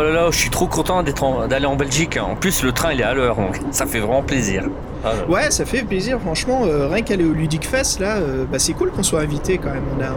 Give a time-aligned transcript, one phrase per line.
[0.00, 2.20] Oh là là, je suis trop content d'être en- d'aller en Belgique.
[2.22, 4.62] En plus, le train il est à l'heure, donc ça fait vraiment plaisir.
[5.04, 5.08] Ah.
[5.28, 6.60] Ouais, ça fait plaisir, franchement.
[6.66, 9.70] euh, rien qu'aller au Ludic Fest, là, euh, bah, c'est cool qu'on soit invité quand
[9.70, 9.82] même.
[9.98, 10.10] On, a,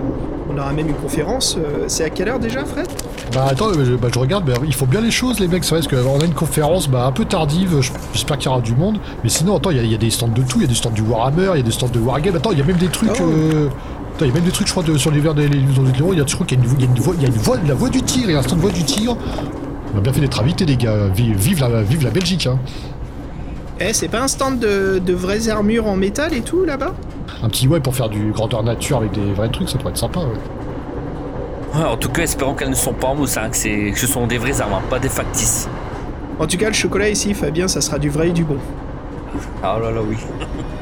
[0.54, 1.58] on, aura même une conférence.
[1.58, 2.86] euh, c'est à quelle heure déjà, Fred
[3.34, 5.74] Bah attends, je, bah, je regarde, bah, ils font bien les choses les mecs, c'est
[5.76, 8.62] vrai, parce qu'on a une conférence bah, un peu tardive, je- j'espère qu'il y aura
[8.62, 10.58] du monde, mais sinon, attends, il y, a- il y a des stands de tout,
[10.58, 12.52] il y a des stands du Warhammer, il y a des stands de Wargame, attends,
[12.52, 13.10] il y a même des trucs...
[13.20, 13.24] Oh.
[13.24, 13.68] euh,
[14.20, 16.14] il y a même des trucs, je crois, de- sur l'hiver des illusions de l'Héros,
[16.14, 17.14] il y a, je crois qu'il y a une, vo- il y a une voie,
[17.18, 18.62] il y a une voie, la voie du tir, il y a un stand de
[18.62, 19.16] voie du tir.
[19.94, 22.60] On a bien fait d'être invités, les gars, vive, vive la, vive la Belgique, hein.
[23.80, 26.94] Eh, c'est pas un stand de, de vraies armures en métal et tout, là-bas?
[27.42, 29.98] Un petit ouais pour faire du grandeur nature avec des vrais trucs, ça pourrait être
[29.98, 31.80] sympa, ouais.
[31.80, 34.28] Ouais, en tout cas, espérons qu'elles ne sont pas en mousse, hein, que, ce sont
[34.28, 35.68] des vraies armes, hein, pas des factices.
[36.38, 38.58] En tout cas, le chocolat ici, Fabien, ça sera du vrai et du bon.
[39.64, 40.18] Ah là là, oui.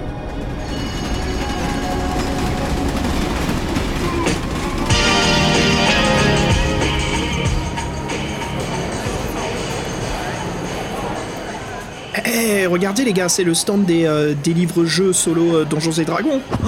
[12.70, 16.42] regardez les gars, c'est le stand des, euh, des livres-jeux solo euh, Donjons et Dragons.
[16.66, 16.68] Oh,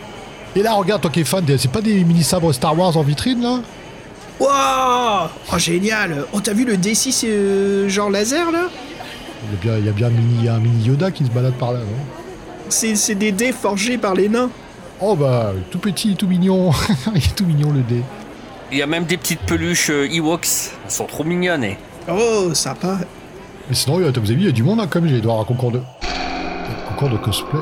[0.56, 3.02] Et là, regarde, toi qui es fan, des- c'est pas des mini-sabres Star Wars en
[3.02, 3.60] vitrine, là?
[4.40, 8.68] Waouh Oh, génial Oh, t'as vu le D6 euh, genre laser, là?
[9.44, 11.30] Il y a bien, il y a bien un, mini, un mini Yoda qui se
[11.30, 11.86] balade par là, non?
[12.68, 14.50] C'est c'est des dés forgés par les nains.
[15.00, 16.70] Oh bah, tout petit, tout mignon.
[17.14, 18.02] Il est tout mignon le dé.
[18.72, 20.46] Il y a même des petites peluches euh, Ewoks.
[20.84, 21.64] Elles sont trop mignonnes.
[21.64, 21.76] eh.
[22.10, 22.98] Oh, sympa.
[23.68, 25.32] Mais sinon, euh, vous avez vu, il y a du monde, hein, comme j'ai doit
[25.32, 25.78] avoir un concours de.
[25.78, 27.60] un concours de cosplay.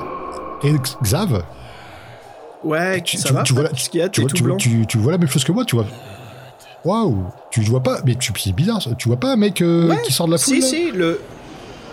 [0.62, 0.72] Et
[1.02, 1.42] Xav,
[2.64, 4.42] Ouais, tu, ça tu- va tu vois, la- Qu'est-ce qu'il y a tu, vois, tu,
[4.42, 5.86] vois, tu- vois la même chose que moi, tu vois.
[6.84, 8.90] Waouh Tu vois pas, mais tu, c'est bizarre, ça.
[8.96, 11.20] tu vois pas un mec euh, Ouais, qui sort de la foule Si, si, le...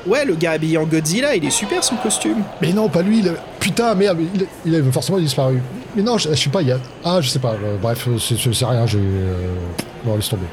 [0.06, 2.38] Ouais, le gars habillé en Godzilla, il est super son costume.
[2.62, 3.20] Mais non, pas lui.
[3.20, 5.62] il a- Putain, merde, il, il a forcément disparu.
[5.96, 6.78] Mais non, je, je sais pas, il y a.
[7.06, 7.54] Ah, je sais pas.
[7.54, 9.00] euh, bref, c'est rien, j'ai.
[9.00, 9.56] euh,
[10.06, 10.46] Non, laisse tomber.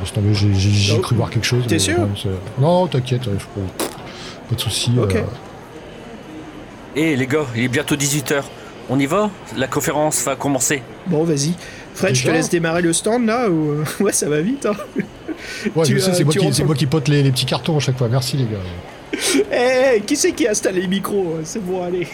[0.00, 1.00] Laisse tomber, j'ai- Oh.
[1.00, 1.64] cru voir quelque chose.
[1.66, 1.98] T'es sûr
[2.58, 4.92] Non, t'inquiète, pas de soucis.
[5.00, 5.16] Ok.
[5.16, 5.22] euh,
[6.96, 8.42] Eh les gars, il est bientôt 18h.
[8.90, 9.30] On y va?
[9.56, 10.82] La conférence va commencer.
[11.06, 11.54] Bon, vas-y.
[11.94, 13.70] Fred, je te laisse démarrer le stand là ou...
[13.72, 14.74] euh, Ouais, ça va vite, hein.
[15.74, 17.22] Ouais, Tu, je sais, euh, c'est moi, qui- rentres c'est dans- moi qui pote les,
[17.22, 18.08] les petits cartons à chaque fois.
[18.08, 19.38] Merci les gars.
[19.52, 22.06] Eh, qui c'est qui a installé les micros C'est bon, allez.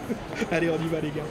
[0.52, 1.26] allez, on y va, les gars.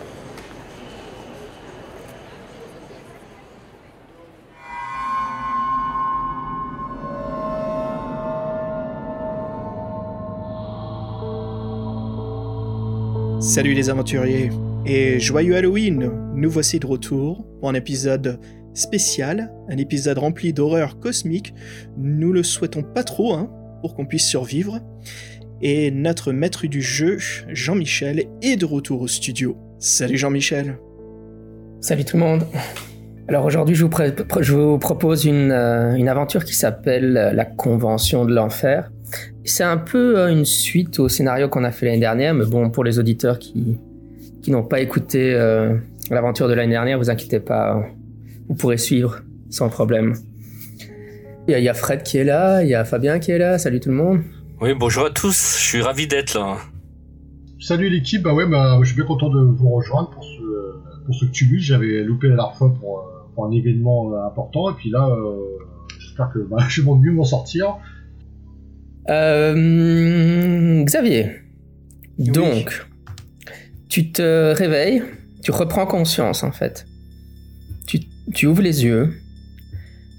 [13.52, 14.50] Salut les aventuriers
[14.86, 18.40] et joyeux Halloween Nous voici de retour pour un épisode
[18.74, 21.54] spécial, un épisode rempli d'horreurs cosmiques.
[21.98, 23.52] Nous le souhaitons pas trop, hein,
[23.82, 24.80] pour qu'on puisse survivre.
[25.62, 27.18] Et notre maître du jeu,
[27.50, 29.58] Jean-Michel, est de retour au studio.
[29.80, 30.78] Salut Jean-Michel.
[31.82, 32.48] Salut tout le monde.
[33.28, 38.94] Alors aujourd'hui, je, vous propose une, euh, une aventure qui s'appelle La Convention de l'Enfer.
[39.44, 42.70] C'est un peu euh, une suite au scénario qu'on a fait l'année dernière, mais bon,
[42.70, 43.78] pour les auditeurs qui,
[44.42, 45.76] qui n'ont pas écouté euh,
[46.10, 47.84] l'aventure de l'année dernière, vous inquiétez pas,
[48.48, 50.14] vous pourrez suivre sans problème.
[51.48, 53.32] Il y, a- il y a Fred qui est là, il y a Fabien qui
[53.32, 54.22] est là, salut tout le monde.
[54.62, 55.58] Oui, bonjour à tous.
[55.60, 56.58] Je suis ravi d'être là.
[57.60, 61.16] Salut l'équipe, bah ouais, bah, je suis bien content de vous rejoindre pour ce, pour
[61.16, 61.64] ce tumulte.
[61.64, 63.02] J'avais loupé la dernière fois pour, euh,
[63.34, 65.36] pour un événement important, et puis là, euh,
[66.00, 67.78] j'espère que bah, je vais mieux m'en sortir.
[69.10, 71.42] Euh, Xavier,
[72.18, 72.86] donc,
[73.90, 75.04] tu te réveilles,
[75.42, 76.86] tu reprends conscience en fait.
[77.88, 78.02] Tu,
[78.34, 79.14] tu ouvres les yeux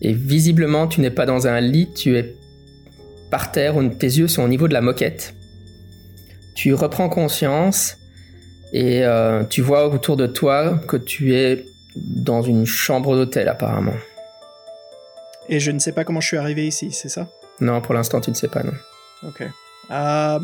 [0.01, 2.35] et visiblement tu n'es pas dans un lit, tu es
[3.31, 5.35] par terre, où tes yeux sont au niveau de la moquette.
[6.55, 7.97] Tu reprends conscience
[8.73, 11.65] et euh, tu vois autour de toi que tu es
[11.97, 13.97] dans une chambre d'hôtel apparemment.
[15.49, 17.29] Et je ne sais pas comment je suis arrivé ici, c'est ça?
[17.63, 18.73] Non, pour l'instant tu ne sais pas non.
[19.29, 19.43] Ok.
[19.91, 20.39] Euh,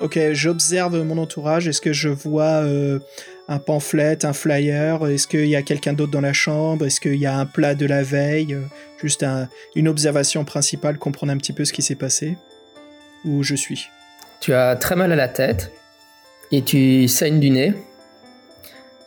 [0.00, 1.66] ok, j'observe mon entourage.
[1.66, 3.00] Est-ce que je vois euh,
[3.48, 5.04] un pamphlet, un flyer?
[5.08, 6.86] Est-ce qu'il y a quelqu'un d'autre dans la chambre?
[6.86, 8.54] Est-ce qu'il y a un plat de la veille?
[8.54, 8.62] Euh,
[9.02, 12.36] Juste un- une observation principale, comprendre un petit peu ce qui s'est passé?
[13.24, 13.88] Où je suis?
[14.40, 15.72] Tu as très mal à la tête
[16.52, 17.74] et tu saignes du nez.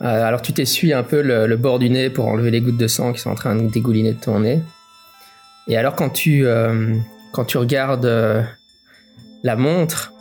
[0.01, 2.77] Euh, alors tu t'essuies un peu le, le bord du nez pour enlever les gouttes
[2.77, 4.61] de sang qui sont en train de dégouliner de ton nez.
[5.67, 6.45] Et alors quand tu,
[7.31, 8.41] quand tu regardes euh,
[9.43, 10.13] la montre,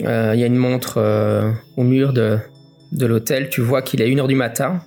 [0.00, 2.38] euh, il y a une montre euh, au mur de,
[2.92, 4.80] de l'hôtel, tu vois qu'il est 1h du matin.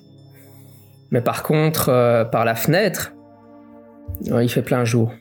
[1.12, 3.14] Mais par contre, par la fenêtre,
[4.26, 5.14] il fait plein jour.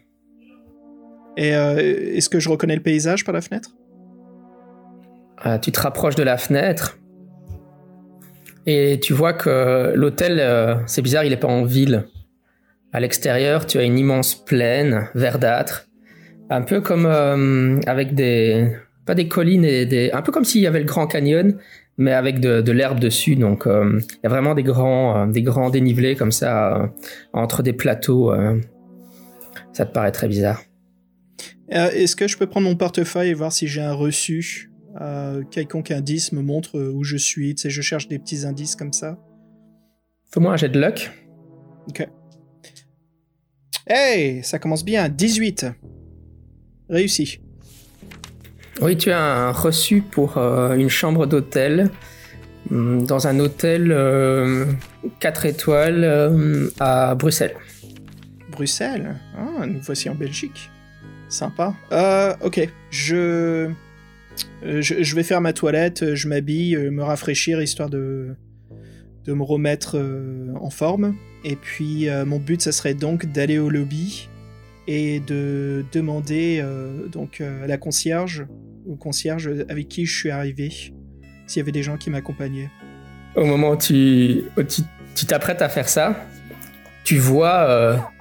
[1.36, 3.72] Et est-ce que je reconnais le paysage par la fenêtre?
[5.60, 6.96] Tu te rapproches de la fenêtre
[8.64, 12.06] et tu vois que l'hôtel, c'est bizarre, il est pas en ville.
[12.94, 15.88] À l'extérieur, tu as une immense plaine verdâtre,
[16.52, 18.72] un peu comme euh, avec des
[19.06, 21.56] pas des collines et des un peu comme s'il y avait le Grand Canyon,
[21.96, 23.36] mais avec de, l'herbe dessus.
[23.36, 26.92] Donc euh, il y a vraiment des grands des grands dénivelés comme ça
[27.32, 28.32] entre des plateaux.
[29.72, 30.62] ça te paraît très bizarre.
[31.68, 34.70] Est-ce que je peux prendre mon portefeuille et voir si j'ai un reçu?
[35.50, 37.54] Quelconque indice me montre où je suis.
[37.54, 39.18] Tu sais, je cherche des petits indices comme ça.
[40.32, 41.10] Fais-moi un jet de luck.
[41.88, 42.06] Ok.
[43.86, 45.08] Hey, ça commence bien.
[45.08, 45.66] 18.
[46.92, 47.40] Réussi.
[48.82, 51.90] Oui, tu as un reçu pour euh, une chambre d'hôtel
[52.70, 53.88] hum, dans un hôtel
[55.20, 57.54] 4 euh, étoiles euh, à Bruxelles.
[58.50, 59.16] Bruxelles?
[59.34, 60.70] Ah, nous voici en Belgique.
[61.30, 61.74] Sympa.
[62.42, 63.70] ok, je...
[64.62, 65.02] je...
[65.02, 65.16] je.
[65.16, 68.36] vais faire ma toilette, je m'habille, me rafraîchir histoire de,
[69.24, 69.96] de me remettre
[70.60, 71.16] en forme.
[71.42, 74.28] Et puis mon but, ça serait donc d'aller au lobby
[74.86, 78.46] et de demander euh, donc euh, à la concierge
[78.86, 82.70] ou concierge avec qui je suis arrivé s'il y avait des gens qui m'accompagnaient.
[83.36, 84.44] Au moment où tu
[85.26, 86.26] t'apprêtes à faire ça,
[87.04, 88.12] tu vois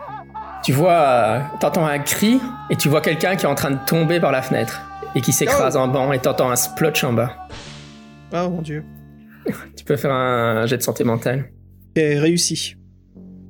[0.64, 4.20] tu vois t'entends un cri et tu vois quelqu'un qui est en train de tomber
[4.20, 4.82] par la fenêtre
[5.16, 5.80] et qui s'écrase oh.
[5.80, 7.48] en banc et t'entends un splotch en bas.
[8.34, 8.84] Oh mon dieu.
[9.76, 11.52] tu peux faire un jet de santé mentale.
[11.96, 12.76] Et réussi.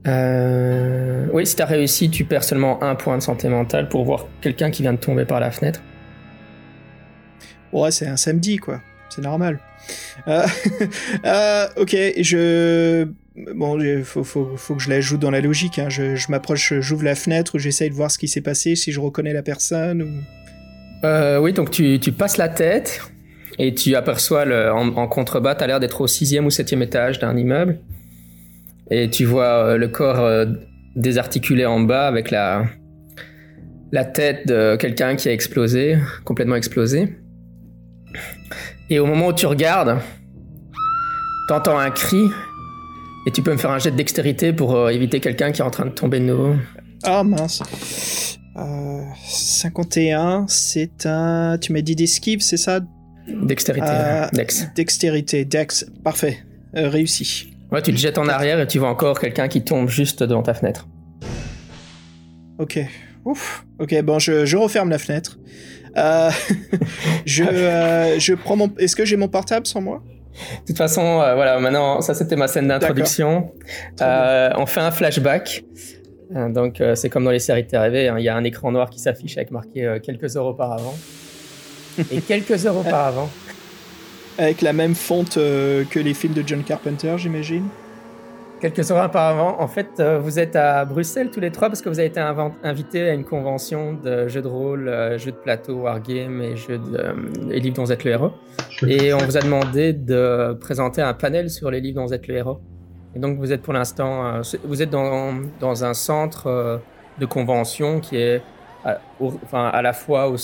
[0.07, 1.27] Euh...
[1.31, 4.71] Oui, si t'as réussi, tu perds seulement un point de santé mentale pour voir quelqu'un
[4.71, 5.81] qui vient de tomber par la fenêtre.
[7.71, 8.81] Ouais, c'est un samedi, quoi.
[9.09, 9.59] C'est normal.
[10.27, 10.45] Euh...
[11.25, 13.07] euh, ok, je...
[13.55, 15.79] Bon, il faut, faut, faut, que je l'ajoute dans la logique.
[15.79, 15.89] Hein.
[15.89, 18.99] Je, je m'approche, j'ouvre la fenêtre, j'essaye de voir ce qui s'est passé, si je
[18.99, 20.09] reconnais la personne ou...
[21.41, 23.01] Oui, donc tu, tu, passes la tête
[23.57, 27.17] et tu aperçois le, en, en contrebas, t'as l'air d'être au sixième ou septième étage
[27.17, 27.79] d'un immeuble
[28.91, 30.45] et tu vois euh, le corps euh,
[30.95, 32.65] désarticulé en bas avec la,
[33.93, 37.17] la tête de quelqu'un qui a explosé, complètement explosé.
[38.89, 39.97] Et au moment où tu regardes,
[41.47, 42.21] t'entends un cri
[43.25, 45.65] et tu peux me faire un jet de dextérité pour euh, éviter quelqu'un qui est
[45.65, 46.55] en train de tomber de nouveau.
[47.03, 47.63] Ah mince.
[48.53, 51.57] 51, c'est un.
[51.59, 52.81] Tu m'as dit d'esquive, c'est ça?
[53.27, 53.87] Dextérité.
[54.33, 54.67] Dex.
[54.75, 55.85] Dextérité, Dex.
[56.03, 56.39] Parfait.
[56.73, 57.50] réussi.
[57.71, 60.43] Ouais, tu te jettes en arrière et tu vois encore quelqu'un qui tombe juste devant
[60.43, 60.87] ta fenêtre.
[62.59, 62.79] Ok.
[63.23, 63.65] Ouf.
[63.79, 65.39] Ok, bon, je, referme la fenêtre.
[65.97, 66.29] Euh,
[67.25, 68.71] je, euh, je prends mon.
[68.77, 70.03] Est-ce que j'ai mon portable sans moi?
[70.61, 73.51] De toute façon, euh, voilà, maintenant, ça c'était ma scène d'introduction.
[73.99, 75.63] on fait un flashback.
[76.49, 78.15] Donc, c'est comme dans les séries de TV, hein.
[78.17, 80.95] il y a un écran noir qui s'affiche avec marqué quelques heures auparavant.
[82.09, 83.29] Et quelques heures auparavant.
[84.41, 87.67] Avec la même fonte euh, que les films de John Carpenter, j'imagine
[88.59, 91.89] Quelques heures auparavant, en fait, euh, vous êtes à Bruxelles tous les trois parce que
[91.89, 92.19] vous avez été
[92.63, 96.79] invités à une convention de jeux de rôle, euh, jeux de plateau, wargame et jeux
[96.79, 98.31] de, et livres dont vous êtes le héros.
[98.87, 102.27] Et on vous a demandé de présenter un panel sur les livres dont vous êtes
[102.27, 102.61] le héros.
[103.15, 106.81] Et donc vous êtes pour l'instant, vous êtes dans, dans, un centre
[107.19, 108.41] de convention qui est
[108.85, 110.37] à, enfin, à la fois au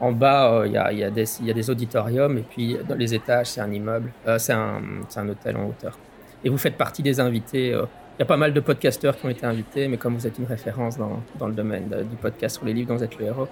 [0.00, 2.94] en bas, euh, il y, a, y, a y, a, des auditoriums et puis dans
[2.94, 4.82] les étages, c'est un immeuble, euh, c'est un,
[5.16, 5.98] un, hôtel en hauteur.
[6.44, 7.72] Et vous faites partie des invités.
[7.72, 7.84] Euh,
[8.18, 10.38] il y a pas mal de podcasteurs qui ont été invités, mais comme vous êtes
[10.38, 13.26] une référence dans, dans le domaine du podcast sur les livres dont vous êtes le
[13.26, 13.48] héros,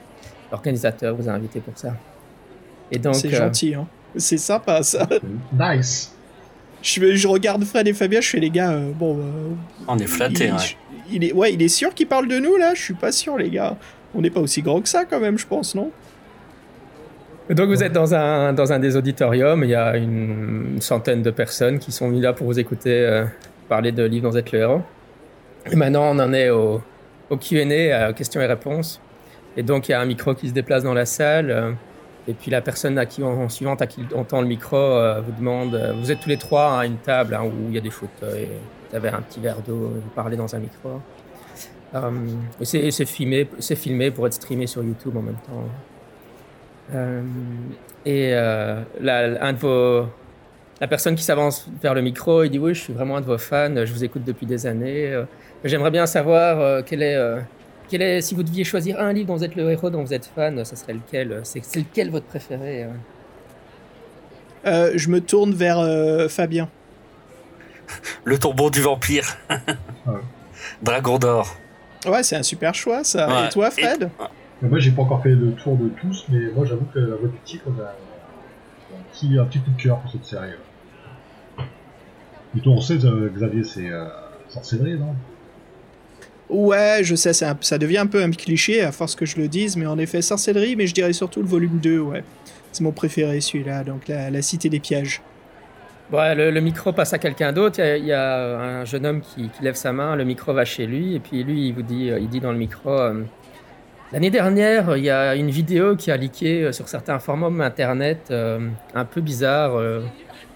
[0.51, 1.95] l'organisateur vous a invité pour ça.
[2.91, 3.87] Et donc, c'est gentil, hein.
[4.17, 5.09] C'est sympa ça.
[5.53, 6.15] Nice.
[6.81, 9.19] Je, je, regarde Fred et Fabien, je fais les gars, bon.
[9.87, 10.57] On est flattés, hein.
[11.11, 12.73] Il est, ouais, il est sûr qu'il parle de nous là?
[12.75, 13.77] Je suis pas sûr, les gars.
[14.15, 15.91] On n'est pas aussi grand que ça quand même, je pense, non?
[17.51, 21.31] Donc vous êtes dans un, dans un des auditoriums, il y a une, centaine de
[21.31, 23.27] personnes qui sont mises là pour vous écouter euh,
[23.69, 24.83] parler de livres dans être le héros.
[25.71, 26.81] Et maintenant on en est au,
[27.29, 29.01] au Q&A, questions et réponses.
[29.59, 31.51] Et donc il y a un micro qui se déplace dans la salle.
[31.51, 31.73] Euh,
[32.27, 35.21] et puis la personne à qui on, suivante à qui on tend le micro euh,
[35.21, 37.83] vous demande, vous êtes tous les trois à une table hein, où il y a
[37.83, 38.49] des fauteuils,
[38.89, 41.03] vous avez un petit verre d'eau, vous parlez dans un micro.
[42.63, 45.69] c'est filmé, filmé pour être streamé sur YouTube en même temps.
[46.93, 47.23] Euh,
[48.05, 50.07] et euh, la, un de vos,
[50.81, 53.26] la personne qui s'avance vers le micro, il dit oui, je suis vraiment un de
[53.26, 55.07] vos fans, je vous écoute depuis des années.
[55.12, 55.25] Euh,
[55.64, 57.19] j'aimerais bien savoir quel est,
[57.88, 60.12] quel est, si vous deviez choisir un livre dont vous êtes le héros, dont vous
[60.12, 62.87] êtes fan, ça serait lequel C'est lequel votre préféré
[64.64, 65.79] Je me tourne vers
[66.29, 66.69] Fabien.
[68.25, 69.37] Le tombeau du vampire.
[70.83, 71.57] Dragon d'or.
[72.07, 73.47] Ouais, c'est un super choix ça.
[73.47, 74.11] Et toi, Fred?
[74.68, 77.28] Moi, j'ai pas encore fait le tour de tous, mais moi, j'avoue que la voix
[77.28, 80.50] du tigre, on a un petit, un petit coup de cœur pour cette série.
[82.56, 84.04] Et toi, on sait, euh, Xavier, c'est euh,
[84.49, 85.14] sorcellerie, non?
[86.50, 89.76] Ouais, je sais, ça devient un peu un cliché à force que je le dise,
[89.76, 92.23] mais en effet, sorcellerie, mais je dirais surtout le volume 2, ouais.
[92.71, 95.21] C'est mon préféré celui-là, donc la, la cité des pièges.
[96.12, 97.78] Ouais, le, le micro passe à quelqu'un d'autre.
[97.80, 100.52] Il y a- y, a un jeune homme qui, qui lève sa main, le micro
[100.52, 103.23] va chez lui, et puis lui, il vous dit, il dit dans le micro euh,
[104.14, 108.28] L'année dernière, il y a une vidéo qui a leaké euh, sur certains forums internet
[108.30, 108.61] euh,
[108.94, 110.02] un peu bizarre euh,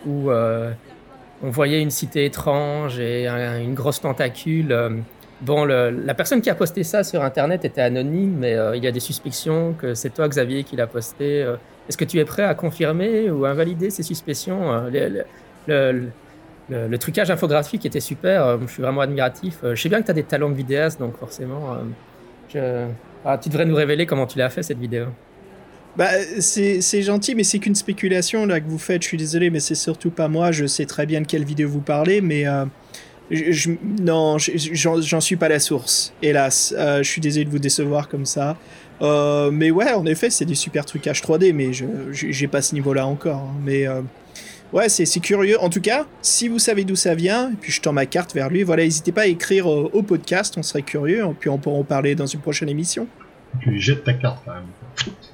[0.06, 5.02] où on voyait une cité étrange et un- une grosse tentacule.
[5.40, 8.92] Bon, la personne qui a posté ça sur internet était anonyme, mais il y a
[8.92, 11.40] des suspicions que c'est toi, Xavier, qui l'a posté.
[11.88, 15.24] Est-ce que tu es prêt à confirmer ou invalider ces suspicions le,
[16.70, 19.58] le- trucage infographique était super, je suis vraiment admiratif.
[19.62, 21.76] Je sais bien que tu as des talents de vidéaste, donc forcément,
[22.52, 22.86] je-
[23.24, 25.06] ah, tu devrais nous révéler comment tu l'as fait cette vidéo.
[25.96, 29.02] Bah, c'est gentil, mais c'est qu'une spéculation là que vous faites.
[29.02, 30.52] Je suis désolé, mais c'est surtout pas moi.
[30.52, 32.64] Je sais très bien de quelle vidéo vous parlez, mais euh,
[34.00, 34.52] non, je-
[35.00, 36.12] j'en suis pas la source.
[36.22, 38.56] Hélas, Euh, je suis désolé de vous décevoir comme ça.
[39.02, 42.74] Euh, mais ouais, en effet, c'est des super trucages 3D, mais je j'ai pas ce
[42.74, 43.40] niveau-là encore.
[43.40, 43.54] hein.
[43.64, 43.86] Mais
[44.72, 45.60] ouais, c'est c'est curieux.
[45.60, 48.34] En tout cas, si vous savez d'où ça vient, et puis je tends ma carte
[48.34, 48.62] vers lui.
[48.62, 50.54] Voilà, n'hésitez pas à écrire au podcast.
[50.58, 53.06] On serait curieux, et puis on pourra en parler dans une prochaine émission.
[53.60, 54.64] Tu lui jettes ta carte quand même.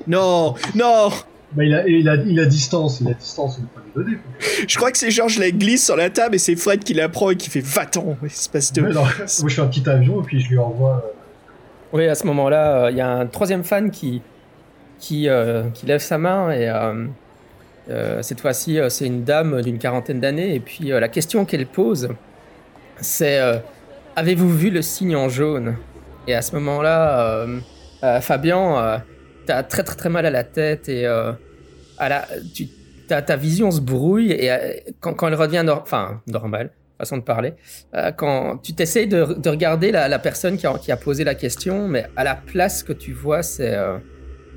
[0.07, 1.09] Non, non.
[1.53, 4.05] Bah, il a, il a, il a distance, il a distance, il ne pas lui
[4.05, 4.19] donner.
[4.67, 6.95] Je crois que c'est genre je la glisse sur la table et c'est Fred qui
[6.95, 8.81] la prend et qui fait va-t'en, espèce de.
[8.83, 11.05] Non, moi je fais un petit avion et puis je lui envoie.
[11.07, 11.11] euh,
[11.93, 14.21] Oui, à ce moment-là, euh, il y a un troisième fan qui,
[14.99, 17.07] qui, euh, qui lève sa main et euh,
[18.23, 20.55] cette fois-ci, euh, c'est une dame d'une quarantaine d'années.
[20.55, 22.09] Et puis euh, la question qu'elle pose,
[23.01, 23.59] c'est euh,
[24.17, 25.77] Avez-vous vu le signe en jaune?
[26.29, 27.59] Et à ce moment-là, euh,
[28.05, 28.99] euh, Fabien, euh,
[29.45, 31.33] t'as très très très mal à la tête et euh,
[31.99, 32.69] à la, tu,
[33.09, 34.59] ta, ta vision se brouille et euh,
[35.01, 37.55] quand, quand elle revient, nor- enfin, normale, façon de parler,
[37.95, 41.25] euh, quand tu t'essayes de, de regarder la, la personne qui a, qui a posé
[41.25, 43.99] la question, mais à la place que tu vois, c'est euh,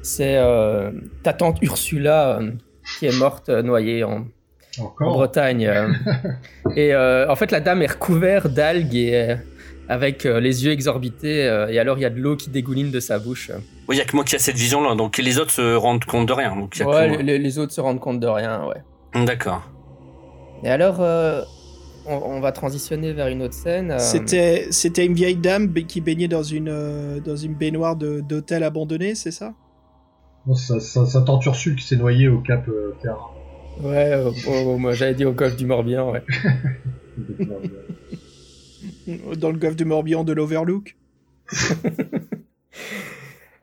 [0.04, 0.92] c'est euh,
[1.24, 2.52] ta tante Ursula euh,
[3.00, 4.26] qui est morte euh, noyée en.
[5.00, 5.66] Bretagne.
[5.68, 5.88] euh.
[6.76, 9.36] et euh, en fait, la dame est recouverte d'algues et euh,
[9.90, 11.48] avec euh, les yeux exorbités.
[11.48, 13.50] euh, et alors, il y a de l'eau qui dégouline de sa bouche.
[13.88, 16.06] Oui, il y a que moi qui a cette vision-là, donc les autres se rendent
[16.06, 16.56] compte de rien.
[16.56, 17.22] Donc y a que Ouais, moi.
[17.24, 19.26] les, les autres se rendent compte de rien, ouais.
[19.26, 19.64] D'accord.
[20.64, 21.42] Et alors, euh,
[22.06, 23.92] on, on va transitionner vers une autre scène.
[23.92, 28.20] euh, C'était c'était une vieille dame qui baignait dans une euh, dans une baignoire de-
[28.22, 29.54] d'hôtel abandonné, c'est ça?
[30.56, 33.18] Ça tente Ursule qui s'est noyée au cap euh, Terre.
[33.82, 36.24] Ouais, euh, oh, moi j'avais dit au golfe du Morbihan, ouais.
[39.38, 40.96] Dans le golfe du Morbihan de l'Overlook.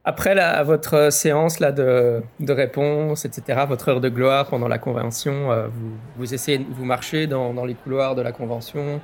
[0.07, 4.79] Après la, votre séance là, de, de réponse, etc., votre heure de gloire pendant la
[4.79, 9.01] convention, euh, vous, vous essayez, vous marchez dans, dans les couloirs de la convention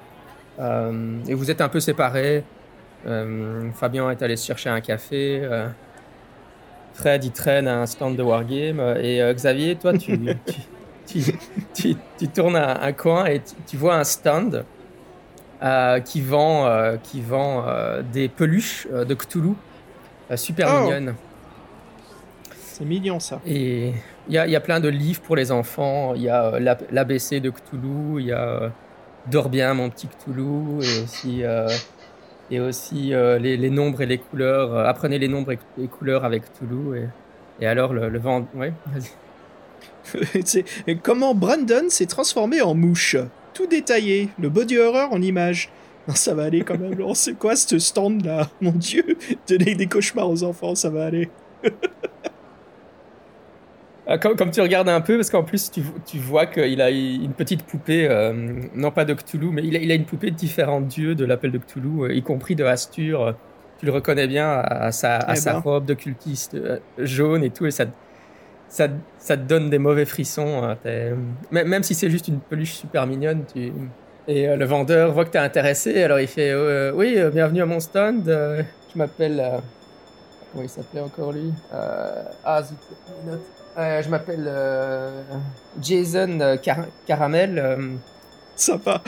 [0.58, 2.44] euh, et vous êtes un peu séparés.
[3.06, 5.40] Euh, Fabien est allé se chercher un café.
[7.04, 8.80] Il traîne à un stand de Wargame.
[9.02, 10.18] Et euh, Xavier, toi, tu,
[11.06, 11.20] tu,
[11.74, 14.64] tu, tu- tournes un, un coin et tu, vois un stand
[15.62, 17.64] euh, qui vend, euh, qui vend
[18.12, 19.54] des peluches de Cthulhu
[20.36, 20.80] super Oh.
[20.84, 21.14] mignonnes.
[22.56, 23.40] C'est mignon ça.
[23.46, 23.92] Et
[24.28, 26.14] il y a, y a plein de livres pour les enfants.
[26.14, 28.70] Il y a l'A- l'ABC de Cthulhu, il y a
[29.26, 31.42] Dors bien mon petit Cthulhu, et aussi,
[32.50, 34.74] et aussi euh, les, nombres et les couleurs.
[34.74, 37.08] Euh, apprenez les nombres et les couleurs avec Cthulhu.
[37.60, 38.46] Et, alors le, vent.
[38.54, 40.64] Ouais, vas-y.
[41.02, 43.16] Comment Brandon s'est transformé en mouche?
[43.54, 45.70] Tout détaillé, le body horror en image.
[46.08, 46.96] Non, ça va aller quand même.
[47.04, 49.04] Oh, c'est quoi ce stand là Mon dieu,
[49.48, 51.28] donner des cauchemars aux enfants, ça va aller.
[54.12, 56.90] Ah, Comme, comme tu regardes un peu, parce qu'en plus tu, tu vois qu'il a
[56.90, 58.32] une petite poupée, euh,
[58.74, 61.24] non pas de Cthulhu, mais il a, il a une poupée de différents dieux de
[61.24, 63.22] l'appel de Cthulhu, euh, y compris de Astur.
[63.22, 63.32] euh,
[63.78, 65.58] Tu le reconnais bien à, sa, à Eh sa ben.
[65.60, 67.84] robe de cultiste euh, jaune et tout, et ça,
[68.68, 68.88] ça,
[69.18, 70.64] ça te donne des mauvais frissons.
[70.64, 70.76] hein,
[71.52, 73.72] même, même si c'est juste une peluche super mignonne, tu...
[74.26, 77.30] Et euh, le vendeur voit que tu es intéressé, alors il fait euh, Oui, euh,
[77.30, 78.62] bienvenue à mon stand, euh,
[78.92, 79.38] je m'appelle.
[79.40, 79.58] euh,
[80.52, 81.52] Comment il s'appelait encore lui?
[81.72, 82.76] Euh, Ah, zut,
[83.24, 83.40] une note.
[83.78, 85.22] Euh, je m'appelle euh,
[85.80, 87.58] Jason euh, Car- Caramel.
[87.58, 87.76] euh,
[88.56, 89.00] Sympa.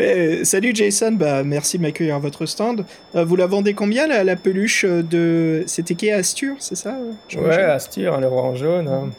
[0.00, 2.84] Eh, salut Jason, bah merci de m'accueillir à votre stand.
[3.14, 5.62] Euh, vous la vendez combien la, la peluche de.
[5.66, 6.96] C'était qui Astur, c'est ça
[7.36, 8.88] ouais, Astur, un euro en jaune.
[8.88, 9.10] hein.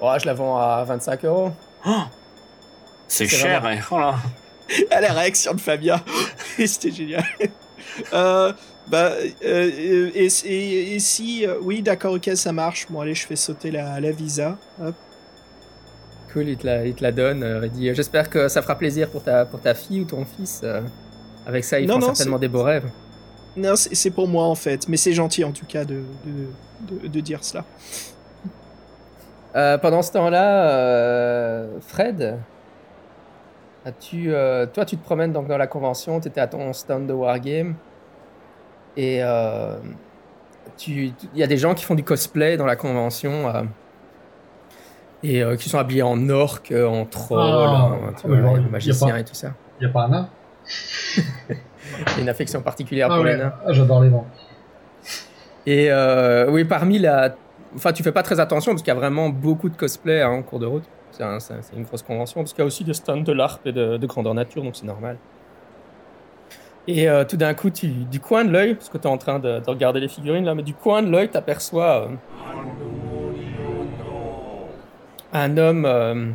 [0.00, 1.50] Oh, je la vends à 25 euros.
[3.06, 3.76] C'est C'est cher, hein.
[3.92, 4.14] Oh là.
[4.90, 6.00] à la réaction de Fabien.
[6.58, 7.22] C'était génial.
[8.12, 8.52] Euh,
[8.90, 9.12] bah,
[9.44, 11.46] euh, et, et- et si.
[11.46, 12.86] euh, oui, d'accord, ok, ça marche.
[12.90, 14.56] Bon, allez, je fais sauter la, la visa.
[14.82, 14.94] Hop.
[16.32, 17.42] Cool, il te la, il te la donne.
[17.42, 20.24] euh, il dit J'espère que ça fera plaisir pour ta, pour ta fille ou ton
[20.24, 20.62] fils.
[21.46, 22.88] avec ça, ils Non, font non, certainement des beaux rêves.
[23.56, 27.08] Non, c'est pour moi en fait, mais c'est gentil en tout cas de, de, de-
[27.08, 27.64] de dire cela.
[29.78, 32.38] Pendant ce temps-là, Fred,
[33.84, 37.06] as-tu, euh, toi, tu te promènes donc dans la convention, tu étais à ton stand
[37.08, 37.74] de Wargame,
[38.96, 39.78] et euh,
[40.76, 43.62] tu- il y a des gens qui font du cosplay dans la convention, euh,
[45.22, 48.52] et euh, qui sont habillés en orc, en troll, Ah, en tu ouais, vois, genre,
[48.52, 49.52] en y a magicien pas- et tout ça.
[49.80, 50.28] Y a pas un nain
[51.48, 51.56] Il
[52.16, 53.52] y a une affection particulière Ah pour ouais, les nains.
[53.66, 54.24] ah, j'adore les nains.
[55.66, 57.34] Et euh, oui, parmi la.
[57.74, 60.30] Enfin, tu fais pas très attention parce qu'il y a vraiment beaucoup de cosplay hein,
[60.30, 60.84] en cours de route.
[61.12, 63.16] C'est un- c'est un- c'est une grosse convention parce qu'il y a aussi des stands
[63.20, 65.16] de LARP et de, de grandeur nature, donc c'est normal.
[66.88, 69.38] Et euh, tout d'un coup, du coin de l'œil, parce que tu es en train
[69.38, 72.10] de, de regarder les figurines là, mais du coin de l'œil, tu aperçois
[75.32, 75.84] un homme.
[75.84, 76.30] euh,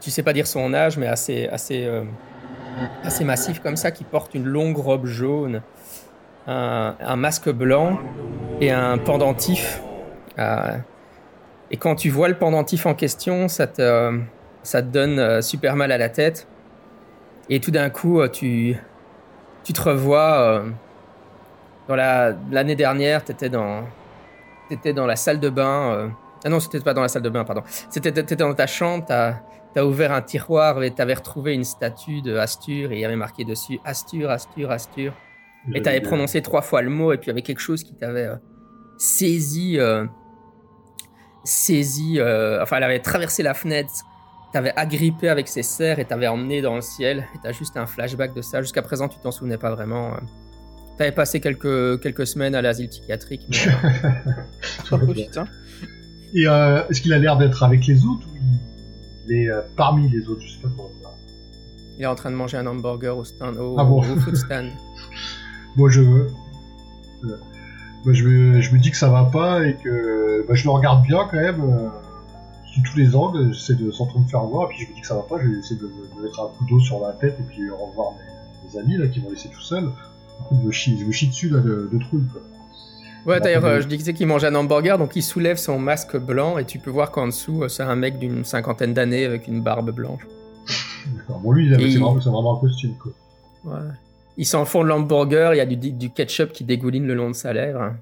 [0.00, 2.04] tu, sais pas dire son âge, mais assez, assez, euh,
[3.02, 5.62] assez massif comme ça, qui porte une longue robe jaune,
[6.46, 7.98] un, un masque blanc
[8.60, 9.82] et un pendentif.
[10.38, 10.76] Euh,
[11.70, 14.20] et quand tu vois le pendentif en question, ça te,
[14.62, 16.46] ça te donne euh, super mal à la tête.
[17.50, 18.76] Et tout d'un coup, euh, tu,
[19.64, 20.40] tu te revois.
[20.40, 20.70] euh,
[21.88, 23.84] dans la- l'année dernière, tu étais dans,
[24.68, 25.92] t'étais dans la salle de bain.
[25.92, 26.08] euh,
[26.44, 27.62] ah non, c'était pas dans la salle de bain, pardon.
[27.90, 29.34] C'était t'étais dans ta chambre, t'as
[29.76, 33.16] as ouvert un tiroir et t'avais retrouvé une statue de Astur et il y avait
[33.16, 35.12] marqué dessus Astur, Astur, Astur.
[35.74, 37.94] Et t'avais prononcé trois fois le mot et puis il y avait quelque chose qui
[37.94, 38.36] t'avait euh,
[38.98, 40.06] saisi, euh,
[41.44, 43.90] saisi, euh, enfin elle avait traversé la fenêtre,
[44.54, 47.26] t'avais agrippé avec ses serres et t'avais emmené dans le ciel.
[47.34, 48.62] Et t'as juste un flashback de ça.
[48.62, 50.12] Jusqu'à présent, tu t'en souvenais pas vraiment.
[50.14, 50.18] euh.
[50.96, 53.42] T'avais passé quelques, quelques semaines à l'asile psychiatrique.
[53.50, 53.56] mais,
[54.92, 55.46] Oh putain.
[56.34, 58.36] Et euh, est-ce qu'il a l'air d'être avec les autres ou
[59.28, 60.40] il est euh, parmi les autres?
[60.42, 61.10] Je sais pas comment dire.
[61.98, 63.98] il est en train de manger un hamburger au stand, au, Ah bon?
[64.00, 64.70] au food stand.
[65.76, 66.28] Moi, je veux.
[67.24, 67.36] euh,
[68.12, 71.02] je, me, je me dis que ça va pas et que bah, je le regarde
[71.02, 71.90] bien quand même.
[72.74, 74.94] Sous tous les angles, j'essaie de sans trop me faire voir, et puis je me
[74.96, 77.00] dis que ça va pas, je vais essayer de, de mettre un coup d'eau sur
[77.00, 79.88] la tête et puis revoir mes, mes amis là qui m'ont laissé tout seul.
[80.50, 82.40] Je me chie, je me chie dessus là de, de trouille quoi.
[83.26, 86.58] Ouais, d'ailleurs, euh, je disais qu'il mange un hamburger, donc il soulève son masque blanc
[86.58, 89.62] et tu peux voir qu'en dessous, euh, c'est un mec d'une cinquantaine d'années avec une
[89.62, 90.26] barbe blanche.
[91.16, 91.38] D'accord.
[91.40, 93.12] Bon, lui, il a- Et c'est il- vraiment, c'est vraiment un costume quoi.
[93.64, 93.80] Ouais.
[94.36, 97.28] Il s'en fond de l'hamburger, il y a du, du ketchup qui dégouline le long
[97.30, 97.94] de sa lèvre.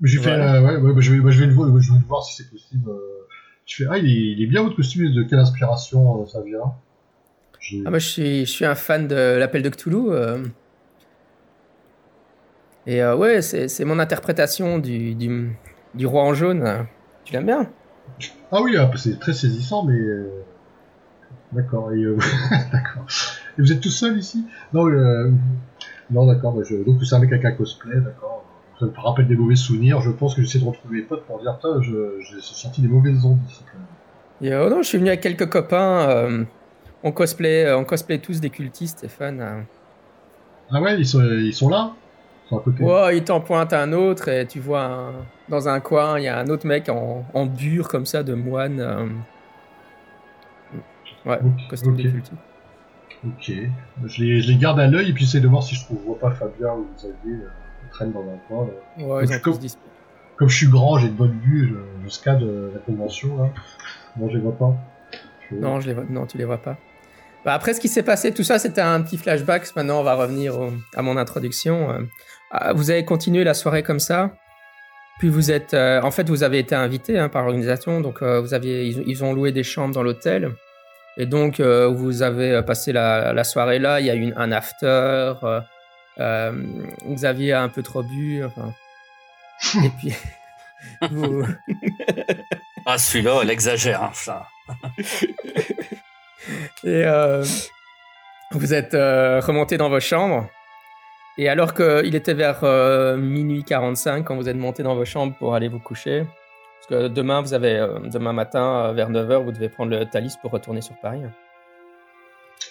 [0.00, 0.62] Mais J'ai fait, Voilà.
[0.62, 2.36] ouais, ouais, bah, je, vais, bah, je, vais le voir, je vais le voir si
[2.42, 2.88] c'est possible.
[2.90, 3.26] euh.
[3.66, 6.40] Je fais, ah, il est, il est bien votre costume, de quelle inspiration euh, ça
[6.42, 6.74] vient?
[7.84, 10.10] Ah, moi, je suis, je suis un fan de l'appel de Cthulhu.
[10.10, 10.42] euh.
[12.86, 15.50] Et euh, ouais, c'est mon interprétation du, du,
[15.94, 16.86] du roi en jaune.
[17.24, 17.70] Tu l'aimes bien?
[18.50, 19.94] Ah oui, ah, c'est très saisissant, mais.
[19.94, 20.28] euh,
[21.52, 22.02] D'accord, et.
[22.02, 22.16] euh,
[23.58, 24.44] vous êtes tout seul ici?
[24.72, 24.86] Non,
[26.10, 26.76] non d'accord, bah, je...
[26.76, 28.39] donc c'est un mec avec un cosplay, d'accord.
[28.86, 31.56] Me rappelle des mauvais souvenirs, je pense que j'essaie de retrouver mes potes pour dire,
[31.56, 33.62] putain, je- j'ai senti des mauvaises ondes ici
[34.42, 36.08] euh, non, je suis venu avec quelques copains.
[36.08, 36.44] euh,
[37.02, 39.40] on, cosplay, euh, on cosplay tous des cultistes, Stéphane.
[39.40, 39.60] euh.
[40.72, 41.92] Ah ouais, ils sont, ils sont là?
[42.80, 45.12] Ouais, il t'en pointe un autre et tu vois un-
[45.48, 48.34] dans un coin, il y a un autre mec en, en bure comme ça de
[48.34, 48.80] moine.
[48.80, 49.06] euh.
[51.26, 52.10] Ouais, Ok, costume des ok.
[52.12, 52.32] cultistes.
[53.26, 53.52] Ok.
[54.06, 55.98] Je les, je les garde à l'œil et puis j'essaie de voir si je trouve,
[56.06, 57.44] vois pas Fabien ou Xavier
[57.90, 58.66] qui traînent dans un coin.
[58.66, 59.04] là.
[59.04, 59.38] Ouais, ils ont
[60.36, 61.74] Comme- je suis grand, j'ai de bonne vue,
[62.08, 63.50] scade euh, la convention là.
[64.18, 64.74] Non, je les vois pas.
[65.50, 66.04] Je- Non, je les vois...
[66.08, 66.76] non, tu les vois pas.
[67.44, 69.64] Bah, après, ce qui s'est passé, tout ça, c'était un petit flashback.
[69.76, 71.90] Maintenant, on va revenir au- à mon introduction.
[71.90, 71.98] Euh,
[72.50, 74.32] ah, vous avez continué la soirée comme ça.
[75.18, 78.40] Puis vous êtes, euh, en fait, vous avez été invité hein, par l'organisation, donc euh,
[78.40, 80.50] vous aviez, ils, ils ont loué des chambres dans l'hôtel,
[81.18, 84.00] et donc euh, vous avez passé la, la soirée là.
[84.00, 85.34] Il y a eu une- un after.
[86.20, 86.52] Euh,
[87.06, 88.72] Xavier a un peu trop bu, enfin.
[89.84, 90.14] Et puis
[91.10, 91.44] vous,
[92.86, 94.02] Ah, celui-là, elle exagère.
[94.02, 94.46] Hein, ça.
[96.84, 97.44] Et euh,
[98.52, 100.48] vous êtes euh, remonté dans vos chambres.
[101.38, 105.34] Et alors qu'il était vers euh, minuit 45 quand vous êtes monté dans vos chambres
[105.38, 109.44] pour aller vous coucher, parce que demain, vous avez, euh, demain matin, euh, vers 9h,
[109.44, 111.22] vous devez prendre le Thalys pour retourner sur Paris.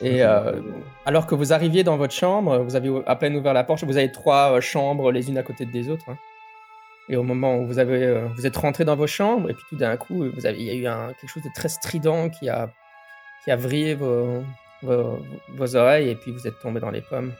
[0.02, 0.62] Et euh,
[1.06, 3.98] alors que vous arriviez dans votre chambre, vous avez à peine ouvert la porte, vous
[3.98, 6.10] avez trois euh, chambres les unes à côté des autres.
[6.10, 6.18] hein.
[7.10, 9.64] Et au moment où vous, avez, euh, vous êtes rentré dans vos chambres, et puis
[9.70, 12.30] tout d'un coup, vous avez, il y a eu un, quelque chose de très strident
[12.30, 12.72] qui a,
[13.44, 14.44] qui a vrillé vos,
[14.84, 15.20] vos,
[15.56, 17.34] vos oreilles, et puis vous êtes tombé dans les pommes.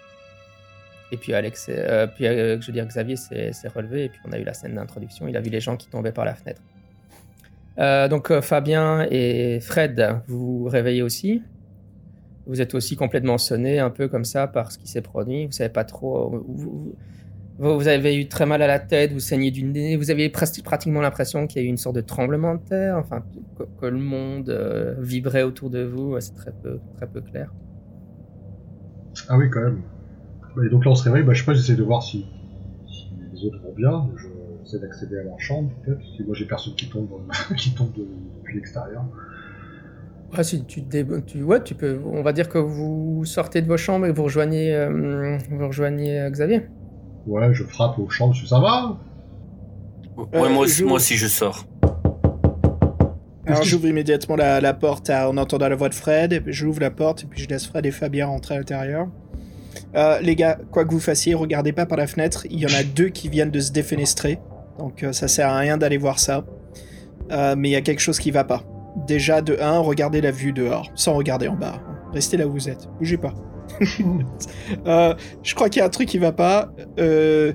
[1.12, 1.72] Et puis Alex,
[2.16, 5.28] puis je veux dire Xavier s'est relevé, et puis on a eu la scène d'introduction.
[5.28, 6.62] Il a vu les gens qui tombaient par la fenêtre.
[8.10, 11.42] Donc Fabien et Fred, vous vous réveillez aussi.
[12.50, 15.46] Vous êtes aussi complètement sonné un peu comme ça par ce qui s'est produit.
[15.46, 16.44] Vous savez pas trop.
[16.48, 16.96] Vous,
[17.60, 21.02] vous- avez eu très mal à la tête, vous saignez du nez, vous avez pratiquement
[21.02, 23.24] l'impression qu'il y a eu une sorte de tremblement de terre, enfin
[23.80, 26.20] que, le monde euh, vibrait autour de vous.
[26.22, 27.54] C'est très peu, très peu clair.
[29.28, 29.82] Ah oui, quand même.
[30.66, 32.26] Et donc là, on se réveille, bah, je sais pas, j'essaie de voir si,
[33.34, 34.10] les autres vont bien.
[34.18, 34.28] Je-
[34.64, 36.02] J'essaie d'accéder à leur chambre, peut-être.
[36.16, 37.10] Si moi j'ai personne qui tombe,
[37.58, 38.06] qui tombe de-
[38.38, 39.04] depuis l'extérieur.
[40.38, 42.00] Ouais, si tu, te dé- tu, ouais, tu peux.
[42.06, 46.20] On va dire que vous sortez de vos chambres et vous rejoignez, euh, vous rejoignez
[46.20, 46.62] euh, Xavier.
[47.28, 48.98] Ouais, je frappe aux chambres, ça va?
[50.18, 51.66] Ouais, Euh, moi, aussi, je- moi aussi, je sors.
[53.48, 56.92] Alors j'ouvre immédiatement la, la porte à- en entendant la voix de Fred, j'ouvre la
[56.92, 59.08] porte et puis je laisse Fred et Fabien rentrer à l'intérieur.
[59.96, 62.78] Euh, les gars, quoi que vous fassiez, regardez pas par la fenêtre, il y en
[62.78, 64.38] a deux qui viennent de se défenestrer,
[64.78, 66.46] donc euh, ça sert à rien d'aller voir ça.
[67.32, 68.64] Euh, mais il y a quelque chose qui va pas.
[69.08, 71.82] Déjà, de 1, regardez la vue dehors, sans regarder en bas.
[72.14, 73.34] Restez là où vous êtes, bougez pas.
[74.86, 76.72] Euh, je crois qu'il y a un truc qui va pas.
[77.00, 77.54] Euh,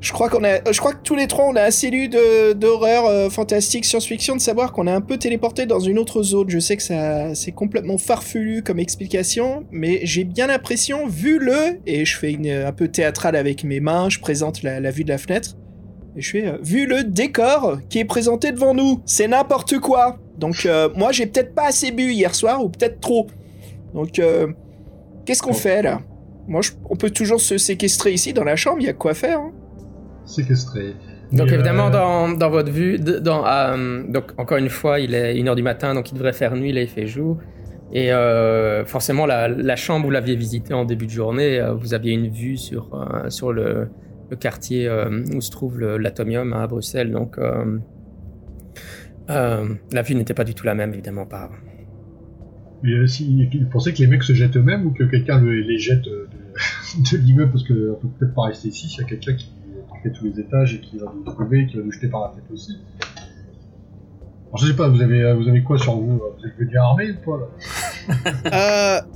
[0.00, 3.06] je crois qu'on a, je crois que tous les trois on a assez lu d'horreur
[3.06, 6.48] euh, fantastique, science-fiction de savoir qu'on est un peu téléporté dans une autre zone.
[6.48, 11.80] Je sais que ça, c'est complètement farfelu comme explication, mais j'ai bien l'impression, vu le,
[11.86, 15.18] et je fais un peu théâtral avec mes mains, je présente la vue de la
[15.18, 15.56] fenêtre,
[16.16, 20.16] et je fais, euh, vu le décor qui est présenté devant nous, c'est n'importe quoi.
[20.38, 23.26] Donc euh, moi j'ai peut-être pas assez bu hier soir ou peut-être trop.
[23.94, 24.48] Donc euh,
[25.24, 25.54] qu'est-ce qu'on Oh.
[25.54, 26.00] fait là?
[26.48, 29.14] Moi, je- on peut toujours se séquestrer ici dans la chambre, il y a quoi
[29.14, 29.40] faire.
[29.40, 29.52] hein?
[30.24, 30.94] Séquestré.
[31.32, 35.12] Donc Mais, évidemment, euh, dans, dans votre vue, dans, euh, donc encore une fois, il
[35.14, 37.38] est 1h du matin, donc il devrait faire nuit, là il fait jour.
[37.92, 41.94] Et euh, forcément, la, la chambre, vous l'aviez visitée en début de journée, euh, vous
[41.94, 43.88] aviez une vue sur, euh, sur le,
[44.30, 47.10] le quartier euh, où se trouve l'atomium à Bruxelles.
[47.10, 47.78] Donc euh,
[49.30, 51.50] euh, la vue n'était pas du tout la même, évidemment, par
[52.82, 55.60] Mais euh, si, vous pensez que les mecs se jettent eux-mêmes ou que quelqu'un le-
[55.60, 56.28] les jette de,
[57.12, 57.50] de l'immeuble?
[57.52, 59.52] Parce qu'on peut peut-être pas rester ici s'il y a quelqu'un qui,
[60.02, 62.20] fait tous les étages et qui va nous trouver et qui va nous jeter par
[62.22, 62.78] la tête aussi.
[64.48, 67.10] Alors, je sais pas, vous avez, vous avez quoi sur vous Vous êtes bien armé
[67.10, 69.02] ou pas là?
[69.02, 69.06] Euh...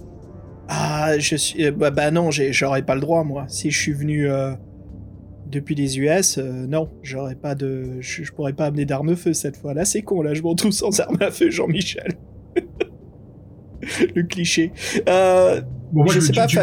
[0.72, 1.70] Ah, je suis...
[1.72, 3.44] bah, bah non, j'ai- j'aurais pas le droit, moi.
[3.48, 4.52] Si je suis venu euh,
[5.50, 8.00] depuis les US, euh, non, j'aurais pas de...
[8.00, 9.74] Je, je pourrais pas amener d'arme à feu cette fois.
[9.74, 12.12] Là, c'est con, là, je m'en trouve sans arme à feu, Jean-Michel.
[14.14, 14.72] le cliché.
[15.08, 15.60] Euh,
[15.92, 16.56] Bon, je sais tu- pas, tu-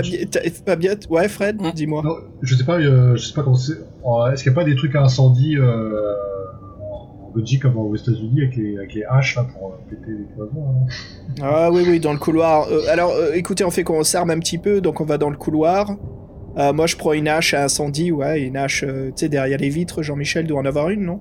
[0.66, 0.94] Fabien...
[1.10, 2.02] Ouais, Fred, dis-moi.
[2.42, 3.74] Je sais pas, euh, je sais pas comment c'est.
[3.74, 6.14] euh, Est-ce qu'il n'y a pas des trucs à incendie euh,
[6.82, 10.34] en Belgique comme aux États-Unis avec les, avec les haches là pour euh, péter les
[10.34, 10.88] cloisons hein
[11.42, 12.70] Ah oui, oui, dans le couloir.
[12.72, 15.30] Euh, alors, euh, écoutez, on fait qu'on s'arme un petit peu, donc on va dans
[15.30, 15.98] le couloir.
[16.58, 19.60] Euh, moi, je prends une hache à incendie, ouais, une hache, euh, tu sais, derrière
[19.60, 20.02] les vitres.
[20.02, 21.20] Jean-Michel doit en avoir une, non?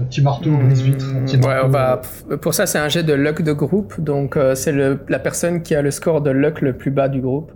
[0.00, 1.04] Un petit marteau, brise-vitre.
[1.14, 3.52] un petit ouais, marteau, on va, euh, pour ça, c'est un jet de luck de
[3.52, 4.00] groupe.
[4.00, 7.20] Donc, euh, c'est la personne qui a le score de luck le plus bas du
[7.20, 7.52] groupe.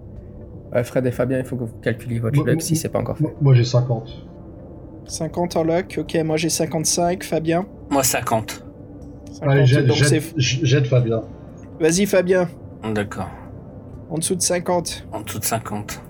[0.75, 2.89] Euh, Fred et Fabien, il faut que vous calculiez votre Moi- luck moi- si c'est
[2.91, 3.23] pas encore fait.
[3.25, 4.11] Moi, moi, j'ai 50.
[5.07, 7.65] 50 en luck, ok, moi j'ai 55, Fabien?
[7.91, 8.65] Moi, 50.
[9.33, 11.23] 50, Allez, jette, donc jette, c'est- j- jette Fabien.
[11.81, 12.49] Vas-y, Fabien,
[12.93, 13.29] D'accord.
[14.11, 15.07] en dessous de 50.
[15.13, 16.03] En dessous de 50.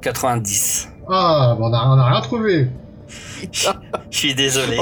[0.00, 0.88] 90.
[1.08, 2.68] Ah, bah on a, on a rien trouvé.
[3.52, 3.68] Je
[4.10, 4.76] suis désolé.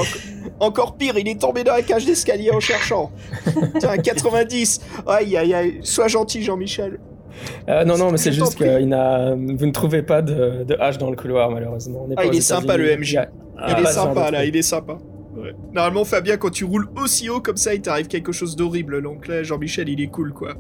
[0.61, 3.11] Encore pire, il est tombé dans la cage d'escalier en cherchant.
[3.79, 4.81] Tiens, 90.
[5.07, 5.79] Aïe, aïe, aïe.
[5.83, 6.99] Sois gentil, Jean-Michel.
[7.69, 10.75] Euh, non, non, mais c'est juste que il n'a- vous ne trouvez pas de, de
[10.81, 12.07] hache dans le couloir, malheureusement.
[12.09, 13.13] On Ah, pas il est sympa, le MJ.
[13.13, 14.97] Il a- Ah, est sympa, là, il est sympa.
[15.37, 15.55] Ouais.
[15.75, 19.03] Normalement, Fabien, quand tu roules aussi haut comme ça, il t'arrive quelque chose d'horrible.
[19.03, 20.55] Donc là, Jean-Michel, il est cool, quoi.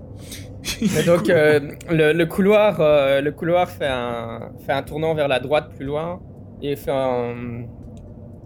[1.06, 5.70] Donc, euh, le, couloir, euh, le couloir fait un, fait un tournant vers la droite
[5.76, 6.20] plus loin
[6.62, 6.92] et fait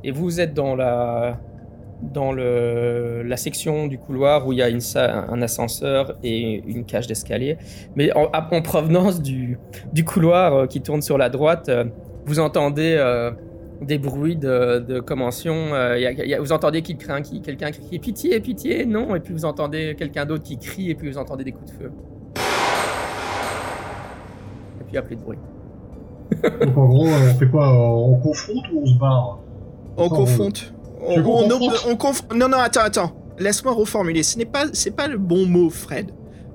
[0.02, 1.38] et vous êtes dans la,
[2.02, 7.06] dans le, la section du couloir où il y a un ascenseur et une cage
[7.06, 7.58] d'escalier.
[7.96, 9.58] Mais en, en provenance du,
[9.92, 11.70] du couloir euh, qui tourne sur la droite,
[12.24, 12.96] vous entendez
[13.82, 15.02] des bruits de, de
[16.38, 20.26] vous entendez qui craint, quelqu'un qui crie pitié, pitié, non, et puis vous entendez quelqu'un
[20.26, 21.92] d'autre qui crie, et puis vous entendez des coups de feu.
[24.90, 25.38] Puis il n'y a plus de bruit.
[26.64, 29.38] Donc en gros, euh, on fait quoi euh, On confronte ou on se barre
[29.96, 30.74] On Attends, confronte.
[31.02, 33.12] On, confronte on conf- Non, non, attends, attends.
[33.38, 34.22] Laisse-moi reformuler.
[34.22, 36.10] Ce n'est pas, c'est pas le bon mot, Fred.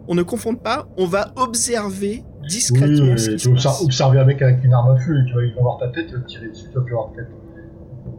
[0.08, 0.88] On ne confronte pas.
[0.98, 3.84] On va observer Oui, discrètement mais ce qui tu se observes, passe.
[3.84, 5.88] observer un mec avec une arme à feu et tu vas, il va voir ta
[5.90, 7.32] tête, vas te tirer dessus, tu vas plus voir ta tête.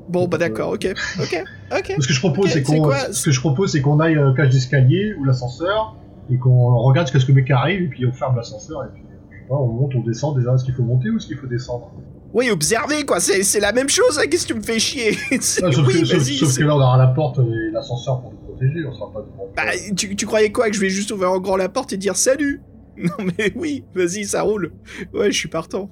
[0.08, 0.86] Bon, bah d'accord, ok,
[1.20, 1.44] ok,
[1.76, 1.96] ok.
[2.00, 3.98] Ce que je propose, Ok, c'est c'est qu'on, quoi ce que je propose, c'est qu'on
[3.98, 5.96] aille euh, cage d'escalier ou l'ascenseur
[6.30, 9.02] et qu'on regarde ce que le mec arrive et puis on ferme l'ascenseur et puis
[9.48, 10.54] pas, on monte, on descend déjà.
[10.54, 11.90] Est-ce qu'il faut monter ou est-ce qu'il faut descendre?
[12.34, 13.20] Oui, observer, quoi.
[13.20, 14.18] C'est, c'est la même chose.
[14.18, 15.16] hein, Qu'est-ce que tu me fais chier?
[15.32, 16.34] Ah, sauf, Oui, que, sauf- vas-y.
[16.36, 18.84] sauf c'est- que là, on aura la porte et l'ascenseur pour nous protéger.
[18.86, 19.48] On sera pas devant.
[19.56, 19.62] Bah,
[19.96, 20.68] tu, tu croyais quoi?
[20.68, 22.62] Que je vais juste ouvrir en grand la porte et dire salut?
[22.98, 24.72] Non mais oui, vas-y, ça roule.
[25.12, 25.90] Ouais, je suis partant.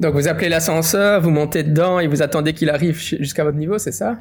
[0.00, 3.76] Donc vous appelez l'ascenseur, vous montez dedans et vous attendez qu'il arrive jusqu'à votre niveau,
[3.78, 4.18] c'est ça?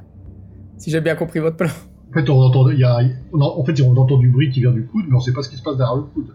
[0.78, 1.70] Si j'ai bien compris votre plan.
[2.10, 3.00] En fait, on entend, il y a,
[3.32, 5.32] on a- en fait, on entend du bruit qui vient du coude, mais on sait
[5.32, 6.34] pas ce qui se passe derrière le coude.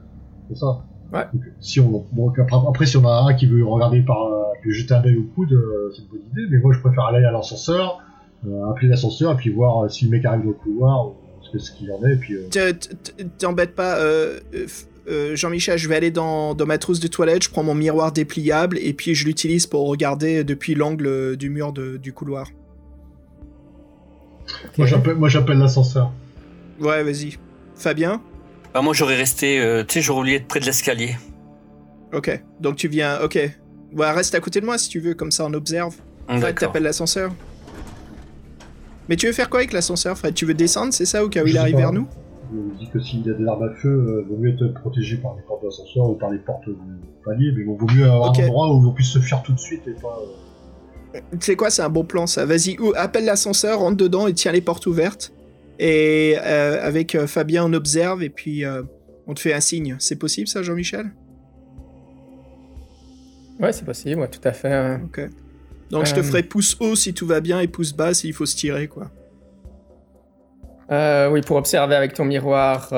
[0.49, 0.85] C'est ça?
[1.15, 1.25] Ouais.
[1.33, 4.43] Donc, si on, bon, après, après, si on a un qui veut regarder par, euh,
[4.61, 6.47] qui veut jeter un œil au coude, euh, c'est une bonne idée.
[6.51, 8.01] Mais moi, je préfère aller à l'ascenseur,
[8.47, 11.15] euh, appeler l'ascenseur et puis voir euh, si le mec arrive dans le couloir ou
[11.43, 12.15] ce que- ce qu'il en est.
[12.15, 14.67] Et puis, euh, Te- te- T'embête pas, euh, euh,
[15.09, 18.11] euh, Jean-Michel, je vais aller dans, dans ma trousse de toilette, je prends mon miroir
[18.11, 22.49] dépliable et puis je l'utilise pour regarder depuis l'angle du mur de- du couloir.
[24.79, 26.11] moi, j'appelle, moi, j'appelle l'ascenseur.
[26.81, 27.37] Ouais, vas-y.
[27.77, 28.21] Fabien?
[28.75, 31.17] Bah, moi, j'aurais resté, euh, tu sais, j'aurais voulu être près de l'escalier.
[32.13, 32.43] Ok.
[32.61, 33.21] Donc tu viens.
[33.23, 33.35] Ok.
[33.97, 35.95] Ouais, reste à côté de moi si tu veux, comme ça on observe.
[36.29, 37.33] Hum, Fred, t'appelles l'ascenseur.
[39.09, 40.35] Mais tu veux faire quoi avec l'ascenseur, Fred?
[40.35, 41.81] Tu veux descendre, c'est ça, au cas où il arrive pas.
[41.81, 42.07] vers nous?
[42.53, 44.75] Je me dis que s'il y a des armes à feu, euh, vaut mieux être
[44.81, 46.75] protégé par les portes d'ascenseur ou par les portes du
[47.25, 49.59] palier, mais bon, vaut mieux avoir un endroit où on puisse se fuir tout de
[49.61, 50.19] suite et pas.
[51.17, 52.45] euh, Tu sais quoi, c'est un bon plan ça.
[52.47, 55.33] Vas-y, appelle l'ascenseur, rentre dedans et tiens les portes ouvertes.
[55.79, 58.83] Et euh, avec euh, Fabien, on observe et puis euh,
[59.27, 59.97] on te fait un signe.
[59.99, 61.13] C'est possible ça, Jean-Michel?
[63.61, 65.01] Ouais, c'est possible, ouais, tout à fait.
[65.05, 65.21] Ok.
[65.91, 68.47] Donc je te ferai pouce haut si tout va bien et pouce bas s'il faut
[68.47, 69.11] se tirer, quoi.
[71.31, 72.89] Oui, pour observer avec ton miroir.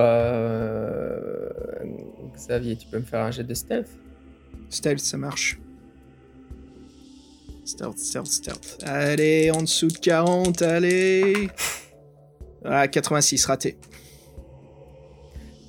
[2.35, 3.89] Xavier, tu peux me faire un jet de stealth?
[4.69, 5.59] Stealth, ça marche.
[7.65, 8.79] Stealth, stealth, stealth.
[8.85, 11.49] Allez, en dessous de 40, allez.
[12.69, 13.77] Ah, 86, raté.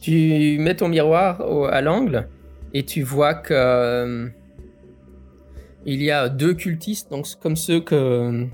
[0.02, 2.28] Tu mets ton miroir à l'angle
[2.74, 4.28] et tu vois que euh,
[5.86, 8.46] il y a deux cultistes, donc comme ceux que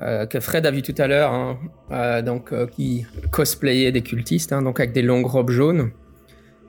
[0.00, 1.58] euh, que Fred a vu tout à l'heure, hein,
[1.90, 5.90] euh, donc qui cosplayaient des cultistes, hein, donc avec des longues robes jaunes.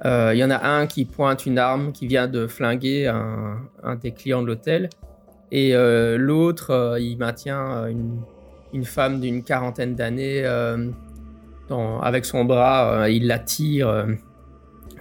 [0.05, 3.95] Il y en a un qui pointe une arme qui vient de flinguer un, un
[3.95, 4.89] des clients de l'hôtel,
[5.51, 5.73] et
[6.17, 8.21] l'autre il maintient une,
[8.73, 10.43] une femme d'une quarantaine d'années.
[10.45, 10.89] euh,
[12.01, 14.08] avec son bras, euh, il la tire.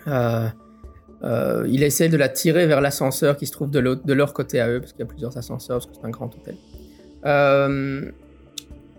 [0.06, 0.48] euh,
[1.68, 4.80] il essaie de la tirer vers l'ascenseur qui se trouve de, leur côté à eux,
[4.80, 6.56] parce qu'il y a plusieurs ascenseurs, parce que c'est un grand hôtel.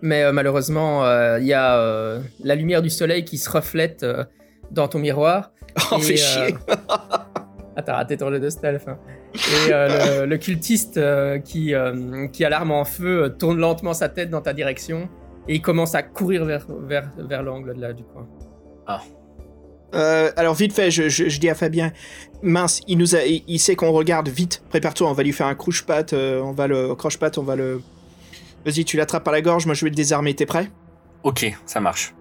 [0.01, 1.03] Mais malheureusement,
[1.37, 4.05] il y a la lumière du soleil qui se reflète
[4.71, 5.51] dans ton miroir.
[5.91, 6.55] Oh, Et, chier.
[7.79, 8.87] Ah, t'as raté ton jeu de stealth.
[8.87, 8.97] hein.
[9.33, 13.57] Et euh, le, le cultiste euh, qui, euh, qui a l'arme en feu euh, tourne
[13.57, 15.07] lentement sa tête dans ta direction
[15.47, 18.27] et il commence à courir vers, vers, vers l'angle de là, du coin.
[19.95, 21.91] Euh, alors vite fait, je, je- je dis à Fabien,
[22.43, 25.47] mince, il nous a, il, il sait qu'on regarde, vite, prépare-toi, on va lui faire
[25.47, 27.81] un croche-patte, euh, on va le croche-patte, on va le.
[28.65, 30.69] Vas-y, tu l'attrapes par la gorge, moi je vais le désarmer, t'es prêt?
[31.23, 32.13] Ok, ça marche.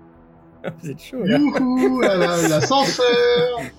[0.82, 1.38] Vous êtes chaud, là.
[1.38, 3.06] Youhou, la- la- l'ascenseur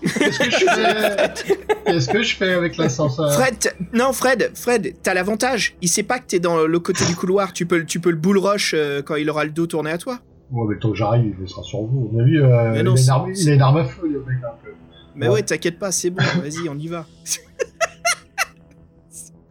[0.01, 5.13] Qu'est-ce que je fais Qu'est-ce que je fais avec l'ascenseur Fred, non Fred, Fred, t'as
[5.13, 7.99] l'avantage, il sait pas que t'es dans le côté du couloir, tu peux, le- tu
[7.99, 10.19] peux le bull rush euh, quand il aura le dos tourné à toi.
[10.51, 12.11] Bon, mais temps que j'arrive, il sera sur vous.
[12.19, 14.37] Avis, euh, Mais il, non, a arme, il a une arme à feu, le mec,
[14.43, 14.71] un peu.
[15.15, 15.33] Mais Ouais.
[15.35, 17.05] ouais, t'inquiète pas, c'est bon, vas-y, on y va.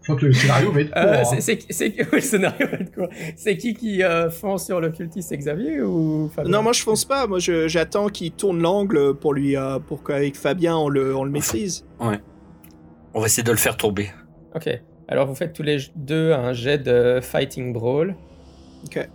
[0.08, 1.02] Crois que le scénario va être court.
[1.02, 1.24] Euh, hein.
[1.24, 4.80] c'est- c'est c'est- oui, le scénario va être quoi C'est qui qui euh, fonce sur
[4.80, 6.50] le cultiste C'est Xavier ou Fabien?
[6.50, 10.34] Non, moi je fonce pas, moi j'attends qu'il tourne l'angle pour lui, euh, pour qu'avec
[10.36, 11.84] Fabien on le, on le maîtrise.
[12.00, 14.10] On va essayer de le faire tomber.
[14.54, 14.68] Ok.
[15.08, 18.14] Alors vous faites tous les deux un jet de fighting brawl.
[18.86, 19.08] Ok.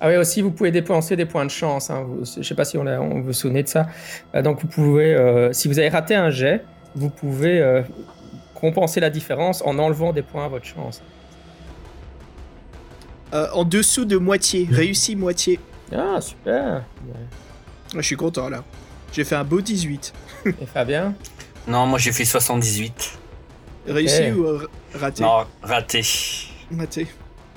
[0.00, 1.90] Ah oui, aussi, vous pouvez dépenser des points de chance.
[1.90, 2.04] Hein.
[2.06, 3.86] Vous- je sais pas si on, a, on vous souvenez de ça.
[4.34, 7.82] Euh, donc, vous pouvez, euh, si vous avez raté un jet, vous pouvez euh,
[8.54, 11.02] compenser la différence en enlevant des points à votre chance.
[13.32, 15.60] Euh, en dessous de moitié, réussi moitié.
[15.94, 16.82] Ah, super.
[17.94, 18.64] Je suis content là.
[19.12, 20.12] J'ai fait un beau 18.
[20.46, 21.14] Et Fabien?
[21.66, 23.18] Non, moi j'ai fait 78.
[23.86, 24.46] Réussi ou
[24.94, 25.22] raté?
[25.22, 26.02] Non, raté.
[26.76, 27.06] Raté.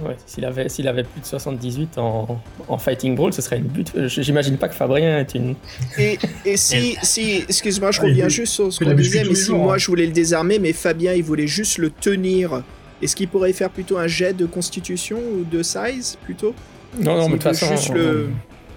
[0.06, 3.68] Ouais, s'il avait, s'il avait plus de 78 en, en fighting brawl, ce serait une
[3.68, 3.92] butte.
[3.96, 5.56] Euh, J'imagine pas que Fabien est une.
[5.98, 9.60] Et, et si, si excuse-moi, je reviens juste sur ce qu'on disait, mais si jours,
[9.60, 9.78] moi hein.
[9.78, 12.64] je voulais le désarmer, mais Fabien il voulait juste le tenir,
[13.02, 16.54] est-ce qu'il pourrait faire plutôt un jet de constitution ou de size plutôt?
[17.00, 18.30] Non, non, mais de toute façon, juste on, le.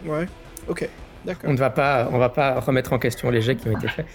[0.06, 0.26] Ouais,
[0.68, 0.88] ok,
[1.24, 1.50] d'accord.
[1.50, 3.88] on ne va pas, on va pas remettre en question les jets qui ont été
[3.88, 4.06] faits.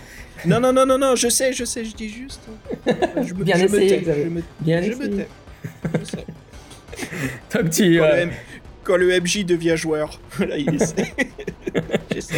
[0.45, 2.41] Non, non, non, non, non, je sais, je sais, je dis juste.
[2.88, 4.24] Je me, Bien je me essayé, tais, Xavier.
[4.24, 5.10] je me, Bien je essayé.
[5.10, 5.28] me tais.
[6.00, 6.26] Je sais.
[7.53, 8.31] Donc tu, Quand, euh, le M-
[8.83, 11.13] quand le MJ devient joueur, là il essaie.
[12.13, 12.35] J'essaie.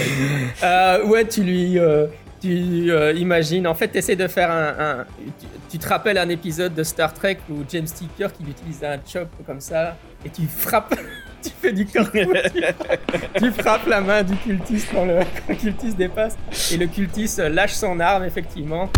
[0.63, 1.79] Euh, ouais, tu lui.
[1.79, 2.07] euh,
[2.41, 3.65] tu euh, imagines.
[3.67, 4.75] En fait, tu essaies de faire un.
[5.01, 5.05] un-
[5.39, 8.99] tu, tu te rappelles un épisode de Star Trek où James Tipper qui utilisait un
[9.07, 10.93] chop comme ça et tu frappes.
[11.41, 12.09] tu fais du corps.
[12.11, 16.37] tu frappes la main du cultiste quand le, quand le cultiste dépasse.
[16.71, 18.89] Et le cultiste lâche son arme, effectivement.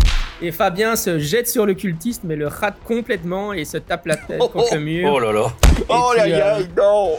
[0.42, 4.16] Et Fabien se jette sur le cultiste, mais le rate complètement et se tape la
[4.16, 5.10] tête contre le mur.
[5.12, 5.46] Oh là là.
[5.88, 7.16] Oh tu, là euh, là, non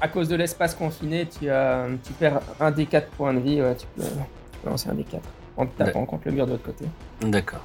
[0.00, 3.62] À cause de l'espace confiné, tu, as, tu perds un des 4 points de vie.
[3.62, 5.22] Ouais, tu, peux, tu peux lancer un des 4
[5.56, 6.84] en te tapant contre le mur de l'autre côté.
[7.20, 7.64] D'accord.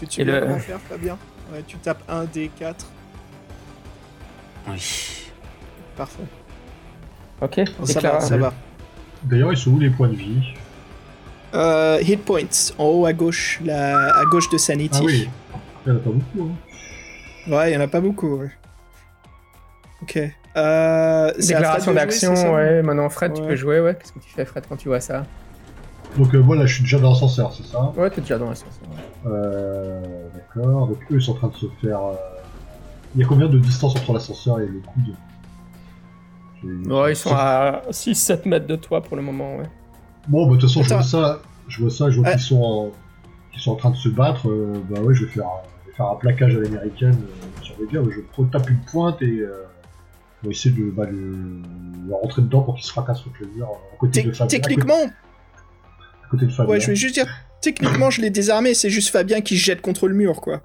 [0.00, 1.18] Tu souviens le- comment faire, Fabien
[1.52, 2.86] Ouais, tu tapes 1 d 4.
[4.68, 5.30] Oui.
[5.96, 6.22] Parfait.
[7.42, 8.52] Ok Ça va, ça va.
[9.22, 10.54] D'ailleurs, ils sont où les points de vie?
[11.54, 14.18] Euh, hit points, en haut à gauche, la...
[14.18, 14.98] à gauche de Sanity.
[15.00, 15.28] Ah oui,
[15.86, 16.42] il y en a pas beaucoup.
[16.42, 17.52] Hein.
[17.52, 18.36] Ouais, il y en a pas beaucoup.
[18.36, 18.50] ouais.
[20.02, 20.18] Ok.
[20.56, 22.82] Euh, Déclaration d'action, ouais.
[22.82, 23.94] Maintenant, Fred, tu peux jouer, ouais.
[23.94, 25.24] Qu'est-ce que tu fais, Fred, quand tu vois ça
[26.16, 28.54] Donc euh, voilà, je suis déjà dans l'ascenseur, c'est ça Ouais, t'es déjà dans la
[28.54, 28.68] sauce.
[28.82, 29.30] ouais.
[29.32, 30.02] Euh,
[30.34, 31.98] D'accord, donc eux ils sont en train de se faire.
[32.00, 32.14] euh,
[33.14, 35.14] Il y a combien de distance entre l'ascenseur et le coude?
[36.92, 39.68] Ouais, ils sont à 6-7 mètres de toi pour le moment, ouais.
[40.28, 42.62] Bon, bah de toute façon, je vois ça, je vois ça, je vois qu'ils sont,
[42.62, 42.92] en...
[43.52, 44.48] qu'ils sont en train de se battre.
[44.48, 45.48] euh, bah ouais, je vais faire,
[45.84, 48.02] je vais faire un plaquage à l'américaine euh, sur les gars.
[48.10, 49.64] Je tape une pointe et euh,
[50.42, 53.48] on va essayer de, bah, de, de rentrer dedans pour qu'ils se fracassent contre le
[53.48, 54.46] mur euh, à côté de Fabien.
[54.58, 55.14] Techniquement, à côté,
[56.24, 56.72] à côté de Fabien.
[56.72, 57.26] ouais, je vais juste dire,
[57.60, 60.60] techniquement, je l'ai désarmé, c'est juste Fabien qui se jette contre le mur, quoi.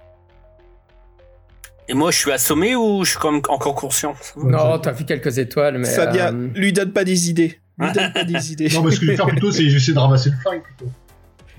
[1.89, 4.15] Et moi, je suis assommé ou je suis quand même encore conscient?
[4.37, 5.85] Non, t'as vu quelques étoiles, mais.
[5.87, 7.59] Fabien, euh, lui donne pas des idées.
[7.79, 8.69] Lui donne pas des idées.
[8.73, 10.91] Non, mais ce que je vais faire plutôt, c'est j'essaie de ramasser le flingue plutôt.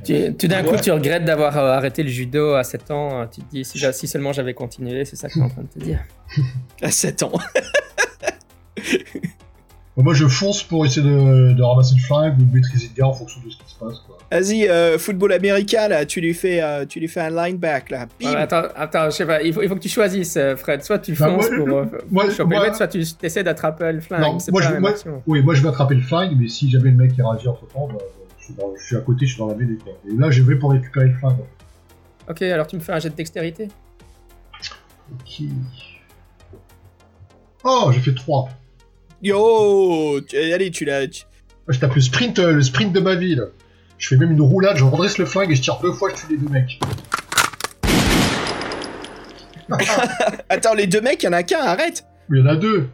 [0.04, 0.70] tu- tout d'un Ouais.
[0.70, 3.22] coup, tu regrettes d'avoir euh, arrêté le judo à 7 ans.
[3.22, 5.62] euh, Tu te dis, si, si seulement j'avais continué, c'est ça que t'es en train
[5.62, 6.00] de te dire.
[6.82, 7.32] À 7 ans.
[9.96, 13.00] Bon, moi, je fonce pour essayer de, de ramasser le flingue ou de maîtriser le
[13.00, 13.98] gars en fonction de ce qui se passe.
[14.00, 14.13] Quoi.
[14.34, 18.06] Vas-y, euh, football américain, là, tu lui fais, euh, tu lui fais un lineback, là.
[18.20, 18.30] Bim.
[18.32, 20.82] Ouais, attends, attends, je sais pas, il faut, il faut que tu choisisses, euh, Fred.
[20.82, 23.44] Soit tu Bah, fonces moi, pour euh, moi- choper moi- le mec, soit tu essaies
[23.44, 24.20] d'attraper le flingue.
[24.22, 25.22] Non, moi, pas je- la même moi- action.
[25.28, 27.66] Oui, moi je vais attraper le flingue, mais si jamais le mec est réagit entre
[27.68, 27.98] temps, bah,
[28.40, 29.78] je, suis dans- je suis à côté, je suis dans la mêlée.
[30.08, 31.36] Et là, je vais pour récupérer le flingue.
[32.28, 33.68] Ok, alors tu me fais un jet de dextérité.
[35.12, 35.44] Ok.
[37.62, 38.48] Oh, j'ai fait 3.
[39.22, 41.06] Yo tu- Allez, tu l'as.
[41.06, 41.22] tu-
[41.68, 43.36] Je tape le sprint, le sprint de ma vie.
[43.36, 43.44] là.
[44.04, 46.16] Je fais même une roulade, je redresse le flingue et je tire deux fois, je
[46.16, 46.78] tue les deux mecs.
[50.50, 52.90] Attends, les deux mecs, il y en a qu'un, arrête Il y en a deux.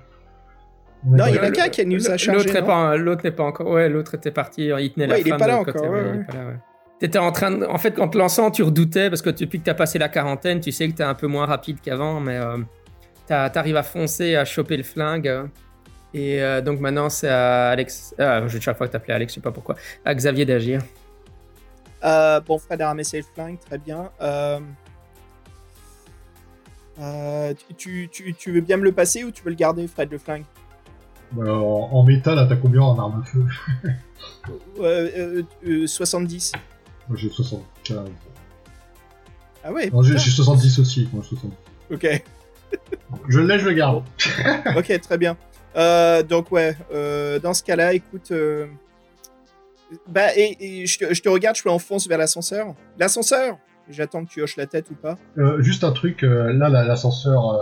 [1.04, 3.22] A Non, il y en a qu'un qui nous a chargé, L'autre n'est pas, l'autre
[3.24, 3.66] n'est pas encore.
[3.66, 4.66] Ouais, l'autre était parti.
[4.66, 6.46] Il tenait la est pas de là encore, côté, ouais, mais il est pas là,
[6.46, 6.56] ouais.
[7.00, 7.64] T'étais en train de...
[7.66, 10.60] En fait, en te lançant, tu redoutais parce que depuis que t'as passé la quarantaine,
[10.60, 12.56] tu sais que t'es un peu moins rapide qu'avant, mais euh,
[13.26, 15.26] t'as- t'arrives à foncer, à choper le flingue.
[15.26, 15.42] euh,
[16.14, 18.14] et euh, donc maintenant, c'est à Alex.
[18.16, 19.74] Ah, je chaque fois que t'appelais Alex, je sais pas pourquoi.
[20.04, 20.80] À Xavier d'agir.
[22.04, 24.10] Euh, bon, Fred a ramassé le flingue, très bien.
[24.20, 24.60] Euh,
[26.98, 30.10] euh, tu, tu, tu veux bien me le passer ou tu veux le garder, Fred,
[30.10, 30.44] le flingue?
[31.32, 33.46] Bah, en, en métal, t'as combien en arme à feu?
[34.80, 36.52] Euh, euh, euh, 70.
[37.08, 38.08] Moi j'ai 75.
[39.62, 40.16] Ah ouais j'ai putain.
[40.18, 41.08] j'ai 70 aussi.
[41.12, 41.54] Moi, 70.
[41.92, 42.22] Ok,
[43.28, 44.04] Je laisse, je le garde.
[44.76, 45.36] ok, très bien.
[46.28, 46.76] Donc ouais,
[47.42, 48.32] dans ce cas-là, écoute...
[50.08, 52.74] Bah, et, et je, te, je te regarde, je enfonce vers l'ascenseur.
[52.98, 55.18] L'ascenseur J'attends que tu hoches la tête ou pas.
[55.36, 57.58] Euh, juste un truc, euh, là, la- l'ascenseur, euh,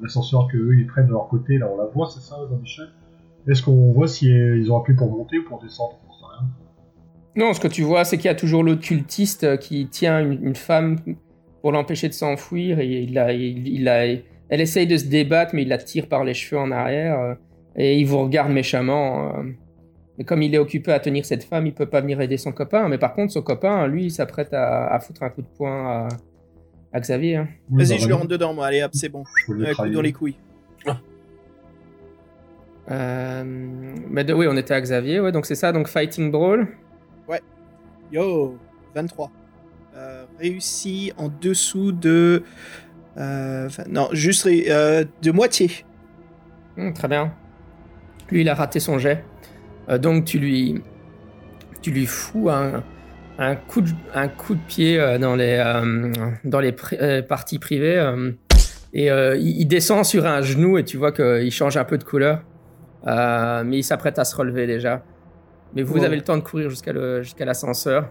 [0.00, 2.86] l'ascenseur que eux ils prennent de leur côté, là, on la voit, c'est ça, Jean-Michel?
[3.46, 5.98] Est-ce qu'on voit si ils ont appuyé pour monter ou pour descendre?
[6.08, 6.48] Rien.
[7.36, 10.18] Non, ce que tu vois, c'est qu'il y a toujours l'autre cultiste euh, qui tient
[10.20, 10.96] une, une femme
[11.60, 12.80] pour l'empêcher de s'enfuir.
[12.80, 16.08] Et il a, il, il a, elle essaye de se débattre, mais il la tire
[16.08, 17.36] par les cheveux en arrière.
[17.76, 19.30] Et il vous regarde méchamment.
[20.18, 22.52] Mais comme il est occupé à tenir cette femme, il peut pas venir aider son
[22.52, 22.88] copain.
[22.88, 25.86] Mais par contre, son copain, lui, il s'apprête à, à foutre un coup de poing
[25.86, 26.08] à,
[26.92, 27.36] à Xavier.
[27.36, 27.48] hein.
[27.70, 28.66] Vas-y, je le rentre dedans, moi.
[28.66, 29.24] Allez, hop, c'est bon.
[29.46, 30.36] je peux le Un coup dans les couilles.
[32.90, 33.42] Euh,
[34.10, 36.68] mais de, oui, on était à Xavier, ouais, donc c'est ça, donc Fighting Brawl.
[38.12, 38.56] Yo,
[38.94, 39.28] 23.
[39.96, 42.44] Euh, réussi en dessous de...
[43.16, 45.68] euh, non, juste euh, de moitié.
[46.78, 47.32] Hum, très bien.
[48.30, 49.24] Lui, il a raté son jet.
[49.88, 50.82] Euh, donc, tu lui,
[51.82, 52.82] tu lui fous un,
[53.38, 56.12] un, coup, de, un coup de pied euh, dans les, euh,
[56.44, 57.98] dans les pri- parties privées.
[57.98, 58.32] euh,
[58.92, 62.04] et il, il descend sur un genou et tu vois qu'il change un peu de
[62.04, 62.42] couleur.
[63.04, 65.02] Mais il s'apprête à se relever déjà.
[65.74, 66.04] Mais vous Wow.
[66.04, 66.92] avez le temps de courir jusqu'à
[67.44, 68.08] l'ascenseur.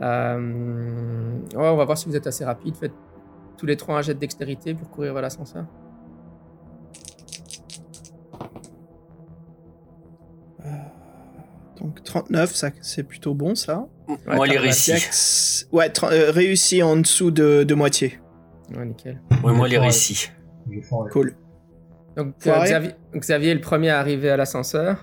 [0.00, 0.06] Ouais,
[1.56, 2.76] on va voir si vous êtes assez rapide.
[2.76, 2.92] Faites
[3.58, 5.64] tous les trois un jet de dextérité pour courir vers l'ascenseur.
[11.80, 13.86] Donc 39, ça, c'est plutôt bon, ça.
[14.26, 14.54] Moi, les.
[14.92, 18.18] Jax- Ouais, euh, réussi en dessous de, de moitié.
[18.76, 19.20] Ouais, nickel.
[19.44, 19.78] Ouais, moi, les
[20.82, 21.10] foiré.
[21.10, 21.34] Cool.
[22.16, 25.02] Donc, euh, Xavier, Xavier est le premier à arriver à l'ascenseur,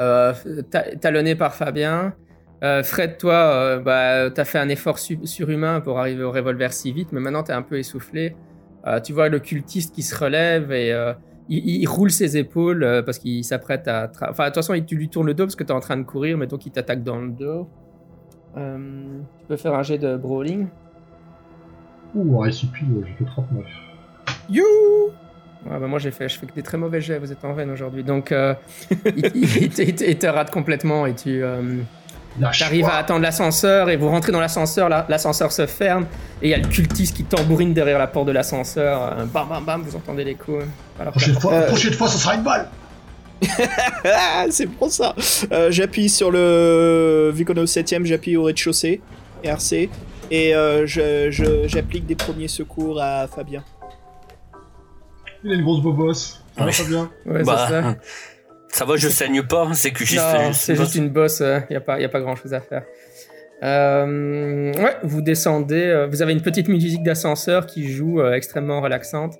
[0.00, 0.32] euh,
[0.70, 2.14] ta- talonné par Fabien.
[2.62, 6.72] Euh, Fred, toi, euh, bah, t'as fait un effort su- surhumain pour arriver au revolver
[6.72, 8.36] si vite, mais maintenant t'es un peu essoufflé.
[8.86, 11.12] Euh, tu vois le cultiste qui se relève et euh,
[11.58, 14.06] il, il roule ses épaules euh, parce qu'il s'apprête à.
[14.08, 15.96] tra- Enfin, de toute façon, tu lui tournes le dos parce que t'es en train
[15.96, 17.68] de courir, mais donc il t'attaque dans le dos.
[18.56, 20.66] Euh, tu peux faire un jet de brawling.
[22.14, 22.66] Ouh, un ouais, j'ai
[23.18, 23.64] fait 39.
[24.50, 24.64] You
[25.64, 27.52] Ouais, bah moi j'ai fait, je fais que des très mauvais jets, vous êtes en
[27.52, 28.02] veine aujourd'hui.
[28.02, 28.52] Donc euh,
[28.90, 31.62] il, te- il te- il te rate complètement et tu euh,
[32.40, 36.06] Lâche arrives à attendre l'ascenseur et vous rentrez dans l'ascenseur, la- l'ascenseur se ferme
[36.40, 39.02] et il y a le cultiste qui tambourine derrière la porte de l'ascenseur.
[39.18, 40.64] euh, bam bam bam, vous entendez les coups.
[40.98, 42.68] Alors que la Prochaine porte- fois, Euh, prochaine fois, ça sera une balle
[44.50, 45.14] c'est pour ça.
[45.50, 47.32] Euh, j'appuie sur le.
[47.34, 49.00] Vu qu'on est au 7ème, j'appuie au rez-de-chaussée,
[49.42, 49.90] RC,
[50.30, 53.64] et euh, je- je- j'applique des premiers secours à Fabien.
[55.42, 56.40] Il a une grosse bobosse.
[56.56, 56.76] Ça va Oui.
[56.76, 57.94] pas bien Ouais, Bah, c'est ça.
[58.72, 60.20] ça va, je saigne pas, c'est que juste.
[60.54, 62.82] C'est juste une bosse, il n'y a, pas- y a pas grand chose à faire.
[63.62, 68.80] Euh, ouais, vous descendez, euh, vous avez une petite musique d'ascenseur qui joue euh, extrêmement
[68.80, 69.34] relaxante.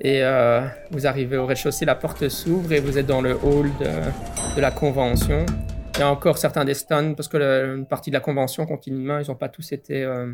[0.00, 3.70] Et euh, vous arrivez au rez-de-chaussée, la porte s'ouvre et vous êtes dans le hall
[3.78, 5.46] de, de la convention.
[5.94, 9.20] Il y a encore certains des stands parce que une partie de la convention continuellement,
[9.20, 10.32] ils n'ont pas tous été, euh,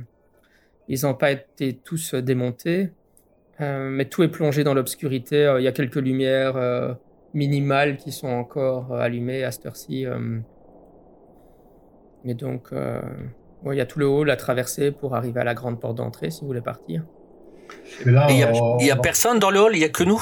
[0.89, 2.91] ils n'ont pas été tous euh, démontés.
[3.61, 5.45] Euh, mais tout est plongé dans l'obscurité.
[5.45, 6.95] Euh, Il y a quelques lumières euh,
[7.35, 10.07] minimales qui sont encore euh, allumées à cette heure-ci.
[10.07, 10.39] euh.
[12.25, 13.01] Et donc, euh,
[13.65, 15.97] ouais, il y a tout le hall à traverser pour arriver à la grande porte
[15.97, 17.03] d'entrée si vous voulez partir.
[18.05, 20.21] Il y a, on- personne dans le hall, il y a que nous?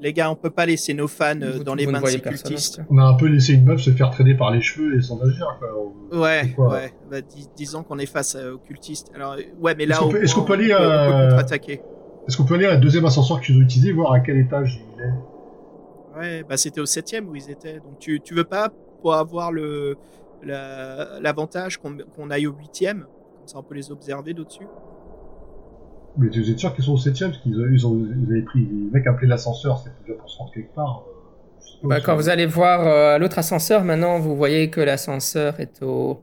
[0.00, 2.06] Les gars, on peut pas laisser nos fans euh, Vous- dans vous les mains de
[2.06, 2.76] ces cultistes.
[2.78, 5.02] tout on a un peu laissé une meuf se faire traîner par les cheveux et
[5.02, 5.58] sans agir.
[5.58, 6.18] Quoi.
[6.18, 6.92] Ouais, quoi ouais.
[7.10, 9.10] Bah, dis- disons qu'on est face euh, aux cultistes.
[9.14, 11.28] Alors, euh, ouais, mais là, Est-ce qu'on peut- peut aller, on peut, on peut euh,
[11.28, 11.82] contre-attaquer.
[12.26, 14.80] Est-ce qu'on peut aller à la deuxième ascenseur qu'ils ont utilisé, voir à quel étage
[14.96, 15.12] il est?
[16.20, 17.74] Ouais, bah c'était au 7ème où ils étaient.
[17.80, 19.96] Donc, tu, tu veux pas, pour avoir le
[20.42, 23.00] la- l'avantage qu'on qu'on aille au 8ème
[23.38, 24.66] Comme ça, on peut les observer d'au-dessus?
[26.18, 28.42] Mais tu êtes sûr qu'ils sont au 7 parce qu'ils ont- ils ont, ils avaient
[28.42, 28.60] pris.
[28.60, 31.04] Les mecs appelaient l'ascenseur, c'était déjà pour se rendre quelque part.
[31.06, 35.82] euh, Bah, quand vous allez voir euh, l'autre ascenseur, maintenant, vous voyez que l'ascenseur est
[35.82, 36.20] au,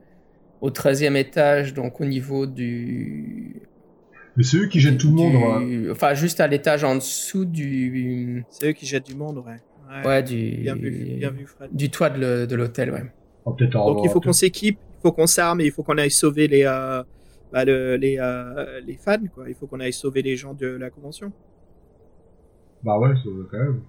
[0.61, 3.61] au 13e étage, donc au niveau du.
[4.35, 5.35] Mais c'est eux qui jettent tout le monde.
[5.87, 5.91] hein.
[5.91, 8.45] Enfin, juste à l'étage en dessous du.
[8.49, 9.57] C'est eux qui jettent du monde, ouais.
[9.89, 10.05] Ouais.
[10.05, 10.57] Ouais, du.
[10.61, 11.69] Bien vu, bien vu, Fred.
[11.73, 13.03] Du toit de le- de l'hôtel, ouais.
[13.45, 16.47] Donc il faut qu'on s'équipe, il faut qu'on s'arme et il faut qu'on aille sauver
[16.47, 17.03] les, euh,
[17.51, 19.49] bah, le- les, euh, les fans, quoi.
[19.49, 21.31] Il faut qu'on aille sauver les gens de la convention.
[22.83, 23.81] Bah ouais, c'est quand même.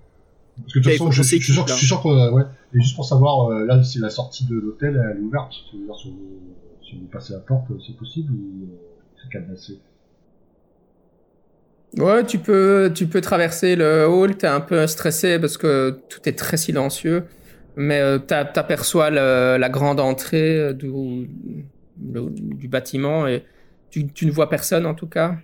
[0.57, 2.45] Parce que de toute façon, je, je suis sûr, je suis sûr que, euh, ouais.
[2.75, 5.95] Et juste pour savoir, euh, là, si la sortie de l'hôtel elle est ouverte, c'est-à-dire
[5.97, 8.77] si vous, si vous passez la porte, c'est possible ou euh,
[9.23, 9.81] c'est cadenassé?
[11.97, 16.29] Ouais, tu peux, tu peux traverser le hall, t'es un peu stressé parce que tout
[16.29, 17.25] est très silencieux,
[17.77, 23.45] mais euh, t'a- t'aperçois la grande entrée euh, du, le- du bâtiment et
[23.91, 25.37] tu, tu ne vois personne en tout cas.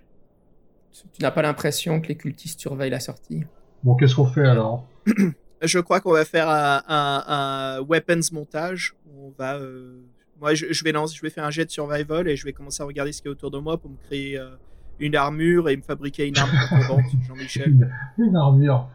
[0.92, 3.42] Tu n'as pas l'impression que les cultistes surveillent la sortie.
[3.82, 4.86] Bon, qu'est-ce qu'on fait alors?
[5.62, 8.94] Je crois qu'on va faire un, un, un weapons montage.
[9.18, 10.02] On va, euh,
[10.38, 12.52] moi, je, je vais lancer, je vais faire un jet de survival et je vais
[12.52, 14.50] commencer à regarder ce qu'il y a autour de moi pour me créer euh,
[14.98, 17.70] une armure et me fabriquer une arme contondante, Jean-Michel.
[17.70, 17.90] une,
[18.26, 18.88] une armure.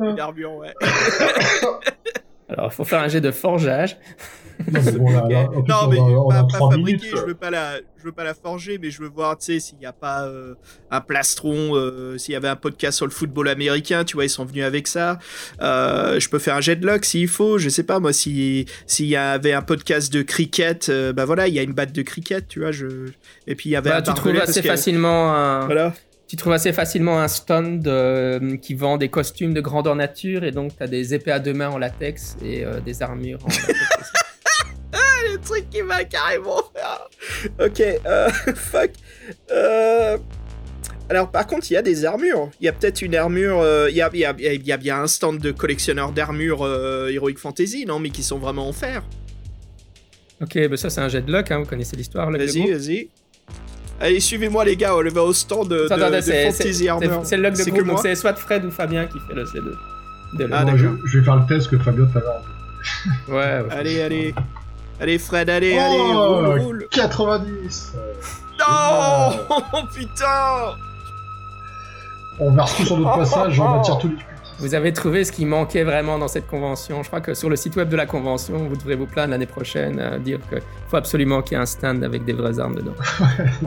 [0.00, 0.74] Une armure, ouais.
[2.48, 3.96] Alors, il faut faire un jet de forgeage.
[4.72, 7.06] Non, mais bon, là, là, en plus, non, on mais a- on a pas, fabriquer,
[7.10, 9.60] je veux pas la, je veux pas la forger, mais je veux voir, tu sais,
[9.60, 10.54] s'il n'y a pas euh,
[10.90, 14.28] un plastron, euh, s'il y avait un podcast sur le football américain, tu vois, ils
[14.30, 15.20] sont venus avec ça.
[15.62, 18.66] Euh, je peux faire un jet de luck s'il faut, je sais pas, moi, si
[18.88, 21.92] s'il y avait un podcast de cricket, euh, bah voilà, il y a une batte
[21.92, 22.86] de cricket, tu vois, je,
[23.46, 25.94] et puis il y avait Bah, un tu trouves assez facilement un, Voilà.
[26.28, 30.50] Tu trouves assez facilement un stand euh, qui vend des costumes de grandeur nature et
[30.52, 33.48] donc tu as des épées à deux mains en latex et euh, des armures en
[33.48, 33.70] latex.
[33.70, 34.10] aussi.
[35.32, 37.08] le truc qui va carrément faire.
[37.66, 38.90] Ok, euh, fuck.
[41.10, 42.50] Alors, par contre, il y a des armures.
[42.60, 43.64] Il y a peut-être une armure.
[43.88, 46.66] Il y, a, il y a- il y a bien un stand de collectionneurs d'armures
[47.10, 49.02] Heroic Fantasy, non Mais qui sont vraiment en fer.
[50.42, 52.30] ok, bah ça c'est un jet de luck, hein, vous connaissez l'histoire.
[52.30, 53.08] Vas-y, vas-y.
[54.00, 54.94] Allez, suivez-moi, les gars.
[54.96, 57.20] On va au stand de, Attends, Fantasy Armor.
[57.22, 59.44] C'est c'est le log de groupe, donc c'est soit Fred ou Fabien qui fait le
[59.44, 59.76] jet de,
[60.38, 60.52] de luck.
[60.52, 60.98] Ah, je, d'accord.
[61.04, 62.42] je vais faire le test que Fabien tout à l'heure.
[63.28, 63.72] Ouais, ouais.
[63.76, 64.34] Allez, allez.
[65.00, 66.58] Allez, Fred, allez, Oh, allez.
[66.58, 66.88] Roule, roule.
[66.90, 68.12] 90 euh,
[68.58, 69.62] Non Oh,
[69.94, 70.76] putain
[72.40, 74.16] On verse tout sur notre passage, on attire tous les
[74.58, 77.02] Vous avez trouvé ce qui manquait vraiment dans cette convention.
[77.02, 79.46] Je crois que sur le site web de la convention, vous devrez vous plaindre l'année
[79.46, 82.74] prochaine, euh, dire qu'il faut absolument qu'il y ait un stand avec des vraies armes
[82.74, 82.94] dedans.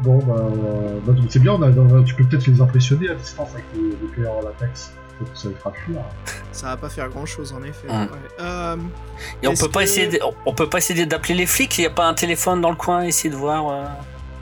[0.00, 3.10] Bon, bah, euh, bah, c'est bien, on a- on a- tu peux peut-être les impressionner
[3.10, 4.92] à distance avec les, les cuillères en latex.
[5.18, 5.98] Peut-être que ça les fera fuir.
[6.52, 7.88] Ça va pas faire grand chose en effet.
[7.88, 8.06] Ouais.
[8.40, 8.76] Euh,
[9.42, 11.78] Et on peut pas essayer, de- on peut pas essayer d'appeler les flics.
[11.78, 13.68] Il y a pas un téléphone dans le coin, essayer de voir.
[13.70, 13.84] euh.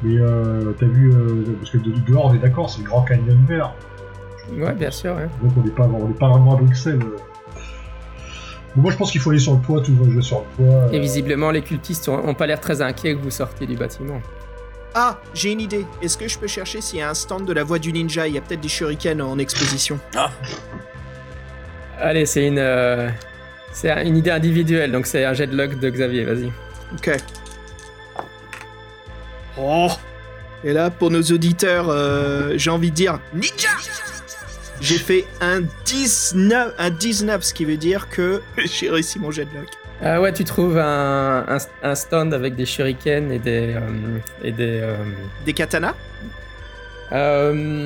[0.03, 3.03] Mais euh, t'as vu, euh, parce que de dehors on est d'accord, c'est le Grand
[3.03, 3.75] Canyon vert.
[4.57, 5.15] Ouais, bien sûr.
[5.15, 5.29] ouais.
[5.43, 5.71] Donc on n'est
[6.15, 7.01] pas, vraiment à Bruxelles.
[7.03, 7.17] euh.
[8.77, 10.65] Donc moi je pense qu'il faut aller sur le toit, tout va jouer sur le
[10.65, 10.75] toit.
[10.75, 10.91] euh.
[10.93, 14.21] Et visiblement, les cultistes ont, ont pas l'air très inquiets que vous sortiez du bâtiment.
[14.95, 15.87] Ah, j'ai une idée.
[16.03, 18.27] Est-ce que je peux chercher s'il y a un stand de la voix du ninja?
[18.27, 19.99] Il y a peut-être des shurikens en exposition.
[22.01, 23.09] Allez, c'est une, euh,
[23.73, 26.51] c'est un- une idée individuelle, donc c'est un jet de luck de Xavier, vas-y.
[26.95, 27.17] Ok.
[29.59, 29.89] Oh
[30.65, 33.69] Et là, pour nos auditeurs, euh, j'ai envie de dire ninja
[34.81, 39.45] J'ai fait un 19, un 19, ce qui veut dire que j'ai réussi mon jet
[39.45, 39.69] de luck.
[40.03, 43.75] Ah ouais, tu trouves un, un, un stand avec des shurikens et des.
[43.75, 43.81] euh,
[44.43, 44.81] et des.
[44.83, 44.97] euh,
[45.45, 45.95] Des katanas?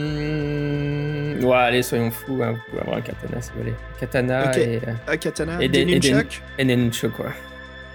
[0.05, 3.75] Euh, ouais, allez, soyons fous, hein, vous pouvez avoir un katana si vous voulez.
[3.99, 6.43] Katana et, euh, Un katana Et Des des- et des- nunchucks?
[6.59, 7.27] et des nunchucks, quoi.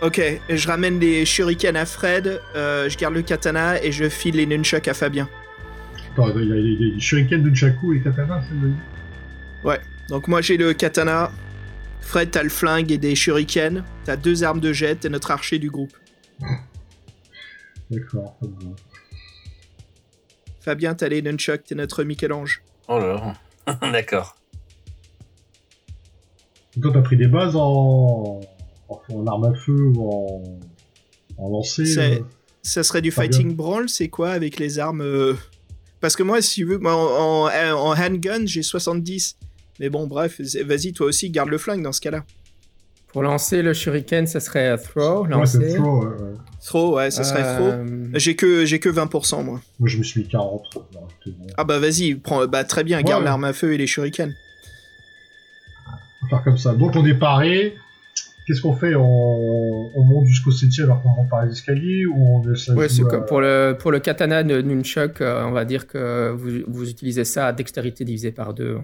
[0.01, 4.37] Ok, je ramène les shurikens à Fred, euh, je garde le katana et je file
[4.37, 5.27] les nunchucks à Fabien.
[6.27, 10.41] Attends, il y a les, shurikens de Nchaku et les katanas, c'est le- Donc moi
[10.41, 11.31] j'ai le katana,
[12.01, 15.59] Fred t'as le flingue et des shurikens, t'as deux armes de jet, t'es notre archer
[15.59, 15.95] du groupe.
[17.91, 18.69] D'accord, va.
[20.61, 22.61] Fabien t'as les nunchucks, t'es notre Michel-Ange.
[22.87, 23.33] Oh là.
[23.91, 24.35] D'accord.
[26.77, 28.41] Et toi t'as pris des bases en...
[28.89, 30.59] en, arme à feu ou en,
[31.37, 32.23] en lancer C'est- euh,
[32.61, 35.35] Ça serait du fighting brawl, c'est quoi avec les armes euh,
[36.01, 39.37] Parce que moi, si tu veux, moi, en, en- en handgun, j'ai 70.
[39.79, 42.23] Mais bon, bref, vas-y, toi aussi, garde le flingue dans ce cas-là.
[43.07, 45.57] Pour lancer le shuriken, ça serait throw, Ouais, lancer.
[45.71, 46.33] c'est throw, ouais, ouais.
[46.63, 47.67] Trop, ouais, ça serait trop.
[47.69, 49.61] Euh, J'ai que, j'ai que 20%, moi.
[49.79, 50.61] Moi je me suis mis 40.
[50.75, 51.47] non, c'était bon.
[51.57, 53.25] Ah bah vas-y, prends, bah très bien, garde Ouais.
[53.29, 54.33] l'arme à feu et les shurikens.
[56.21, 56.73] On va faire comme ça.
[56.73, 57.75] Donc on est paré.
[58.49, 58.95] Qu'est-ce qu'on fait?
[58.95, 59.91] On...
[59.95, 62.89] on monte jusqu'au 7 alors qu'on monte par les escaliers ou on laisse la Ouais,
[62.89, 66.31] c'est à- comme pour le, pour le katana de Nunchuk, euh, on va dire que
[66.31, 68.79] vous, vous utilisez ça à dextérité divisée par deux.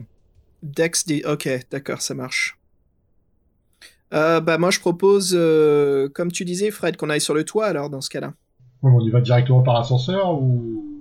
[0.61, 1.23] Dex, des...
[1.23, 2.59] ok, d'accord, ça marche.
[4.13, 7.65] Euh, bah moi, je propose, euh, comme tu disais, Fred, qu'on aille sur le toit
[7.65, 8.33] alors dans ce cas-là.
[8.83, 10.94] Ouais, mais on y va directement par l'ascenseur ou.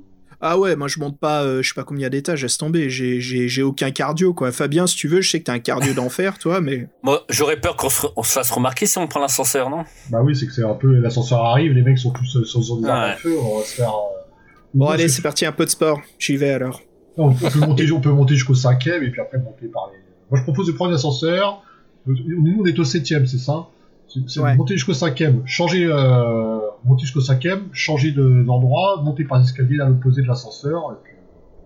[0.46, 3.18] Ah ouais, moi je monte pas, euh, je sais pas combien d'étages, laisse tomber, j'ai-
[3.18, 4.52] j'ai j'ai aucun cardio quoi.
[4.52, 6.86] Fabien, si tu veux, je sais que t'as un cardio d'enfer, toi, mais.
[7.02, 9.84] Moi, j'aurais peur qu'on se, fasse remarquer si on prend l'ascenseur, non?
[10.10, 10.92] Bah oui, c'est que c'est un peu.
[10.98, 13.74] L'ascenseur arrive, les mecs sont tous euh, sur des armes à feu, on va se
[13.76, 13.88] faire.
[13.88, 14.20] euh,
[14.74, 16.00] Bon, allez, c'est parti, un peu de sport.
[16.18, 16.82] J'y vais alors.
[17.16, 19.98] Non, on peut monter, on peut monter jusqu'au cinquième et puis après monter par les.
[20.30, 21.62] Moi, je propose de prendre l'ascenseur.
[22.06, 23.66] Nous, on est au septième, c'est ça?
[24.28, 24.54] C'est Ouais.
[24.56, 29.86] monter jusqu'au cinquième, changer, euh, monter jusqu'au cinquième, changer de- d'endroit, monter par l'escalier à
[29.88, 30.92] l'opposé de l'ascenseur.
[30.92, 31.12] Et puis,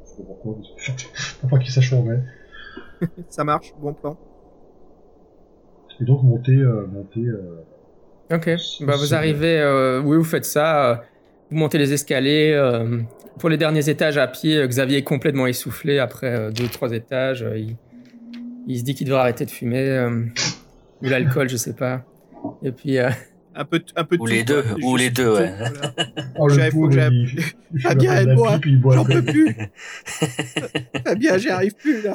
[0.05, 0.55] je sais pas pourquoi,
[1.40, 2.22] pour pas qu'il sache où on est.
[3.28, 4.16] Ça marche, bon plan.
[6.01, 7.20] Et donc monter, euh, monter.
[7.20, 7.64] euh,
[8.32, 8.51] Ok,
[8.82, 10.96] bah, vous arrivez, euh, oui, vous faites ça, euh,
[11.51, 12.53] vous montez les escaliers.
[12.55, 13.01] euh,
[13.38, 16.92] pour les derniers étages à pied, euh, Xavier est complètement essoufflé après euh, deux, trois
[16.92, 17.42] étages.
[17.42, 17.76] euh, il,
[18.66, 20.24] il se dit qu'il devrait arrêter de fumer, euh,
[21.03, 22.03] ou l'alcool, je sais pas.
[22.62, 23.11] Et puis, euh,
[23.55, 24.76] Un peu, un peu de Ou tout, les deux, quoi.
[24.84, 25.53] ou les deux, tout, ouais.
[25.57, 25.95] voilà.
[26.39, 27.39] Oh, J'avais- le faut pauvre, que j'aille- il,
[27.74, 28.53] il fait Ah, la bien, peine de elle la boit.
[28.55, 29.57] pipe, il boit J'en peux plus.
[31.07, 32.12] Ah bien, j'y arrive plus là.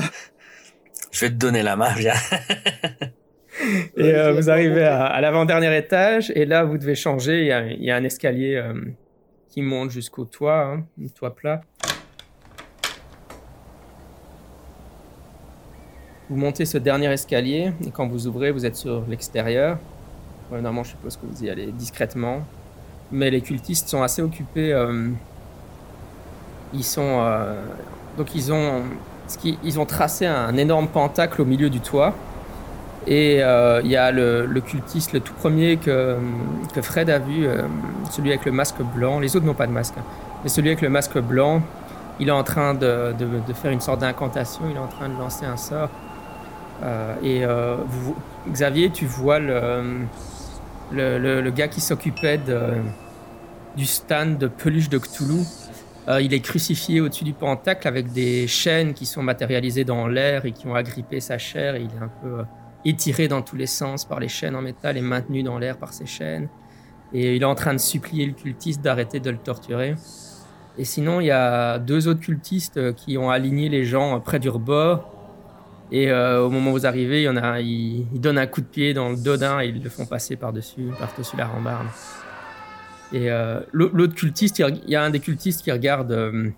[1.11, 2.13] Je vais te donner la main, viens.
[3.97, 7.41] et euh, vous arrivez à, à l'avant-dernier étage, et là, vous devez changer.
[7.41, 8.74] Il y a, il y a un escalier euh,
[9.49, 11.61] qui monte jusqu'au toit, hein, un toit plat.
[16.30, 19.78] Vous montez ce dernier escalier, et quand vous ouvrez, vous êtes sur l'extérieur.
[20.51, 22.41] Ouais, normalement, je suppose que vous y allez discrètement.
[23.11, 24.73] Mais les cultistes sont assez occupés.
[24.73, 25.09] euh,
[26.73, 27.19] ils sont.
[27.21, 27.61] euh,
[28.17, 28.81] donc, ils ont,
[29.27, 32.13] ce qui- ils ont tracé un énorme pentacle au milieu du toit.
[33.05, 36.17] Et euh, il y a le, cultiste, le tout premier que,
[36.73, 37.45] que Fred a vu,
[38.11, 39.19] celui avec le masque blanc.
[39.19, 40.03] Les autres n'ont pas de masque, hein.
[40.43, 41.61] mais celui avec le masque blanc,
[42.21, 45.19] il est en train de, de- faire une sorte d'incantation, il est en train de
[45.19, 45.89] lancer un sort.
[47.21, 48.15] Et vous-
[48.49, 50.07] Xavier, tu vois le,
[51.49, 52.39] gars qui s'occupait
[53.75, 55.43] du stand de peluche de Cthulhu.
[56.09, 60.45] Euh, il est crucifié au-dessus du pentacle avec des chaînes qui sont matérialisées dans l'air
[60.45, 61.77] et qui ont agrippé sa chair.
[61.77, 62.43] Il est un peu euh,
[62.83, 65.93] étiré dans tous les sens par les chaînes en métal et maintenu dans l'air par
[65.93, 66.49] ces chaînes.
[67.13, 69.95] Et il est en train de supplier le cultiste d'arrêter de le torturer.
[70.77, 74.39] Et sinon, il y a deux autres cultistes euh, qui ont aligné les gens près
[74.39, 75.12] du rebord.
[75.93, 78.95] Et euh, au moment où vous arrivez, il y ils, donnent un coup de pied
[78.95, 81.85] dans le dos d'un et ils le font passer par-dessus, par-dessus la rambarde.
[83.13, 86.11] Et euh, l'au- l'autre cultiste, il y a un des cultistes qui regarde.
[86.11, 86.49] euh,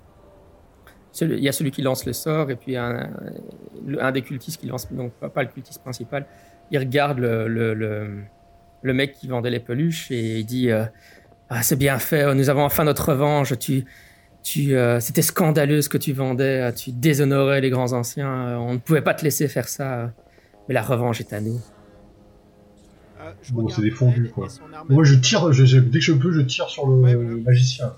[1.20, 3.10] il y a celui qui lance le sort, et puis un,
[4.00, 4.92] un des cultistes qui lance.
[4.92, 6.26] Donc, pas, le cultiste principal.
[6.72, 8.24] Il regarde le,
[8.84, 10.86] mec qui vendait les peluches et il dit euh,
[11.50, 13.54] Ah, c'est bien fait, nous avons enfin notre revanche.
[14.46, 18.74] Tu, euh, C'était scandaleux ce que tu vendais, tu déshonorais les grands anciens, euh, on
[18.74, 20.14] ne pouvait pas te laisser faire ça.
[20.68, 21.60] Mais la revanche est à nous.
[23.20, 24.48] Euh, je Bon, c'est des fondus, quoi.
[24.88, 27.94] Moi, je tire, je- je- dès que je peux, je tire sur le Ouais, magicien.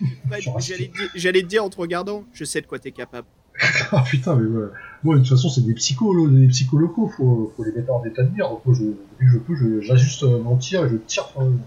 [0.58, 3.26] J'allais te dire- j'allais te dire en te regardant, je sais de quoi t'es capable.
[3.92, 4.66] Ah putain, mais ouais.
[5.02, 8.04] Moi, de toute façon, c'est des psychos, des psychos locaux, faut, faut les mettre en
[8.04, 8.28] état de
[8.74, 11.58] je, dès que je peux, j'ajuste euh, mon tir et je tire sur, le-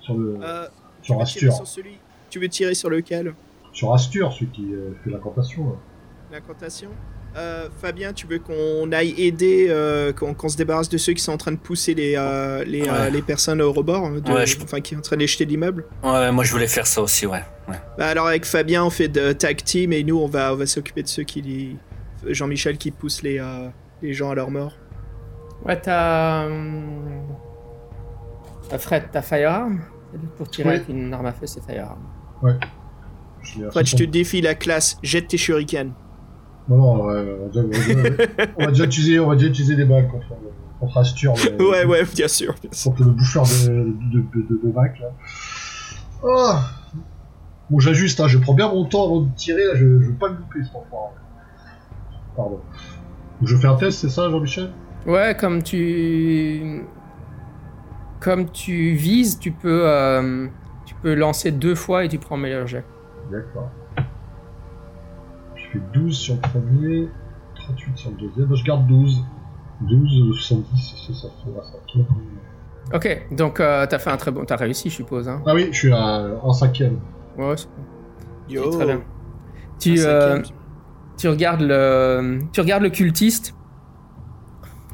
[0.00, 0.66] sur, le, Euh,
[1.02, 1.52] sur Astur.
[1.52, 1.98] sur celui.
[2.32, 3.34] Tu veux tirer sur lequel
[3.74, 5.76] Sur Astur, celui qui euh, fait l'incantation.
[6.32, 6.88] L'incantation
[7.36, 11.32] Euh, Fabien, tu veux qu'on aille aider, euh, qu'on se débarrasse de ceux qui sont
[11.32, 13.10] en train de pousser les, euh, les, euh, Ouais.
[13.10, 15.26] les personnes au rebord, hein, de- Ouais, je- enfin qui sont en train de les
[15.26, 15.84] jeter l'immeuble?
[16.02, 17.42] Ouais, moi je voulais faire ça aussi, ouais.
[17.68, 17.76] ouais.
[17.98, 20.64] Bah alors avec Fabien, on fait de tag team et nous on va, on va
[20.66, 21.76] s'occuper de ceux qui.
[22.26, 23.68] Jean-Michel qui pousse les, euh,
[24.02, 24.72] les gens à leur mort.
[25.66, 26.48] Ouais, t'as.
[28.68, 29.80] t'as Fred, t'as Firearm
[30.36, 30.74] Pour tirer Oui.
[30.76, 31.98] avec une arme à feu, c'est Firearm.
[32.42, 32.58] Fred,
[33.42, 34.02] je te 60.
[34.02, 35.92] défie la classe, jette tes shurikens.
[36.68, 39.34] Non, non, ouais, on, va déjà, on, va déjà, on va déjà utiliser, on va
[39.36, 40.26] déjà utiliser des balles contre,
[40.80, 41.34] contre Astur.
[41.58, 42.54] Ouais, ouais, bien sûr.
[42.62, 42.90] bien sûr.
[42.90, 45.08] contre le bouffeur de, de, de, de, de bac, là.
[46.24, 46.70] Ah
[47.68, 50.14] bon, j'ajuste, hein, je prends bien mon temps avant de tirer, là, je, je veux
[50.14, 51.12] pas le louper, cet enfant.
[52.36, 52.60] Pardon.
[53.40, 54.70] Donc, je fais un test, c'est ça, Jean-Michel?
[55.06, 56.84] Ouais, comme tu.
[58.20, 60.46] Comme tu vises, tu peux, euh,
[60.84, 62.84] tu peux lancer deux fois et tu prends meilleur jet.
[63.30, 63.70] D'accord.
[65.54, 67.08] Je fais 12 sur le premier,
[67.54, 69.24] 38 sur le deuxième, bah, je garde 12.
[69.82, 72.06] 12, 70, c'est ça, fait, ça tourne.
[72.94, 74.44] Ok, donc euh, t'as fait un très bon.
[74.44, 75.28] T'as réussi, je suppose.
[75.28, 75.42] Hein.
[75.46, 76.98] Ah oui, je suis à, en cinquième.
[77.36, 77.68] Ouais, c'est
[78.48, 78.70] Yo.
[78.70, 78.96] c'est très bien.
[78.96, 79.02] Un
[79.78, 80.40] Tu, euh,
[81.16, 83.54] tu regardes le, tu regardes le cultiste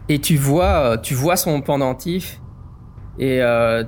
[0.08, 2.40] et tu vois, euh, tu vois son pendentif
[3.18, 3.84] et euh,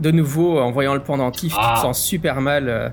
[0.00, 1.74] de nouveau en voyant le pendentif, tu Ah.
[1.76, 2.68] te sens super mal.
[2.68, 2.88] euh,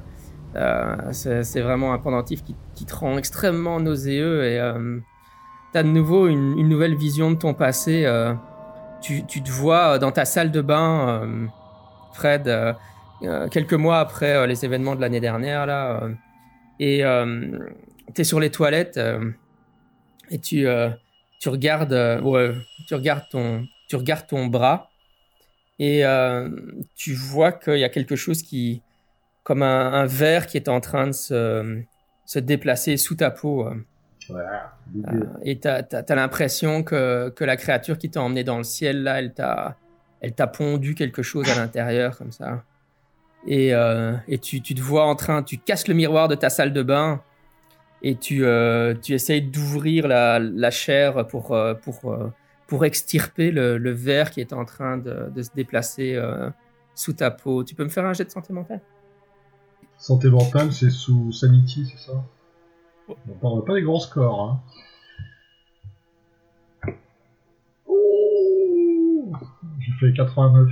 [0.56, 5.00] euh, c'est vraiment un pendentif qui, qui te rend extrêmement nauséeux et euh,
[5.72, 8.04] t'as de nouveau une, une nouvelle vision de ton passé.
[8.06, 8.34] euh,
[9.02, 11.50] tu, tu te vois dans ta salle de bain,
[12.14, 12.54] Fred,
[13.50, 16.02] quelques mois après les événements de l'année dernière là.
[16.80, 17.02] et
[18.14, 19.00] tu es sur les toilettes
[20.30, 20.68] et tu,
[21.40, 21.94] tu, regardes,
[22.24, 22.54] ouais,
[22.88, 24.91] tu, regardes ton, tu regardes ton bras
[25.82, 26.48] et euh,
[26.96, 28.84] tu vois qu'il y a quelque chose qui,
[29.42, 31.82] comme un, un verre qui est en train de se,
[32.24, 33.66] se déplacer sous ta peau.
[33.66, 33.74] euh.
[34.30, 34.76] Voilà.
[35.08, 39.02] Euh, et tu as, l'impression que, que la créature qui t'a emmené dans le ciel,
[39.02, 39.76] là, elle t'a,
[40.20, 42.64] elle t'a pondu quelque chose à l'intérieur, comme ça.
[43.48, 46.52] Et, euh, et tu, tu te vois en train, tu casses le miroir de ta
[46.52, 47.24] salle de bain
[48.04, 52.32] et tu, euh, tu essayes d'ouvrir la, la chair pour, euh, pour, euh,
[52.72, 56.50] pour extirper le, le verre qui est en train de, de se déplacer euh,
[56.96, 57.66] sous ta peau.
[57.66, 58.80] Tu peux me faire un jet de santé mentale?
[59.98, 62.24] Santé mentale, c'est sous Sanity, c'est ça?
[63.10, 64.62] On parle pas des grands scores, hein.
[69.80, 70.70] J'ai fait 89.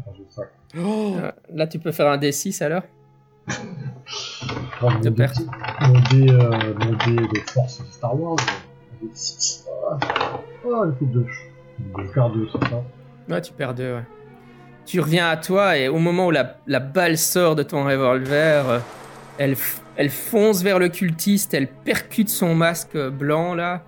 [0.00, 0.42] Enfin, j'ai ça.
[0.76, 2.82] Oh Euh, Là, tu peux faire un D6 alors?
[4.82, 5.38] Mon, perte.
[5.38, 5.46] dé,
[5.80, 8.36] mon, dé, euh, mon dé de force Star Wars.
[9.00, 9.66] Mon dé de 6.
[9.90, 9.98] Ah,
[10.74, 11.26] ah le coup de 2.
[11.98, 12.82] Je vais faire 2, c'est ça
[13.28, 14.04] Ouais, tu perds deux, ouais.
[14.86, 18.68] Tu reviens à toi et au moment où la, la balle sort de ton revolver,
[18.70, 18.78] euh,
[19.38, 19.54] elle,
[19.96, 23.82] elle fonce vers le cultiste, elle percute son masque blanc là,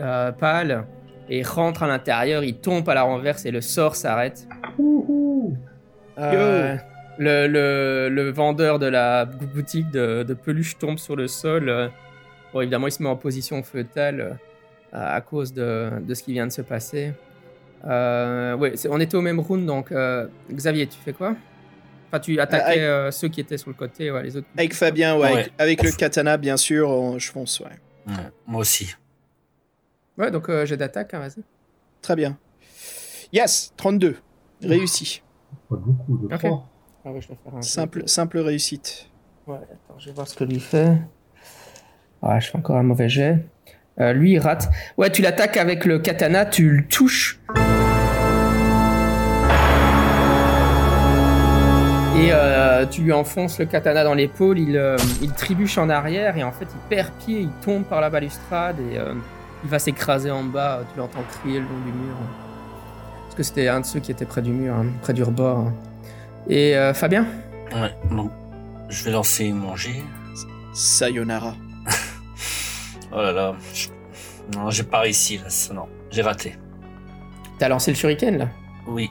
[0.00, 0.86] euh, pâle,
[1.28, 4.48] et rentre à l'intérieur, il tombe à la renverse et le sort s'arrête.
[6.18, 6.76] Euh,
[7.18, 11.90] le, le- le vendeur de la bou- boutique de, de peluche tombe sur le sol.
[12.52, 14.30] bon, évidemment, il se met en position fœtale euh,
[14.92, 17.12] à cause de, de ce qui vient de se passer.
[17.84, 21.34] Euh, ouais, on était au même round, donc euh, Xavier, tu fais quoi?
[22.08, 24.46] Enfin, tu attaquais euh, ceux qui étaient sur le côté, ouais, les autres.
[24.56, 25.30] Avec Fabien, ouais, Ouais.
[25.32, 27.66] avec, avec le katana, bien sûr, on- je fonce, ouais.
[28.06, 28.14] Ouais,
[28.46, 28.94] moi aussi.
[30.18, 31.42] Ouais, donc euh, j'ai d'attaque, hein, vas-y.
[32.02, 32.36] Très bien.
[33.32, 34.16] Yes, 32.
[34.62, 35.22] Réussi.
[35.70, 36.38] Pas beaucoup, de Ok.
[36.40, 36.68] 3.
[37.04, 39.08] Ah ouais, je vais faire un Simple, simple réussite.
[39.46, 40.98] Ouais, attends, je vais voir ce que lui fait.
[42.20, 43.44] Ah, je fais encore un mauvais jet.
[44.00, 44.70] Euh, lui, il rate.
[44.96, 47.38] Ouais, tu l'attaques avec le katana, tu le touches.
[52.16, 56.36] Et euh, tu lui enfonces le katana dans l'épaule, il, euh, il trébuche en arrière
[56.36, 59.14] et en fait il perd pied, il tombe par la balustrade et euh,
[59.64, 60.80] il va s'écraser en bas.
[60.92, 62.14] Tu l'entends crier le long du mur.
[63.24, 65.72] Parce que c'était un de ceux qui était près du mur, hein, près du rebord.
[66.48, 67.26] Et euh, Fabien?
[67.74, 68.30] Ouais, donc
[68.88, 70.02] je vais lancer mon jet.
[70.74, 71.54] Sayonara.
[73.12, 73.54] Oh là là.
[73.74, 73.88] je-
[74.56, 75.86] Non, j'ai pas réussi là, ça, non.
[76.10, 76.56] J'ai raté.
[77.58, 78.48] T'as lancé le shuriken là?
[78.86, 79.10] Oui.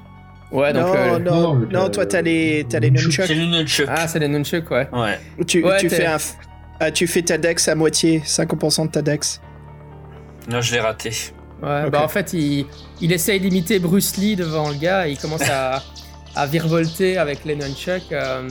[0.51, 0.87] Ouais, donc.
[0.87, 3.25] non, euh, non, non, toi t'as les, t'as les le nunchucks.
[3.25, 3.85] C'est.
[3.87, 4.89] Ah, c'est les nunchuck, ouais.
[4.91, 5.17] Ouais.
[5.47, 6.33] Tu, Ouais, tu fais un, f-
[6.81, 9.39] ah, tu fais ta dex à moitié, 50% de ta dex.
[10.49, 11.11] Non, je l'ai raté.
[11.63, 12.65] Ouais, bah en fait, il,
[12.99, 15.81] il essaye d'imiter Bruce Lee devant le gars et il commence à,
[16.35, 18.11] à virevolter avec les nunchucks.
[18.11, 18.49] euh,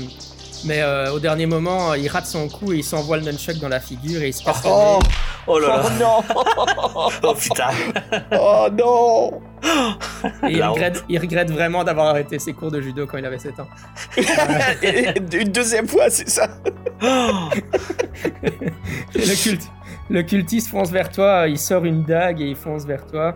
[0.64, 3.68] mais euh, au dernier moment, il rate son coup et il s'envoie le nunchuck dans
[3.68, 4.98] la figure et il se casse le Oh.
[5.46, 5.82] Oh là là.
[5.84, 7.70] oh non Oh putain.
[8.32, 9.40] Oh non
[10.48, 13.38] Et il regrette, il regrette vraiment d'avoir arrêté ses cours de judo quand il avait
[13.38, 13.68] 7 ans.
[15.32, 16.48] Une deuxième fois, c'est ça
[19.14, 19.62] le, culte,
[20.10, 23.34] le cultiste fonce vers toi, il sort une dague et il fonce vers toi.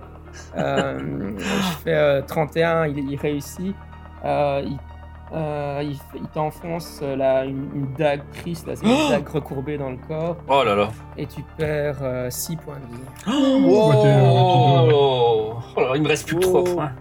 [0.56, 0.98] Euh,
[1.38, 3.74] je fais euh, 31, il, il réussit.
[4.24, 4.78] Euh, il
[5.34, 5.98] euh, il,
[6.32, 10.36] t'enfonce euh, la- une, une dague triste, là, c'est une dague recourbée dans le corps,
[10.48, 10.88] Oh là là.
[11.16, 11.96] et tu perds
[12.30, 13.02] 6 points de vie.
[13.66, 13.92] Wow.
[13.92, 16.74] T'es- euh, Oh, oh là là, il me reste plus que 3 Oh.
[16.74, 16.92] points.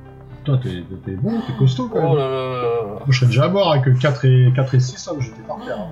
[0.43, 2.09] Putain, t'es t'es bon, t'es costaud quand même.
[2.11, 2.83] Oh là là là.
[2.95, 5.77] Moi, je serais déjà mort avec 4 et, 4 et 6, hein, j'étais par terre.
[5.79, 5.91] hein.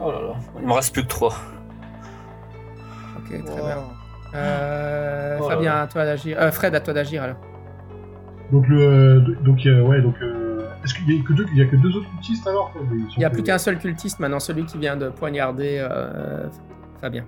[0.00, 0.34] Oh là là.
[0.60, 1.32] Il me reste plus que 3.
[3.18, 3.66] Ok, très Wow.
[3.66, 3.78] bien.
[4.34, 5.82] Euh, Oh là Fabien, là.
[5.82, 6.36] à toi d'agir.
[6.38, 7.36] Euh, Fred, à toi d'agir alors.
[8.52, 10.37] Donc, le, donc, euh, ouais, donc, euh,
[10.84, 12.72] est-ce qu'il y a a que deux autres cultistes alors
[13.16, 16.46] Il n'y a plus qu'un seul cultiste maintenant, celui qui vient de poignarder euh,
[17.00, 17.24] Fabien.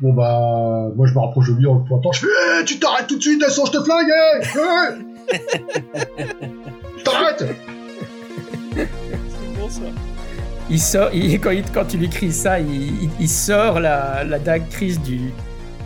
[0.00, 2.26] Bon bah, moi je me rapproche de lui en le pointant, je fais
[2.60, 4.46] Eh, tu t'arrêtes tout de suite, sinon je te flingue, eh
[5.32, 7.44] Eh T'arrêtes
[8.74, 9.80] C'est bon ça.
[10.70, 14.24] Il sort, il- quand, il- quand tu lui cries ça, il, il- il sort la,
[14.24, 15.20] la dague crise du,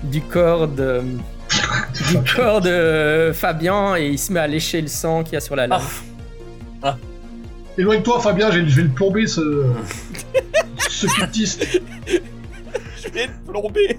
[0.04, 1.02] du corps de,
[2.08, 5.40] du corps de Fabien et il se met à lécher le sang qu'il y a
[5.40, 5.80] sur la lame.
[7.78, 9.66] Éloigne-toi Fabien, je vais, je vais le plomber ce...
[10.88, 11.66] ce cultiste.
[12.06, 13.98] Je vais te plomber.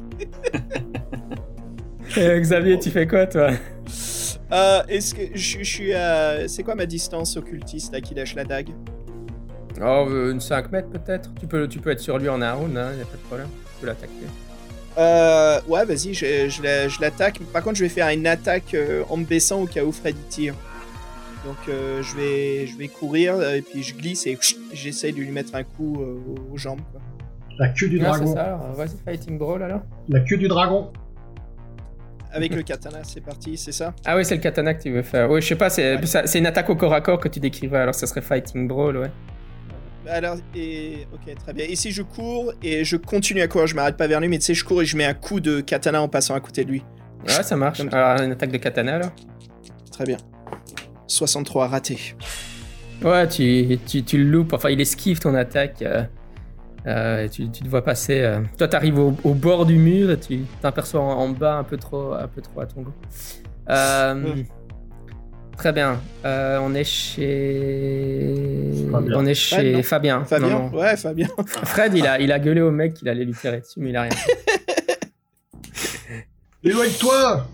[2.15, 3.51] Et Xavier, tu fais quoi toi?
[4.51, 6.47] Euh, Est-ce que je, je suis à.
[6.47, 8.69] C'est quoi ma distance occultiste là qui lâche la dague?
[9.79, 12.53] Oh, euh, une 5 mètres peut-être tu peux, tu peux être sur lui en un
[12.53, 13.47] round, il n'y a pas de problème.
[13.75, 14.11] Tu peux l'attaquer.
[14.97, 17.39] Euh, ouais, vas-y, je, je la- je l'attaque.
[17.53, 20.17] Par contre, je vais faire une attaque euh, en me baissant au cas où Freddy
[20.29, 20.55] tire.
[21.47, 24.37] Donc, euh, je, vais, je vais courir euh, et puis je glisse et
[24.73, 26.19] j'essaye de lui mettre un coup euh,
[26.51, 26.81] aux- jambes.
[26.91, 26.99] Quoi.
[27.57, 28.33] La queue du Ah, c'est dragon.
[28.35, 29.79] ça, alors, vas-y, fighting brawl alors.
[30.09, 30.91] La queue du dragon.
[32.33, 33.93] Avec le katana, c'est parti, c'est ça?
[34.05, 35.31] Ah oui, c'est le katana que tu veux faire.
[35.31, 37.39] Oui, je sais pas, c'est ça- c'est une attaque au corps à corps que tu
[37.39, 39.11] décrivais, alors ça serait fighting brawl, ouais.
[40.09, 41.07] Alors, et.
[41.13, 41.65] Ok, très bien.
[41.67, 44.37] Et si je cours et je continue à courir, je m'arrête pas vers lui, mais
[44.39, 46.65] tu sais, je cours et je mets un coup de katana en passant à côté
[46.65, 46.83] de lui.
[47.25, 47.79] Ouais, ça marche.
[47.91, 49.11] Alors, une attaque de katana alors
[49.91, 50.17] Très bien.
[51.07, 52.15] 63 raté.
[53.03, 55.81] Ouais, tu, tu, tu le loupes, enfin il esquive ton attaque.
[55.81, 56.03] euh,
[56.87, 58.21] euh, tu, tu te vois passer.
[58.21, 58.39] euh.
[58.57, 61.77] Toi, t'arrives au, au bord du mur et tu t'aperçois en, en bas un peu
[61.77, 62.93] trop, un peu trop à ton goût.
[65.57, 65.99] Très bien.
[66.23, 68.73] Euh, on est chez.
[68.91, 69.13] Fabien.
[69.17, 69.81] On est chez.
[69.81, 70.23] Fabien.
[70.23, 70.77] Fabien Non, non.
[70.77, 71.27] Ouais, Fabien.
[71.47, 73.95] Fred, il a, il a gueulé au mec qu'il allait lui tirer dessus, mais il
[73.97, 74.11] a rien.
[74.11, 74.37] fait.
[76.63, 77.47] Éloigne-toi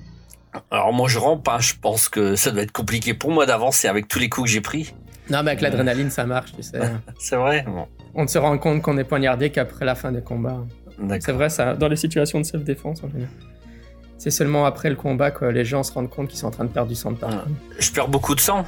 [0.71, 1.59] Alors moi je rampe, hein.
[1.59, 4.51] je pense que ça doit être compliqué pour moi d'avancer avec tous les coups que
[4.51, 4.93] j'ai pris.
[5.29, 6.79] Non, mais avec l'adrénaline, ça marche, tu sais.
[7.17, 10.21] C'est vrai Bon, On ne se rend compte qu'on est poignardé qu'après la fin des
[10.21, 10.59] combats.
[11.21, 13.29] C'est vrai, ça, dans les situations de self-défense en général.
[14.17, 16.65] C'est seulement après le combat que les gens se rendent compte qu'ils sont en train
[16.65, 17.49] de perdre du sang de partout.
[17.79, 18.65] Je perds beaucoup de sang.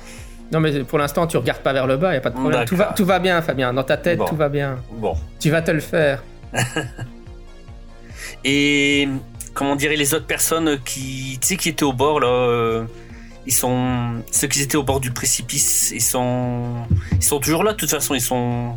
[0.51, 2.65] Non, mais pour l'instant, tu regardes pas vers le bas, y a pas de problème.
[2.65, 2.95] Tout va, D'accord.
[2.95, 3.73] tout va bien, Fabien.
[3.73, 4.25] Dans ta tête, Bon.
[4.25, 4.77] tout va bien.
[4.93, 5.15] Bon.
[5.39, 6.23] Tu vas te le faire.
[8.43, 9.07] Et
[9.55, 12.83] comment dirait les autres personnes qui, tu sais, qui étaient au bord là, euh,
[13.47, 16.63] ils sont ceux qui étaient au bord du précipice, ils sont,
[17.13, 17.71] ils sont toujours là.
[17.73, 18.75] De toute façon, ils sont.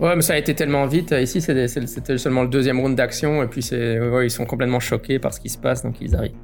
[0.00, 1.10] Ouais, mais ça a été tellement vite.
[1.12, 4.44] Ici, des- c'est- c'était seulement le deuxième round d'action, et puis c'est, ouais, ils sont
[4.46, 6.34] complètement choqués par ce qui se passe, donc ils arrivent.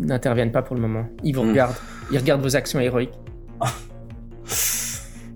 [0.00, 1.06] Ils n'interviennent pas pour le moment.
[1.22, 1.50] Ils vous Hmm.
[1.50, 1.76] regardent.
[2.12, 3.12] Ils regardent vos actions héroïques.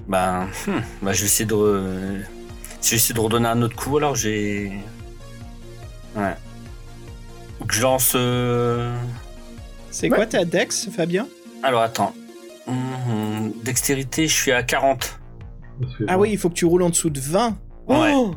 [0.09, 2.23] Ben, hmm, ben, je vais essayer de, re-
[2.83, 3.99] je vais essayer de redonner un autre coup.
[3.99, 4.73] Alors j'ai,
[6.17, 6.33] ouais.
[7.61, 8.13] Donc, je lance.
[8.17, 8.95] euh,
[9.91, 10.17] C'est Ouais.
[10.17, 11.27] quoi ta dex, Fabien
[11.63, 12.13] Alors attends.
[12.67, 15.19] Mhm, Dextérité, je suis à 40.
[15.81, 17.57] Parce que, Ah oui, il faut que tu roules en dessous de 20.
[17.89, 18.13] Ouais.
[18.15, 18.35] Oh,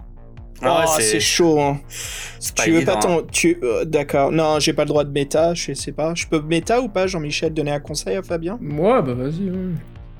[0.63, 1.59] Ah ouais, Oh, c'est- chaud.
[1.59, 1.79] Hein.
[1.87, 3.23] C'est Tu veux évident, pas ton.
[3.31, 3.57] Tu...
[3.63, 4.31] euh, D'accord.
[4.31, 5.53] Non, j'ai pas le droit de méta.
[5.55, 6.13] Je sais pas.
[6.15, 8.57] Je peux méta ou pas, Jean-Michel, donner un conseil à Fabien?
[8.61, 9.49] Ouais, bah vas-y.
[9.49, 9.57] ouais.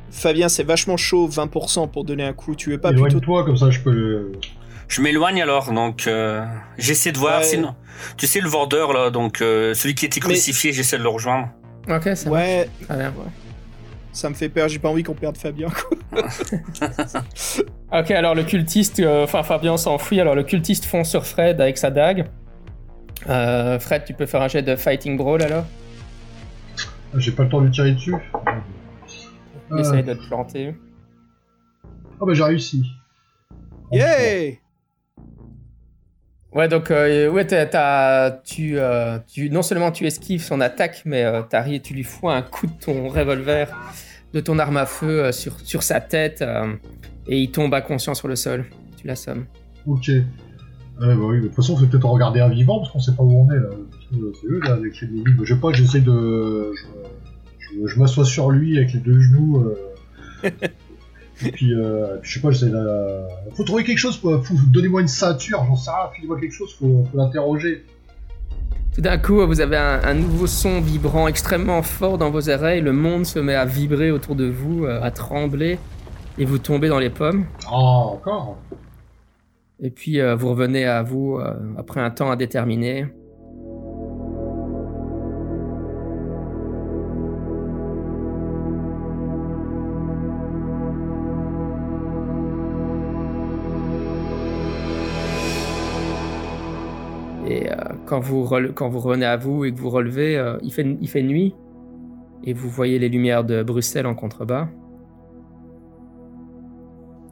[0.10, 2.56] Fabien, c'est vachement chaud, 20% pour donner un coup.
[2.56, 3.06] Tu veux pas plutôt.
[3.08, 4.32] Éloigne-toi, comme ça je peux le...
[4.92, 6.46] Je m'éloigne alors, donc euh,
[6.78, 7.38] j'essaie de voir.
[7.40, 7.46] Ouais.
[7.46, 7.76] Sinon,
[8.18, 11.08] tu sais le vendeur là, donc euh, celui qui était Mais- crucifié, j'essaie de le
[11.10, 11.48] rejoindre.
[11.90, 13.14] Ok, ça Ouais, bien.
[14.12, 14.68] ça me fait peur.
[14.68, 15.70] J'ai pas envie qu'on perde Fabien.
[17.94, 21.78] ok, alors le cultiste, euh, enfin Fabien s'enfuit, alors le cultiste fonce sur Fred avec
[21.78, 22.28] sa dague.
[23.30, 25.66] Euh, Fred, tu peux faire un jet de Fighting Brawl alors?
[27.16, 28.14] J'ai pas le temps de lui tirer dessus.
[29.72, 30.76] Il essaye de te planter.
[32.20, 32.84] Ah bah j'ai réussi.
[33.94, 34.52] Yeah
[36.54, 41.02] Ouais, donc euh, ouais, t'as- t'as- tu, euh, tu, non seulement tu esquives son attaque,
[41.06, 43.68] mais euh, t'arrives- tu lui fous un coup de ton revolver,
[44.34, 46.74] de ton arme à feu euh, sur, sur sa tête, euh,
[47.28, 48.66] et il tombe inconscient sur le sol.
[48.98, 49.46] Tu l'assommes.
[49.88, 50.12] Ok.
[51.00, 53.24] Bah oui, de toute façon, faut peut-être en regarder un vivant parce qu'on sait pas
[53.24, 53.70] où on est là.
[54.12, 55.44] C'est eux là avec les énigmes.
[55.44, 56.74] Je sais pas, j'essaie de.
[56.76, 59.66] Je, je- je m'assois sur lui avec les deux genoux.
[61.46, 63.22] Et puis, euh, je sais pas, j'essaie de.
[63.56, 64.42] Faut trouver quelque chose, quoi.
[64.44, 67.84] Faut- Donnez-moi une ceinture, j'en sais rien, filez-moi quelque chose, faut, faut l'interroger.
[68.94, 72.82] Tout d'un coup, vous avez un, un nouveau son vibrant extrêmement fort dans vos oreilles.
[72.82, 75.80] Le monde se met à vibrer autour de vous, euh, à trembler,
[76.38, 77.46] et vous tombez dans les pommes.
[77.68, 78.58] Ah, encore?
[79.84, 83.08] Et puis euh, vous revenez à vous euh, après un temps indéterminé.
[98.12, 100.98] Quand, vous rele- quand vous revenez à vous et que vous relevez, euh, il, fait,
[101.00, 101.56] il fait nuit.
[102.44, 104.68] Et vous voyez les lumières de Bruxelles en contrebas.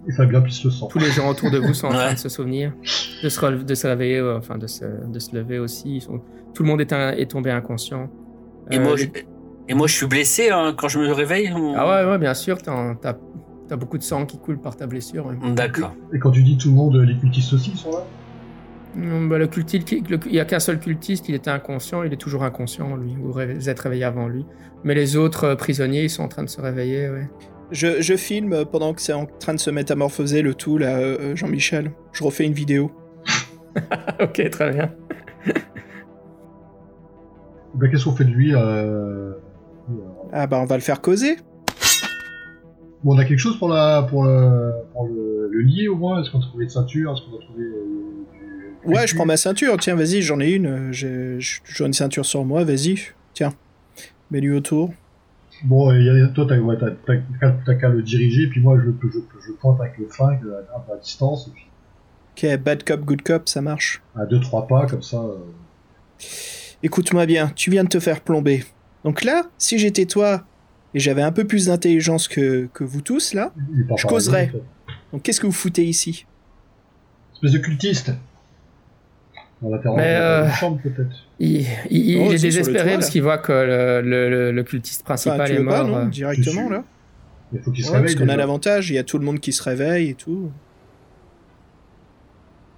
[0.08, 0.88] Et Fabien pisse le sang.
[0.88, 2.72] Tous les gens autour de vous sont en train de se souvenir,
[3.24, 5.98] de se, relever- de se réveiller, euh, enfin de se, de se lever aussi.
[5.98, 6.22] Ils sont-
[6.54, 8.10] tout le monde est, un- est tombé inconscient.
[8.72, 9.10] Et, Euh, moi, les- je,
[9.68, 11.52] et moi, je suis blessé hein, quand je me réveille.
[11.52, 12.96] ou- Ah ouais, ouais, bien sûr, t'as
[13.72, 15.26] as beaucoup de sang qui coule par ta blessure.
[15.28, 15.36] ouais.
[15.54, 15.94] D'accord.
[16.14, 18.04] Et quand tu dis tout le monde, les cultistes aussi sont là?
[18.96, 22.18] Bah, le cultiste, le- il n'y a qu'un seul cultiste, il était inconscient, il est
[22.18, 23.16] toujours inconscient, lui.
[23.22, 24.46] Vous êtes réveillé avant lui.
[24.84, 27.30] Mais les autres euh, prisonniers, ils sont en train de se réveiller, ouais.
[27.72, 31.36] je, je filme pendant que c'est en train de se métamorphoser le tout, là, euh,
[31.36, 31.92] Jean-Michel.
[32.14, 32.92] Je refais une vidéo.
[34.22, 34.92] ok, très bien.
[37.76, 39.34] Ben, qu'est-ce qu'on fait de lui euh...
[40.32, 41.38] Ah bah on va le faire causer.
[43.04, 46.22] Bon, on a quelque chose pour, la, pour, le, pour le, le lier au moins?
[46.22, 47.12] Est-ce qu'on a trouvé une ceinture?
[47.14, 48.19] Est-ce qu'on a trouvé euh.
[48.86, 49.78] Ouais, je prends ma ceinture.
[49.78, 50.66] Tiens, vas-y, j'en ai une.
[50.68, 51.40] euh, J'ai
[51.86, 53.00] une ceinture sur moi, vas-y.
[53.34, 53.54] Tiens,
[54.32, 54.94] mets-lui autour.
[55.64, 56.78] Bon, et toi, t'as ouais,
[57.80, 60.40] qu'à le diriger, puis moi, je, je, je pointe avec le flingue
[60.74, 61.66] à, peu à distance, puis
[62.38, 64.02] Ok, bad cop, good cop, ça marche.
[64.16, 65.18] à 2-3 pas, comme ça.
[65.18, 65.36] euh,
[66.82, 68.64] Écoute-moi bien, tu viens de te faire plomber.
[69.04, 70.46] Donc là, si j'étais toi
[70.94, 74.44] et j'avais un peu plus d'intelligence que, que vous tous là, Je par causerai.
[74.44, 74.64] exemple.
[75.12, 76.26] donc qu'est-ce que vous foutez ici?
[77.34, 78.12] Espèce de cultiste
[79.62, 81.16] On Mais, euh, chambre, peut-être.
[81.40, 84.64] Il, il- il Oh, est désespéré toit, parce qu'il voit que le, le- le- le
[84.64, 86.00] cultiste principal tu est veux pas, mort.
[86.00, 86.10] non euh.
[86.10, 86.84] Directement suis- là
[87.52, 89.40] Il faut qu'il se Ouais, Parce qu'on a l'avantage, il y a tout le monde
[89.42, 90.50] qui se réveille et tout.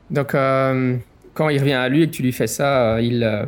[0.10, 0.98] Donc, euh,
[1.34, 3.46] quand il revient à lui et que tu lui fais ça, euh, il, euh,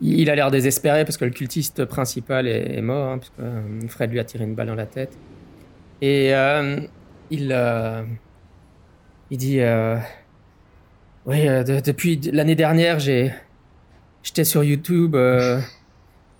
[0.00, 3.30] il il a l'air désespéré parce que le cultiste principal est, est mort, hein, parce
[3.30, 5.16] que euh, Fred lui a tiré une balle dans la tête.
[6.02, 6.78] Et euh,
[7.30, 8.02] il, euh,
[9.30, 9.96] il dit euh,
[11.26, 13.32] Oui, euh, de- depuis l'année dernière, j'ai,
[14.22, 15.60] j'étais sur YouTube euh,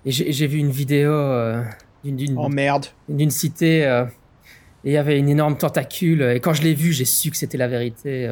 [0.05, 1.63] et j'ai vu une vidéo euh,
[2.05, 2.87] d'une, d'une- Oh merde.
[3.09, 4.05] d'une cité et
[4.85, 7.59] il y avait une énorme tentacule et quand je l'ai vu j'ai su que c'était
[7.59, 8.31] la vérité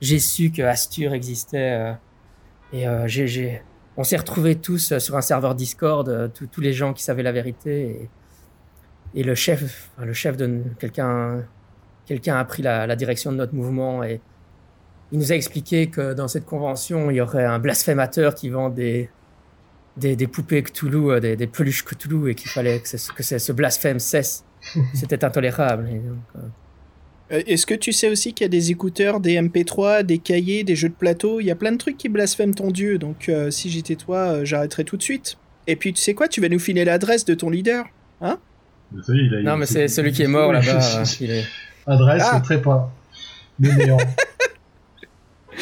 [0.00, 1.92] j'ai su- que Astur existait
[2.72, 3.62] et j'ai j'ai-
[3.98, 8.08] on s'est retrouvés tous sur un serveur Discord tous les gens qui savaient la vérité
[9.14, 11.42] et, et le chef le chef de quelqu'un
[12.06, 14.22] quelqu'un a pris la, la direction de notre mouvement et
[15.12, 18.68] il nous a expliqué que dans cette convention il y aurait un blasphémateur qui vend
[18.70, 19.08] des
[19.98, 23.22] des, des poupées Cthulhu, euh, des, des peluches Cthulhu, et qu'il fallait que, ce- que
[23.22, 24.42] ce ce blasphème cesse.
[24.94, 25.86] C'était intolérable.
[25.90, 26.38] Euh,
[27.30, 30.64] Euh, Est-ce que tu sais aussi qu'il y a des écouteurs, des MP3, des cahiers,
[30.64, 31.40] des jeux de plateau?
[31.40, 32.98] Il y a plein de trucs qui blasphèment ton dieu.
[32.98, 35.36] Donc euh, si j'étais toi, euh, j'arrêterais tout de suite.
[35.66, 36.26] Et puis tu sais quoi?
[36.28, 37.84] Tu vas nous filer l'adresse de ton leader.
[38.20, 38.28] Mais
[39.02, 40.78] ça y est, il a- Non, il- mais c'est celui qui est mort là-bas.
[40.78, 41.44] est-
[41.86, 42.42] Adresse, Ah.
[43.60, 43.98] Le néant.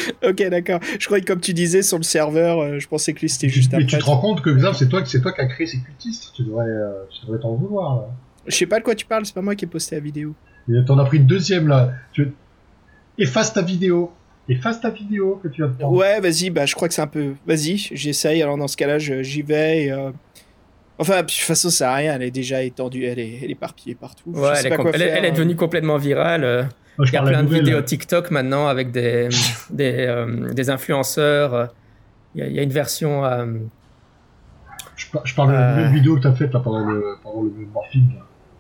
[0.25, 0.81] ok, d'accord.
[0.99, 3.49] Je croyais que comme tu disais sur le serveur, euh, je pensais que lui c'était
[3.49, 5.67] juste Mais tu te rends compte que Xav, c'est toi, c'est toi qui as créé
[5.67, 6.33] ces cultistes.
[6.35, 8.09] Tu devrais, euh, tu devrais t'en vouloir là.
[8.47, 10.35] Je sais pas de quoi tu parles, c'est pas moi qui ai posté la vidéo.
[10.69, 11.93] Et t'en as pris une deuxième là.
[12.13, 12.33] Tu...
[13.19, 14.13] Efface ta vidéo.
[14.49, 15.97] Efface ta vidéo que tu as prendre.
[15.97, 17.35] Ouais, vas-y, bah je crois que c'est un peu.
[17.47, 18.43] Vas-y, j'essaye.
[18.43, 19.85] Alors dans ce cas-là, je- j'y vais.
[19.85, 20.11] et, euh,
[20.99, 22.15] Enfin, de toute façon, ça sert à rien.
[22.17, 24.33] Elle est déjà étendue, elle est, elle est éparpillée partout.
[24.35, 25.97] Je Ouais, sais elle, est pas com- quoi elle est- faire, elle est devenue complètement
[25.97, 26.69] virale.
[26.99, 27.83] Moi, je Il y a la plein de nouvelle, vidéos.
[27.83, 29.29] TikTok maintenant avec des,
[29.71, 31.69] des, euh, des influenceurs.
[32.35, 33.25] Il y, a- il y a une version.
[33.25, 33.47] euh,
[34.97, 35.77] Je, par- je parle de la Euh.
[35.77, 38.11] nouvelle vidéo que t'as faite là pendant le, pendant le morphine.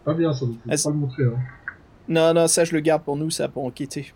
[0.04, 0.46] Pas bien, ça.
[0.46, 1.24] ne pas le montrer.
[1.24, 1.38] Hein.
[2.08, 4.12] Non, non, ça je le garde pour nous, ça pour enquêter.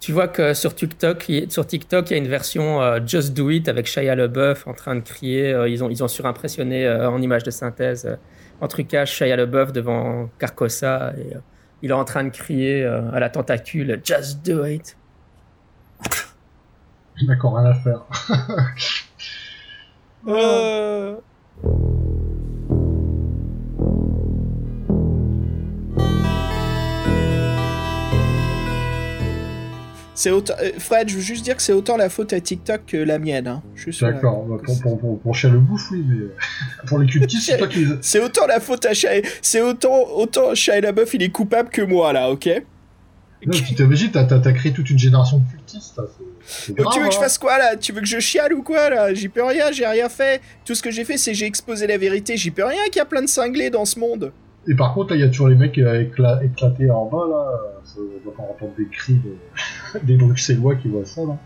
[0.00, 3.34] Tu vois que sur TikTok, il, sur TikTok, il y a une version euh, Just
[3.34, 5.52] Do It avec Shia LaBeouf en train de crier.
[5.52, 8.18] euh, ils, ont, ils ont surimpressionné euh, en image de synthèse
[8.60, 11.36] en trucage Shia LaBeouf devant Carcossa et
[11.82, 14.96] il est en train de crier euh, à la tentacule Just Do It.
[17.26, 18.02] D'accord, rien à faire.
[20.28, 21.16] Euh...
[30.22, 30.54] C'est autant...
[30.62, 33.18] euh, Fred, je veux juste dire que c'est autant la faute à TikTok que la
[33.18, 33.48] mienne.
[33.48, 33.60] Hein.
[34.00, 36.36] D'accord, bah, pour, pour, oui, mais euh,
[36.86, 37.96] pour les cultistes, c'est toi qui les.
[38.02, 39.10] C'est autant la faute à Shia...
[39.40, 42.48] C'est autant, autant Shia LaBeouf, il est coupable que moi, là, ok?
[43.44, 46.00] Non, tu t'imagines, t'as, créé toute une génération de cultistes,
[46.44, 47.20] c'est, tu veux que je hein.
[47.20, 47.74] fasse quoi, là?
[47.74, 49.12] Tu veux que je chiale ou quoi, là?
[49.14, 50.40] J'y peux rien, j'ai rien fait.
[50.64, 52.36] Tout ce que j'ai fait, c'est j'ai exposé la vérité.
[52.36, 54.32] J'y peux rien qu'il y a plein de cinglés dans ce monde.
[54.68, 57.26] Et par contre, là, il y a toujours les mecs euh, écla- éclatés en bas,
[57.28, 57.50] là.
[57.84, 59.98] Ça, on doit pas entendre des cris de...
[60.04, 61.36] des Bruxellois qui voient ça, là.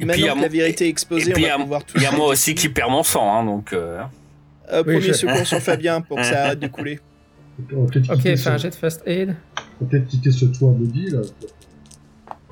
[0.00, 1.96] Et Maintenant que la vérité est exposée, on il y va pouvoir tout.
[1.96, 3.72] Il y a moi aussi qui perds mon sang, hein, donc.
[3.72, 4.00] euh,
[4.72, 7.00] Euh, Oui, premier je- secours sur Fabien pour que ça arrête de couler.
[7.74, 9.34] On va Ok, fais un jet de first aid.
[9.80, 11.20] on va peut-être quitter ce toit maudit, là.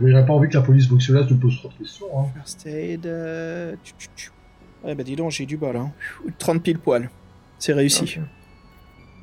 [0.00, 2.24] Mais j'aurais pas envie que la police bruxelloise nous pose trop de questions, hein.
[2.36, 3.06] First aid.
[3.06, 3.74] euh.
[4.84, 5.76] Ouais, bah dis donc, j'ai du bol.
[5.76, 5.90] Hein.
[6.38, 7.08] 30 pile poil.
[7.58, 8.18] C'est réussi.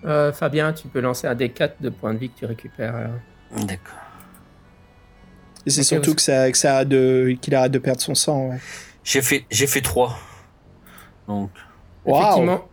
[0.06, 2.96] Euh, Fabien, tu peux lancer un D4 de points de vie que tu récupères.
[2.96, 3.66] alors.
[3.66, 3.98] D'accord.
[5.66, 8.16] Et c'est surtout vous- que ça, que ça arrête de, qu'il arrête de perdre son
[8.16, 8.50] sang.
[8.50, 8.58] Ouais.
[9.04, 10.18] J'ai fait, j'ai fait 3.
[11.28, 11.50] Donc.
[12.06, 12.20] Waouh.
[12.22, 12.68] Effectivement,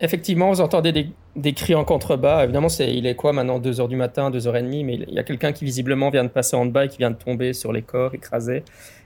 [0.00, 2.42] effectivement, vous entendez des, des cris en contrebas.
[2.42, 3.60] Évidemment, c'est, il est quoi maintenant?
[3.60, 6.66] 2h du matin, 2h30, mais il y a quelqu'un qui visiblement vient de passer en
[6.66, 8.64] bas et qui vient de tomber sur les corps, écrasé.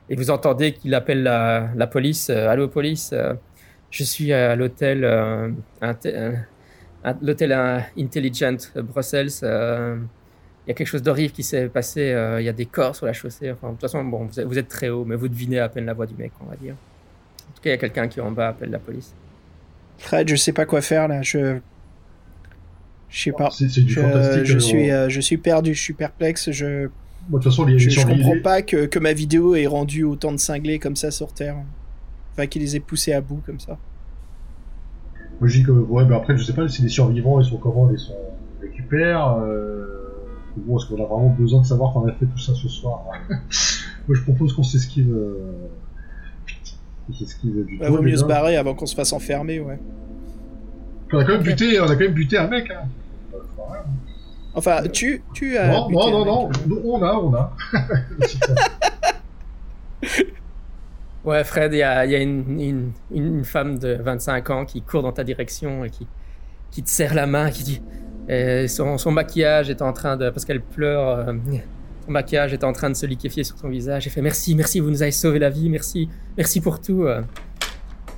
[0.09, 2.30] Et vous entendez qu'il appelle la, la police.
[2.30, 3.34] Euh, Allô, police, euh,
[3.90, 5.05] je suis à l'hôtel,
[7.20, 9.30] l'hôtel euh, Intelligent Brussels.
[9.42, 9.96] euh,
[10.66, 12.11] il y a quelque chose d'horrible qui s'est passé.
[12.12, 13.50] euh, il y a des corps sur la chaussée.
[13.52, 15.68] Enfin, de toute façon, bon, vous êtes, vous êtes très haut, mais vous devinez à
[15.68, 16.74] peine la voix du mec, on va dire.
[16.74, 19.12] En tout cas, il y a quelqu'un qui en bas appelle la police.
[19.98, 21.20] Fred, je sais pas quoi faire là.
[21.22, 21.59] Je.
[23.11, 23.50] Je sais pas.
[23.50, 24.44] C'est, c'est du Je, fantastique.
[24.44, 26.50] je euh, suis, euh, je suis perdu, je suis perplexe.
[26.50, 26.88] Je,
[27.28, 30.32] Moi, de toute façon, les, je, comprends pas que, que ma vidéo ait rendu autant
[30.32, 31.57] de cinglés comme ça sur Terre.
[32.32, 33.78] Enfin, qu'il les ait poussés à bout comme ça.
[35.41, 37.57] Moi, je dis que, ouais, mais après, je sais pas si les survivants, ils sont
[37.57, 38.14] comment, ils sont
[38.61, 39.39] récupèrent.
[39.39, 39.87] Euh...
[40.57, 43.05] Bon, est-ce qu'on a vraiment besoin de savoir qu'on a fait tout ça ce soir
[43.28, 45.12] Moi, je propose qu'on s'esquive.
[45.12, 45.68] Euh...
[47.07, 48.22] qu'on s'esquive du toit, vaut mieux déjà.
[48.22, 49.78] se barrer avant qu'on se fasse enfermer, ouais.
[51.12, 52.70] On a quand même buté, on a quand même buté un mec.
[52.70, 52.89] Hein.
[54.55, 55.72] Enfin, tu, tu as.
[55.72, 57.53] non, non, non, non, on a, on a.
[61.25, 64.64] Ouais, Fred, il y a, il y a une, une, une femme de 25 ans
[64.66, 66.07] qui court dans ta direction et qui,
[66.70, 67.83] qui te serre la main, qui dit
[68.29, 70.29] euh, son, son maquillage est en train de.
[70.31, 71.33] Parce qu'elle pleure, euh,
[72.05, 74.07] son maquillage est en train de se liquéfier sur son visage.
[74.07, 77.05] Elle fait merci, merci, vous nous avez sauvé la vie, merci, merci pour tout.
[77.05, 77.22] euh.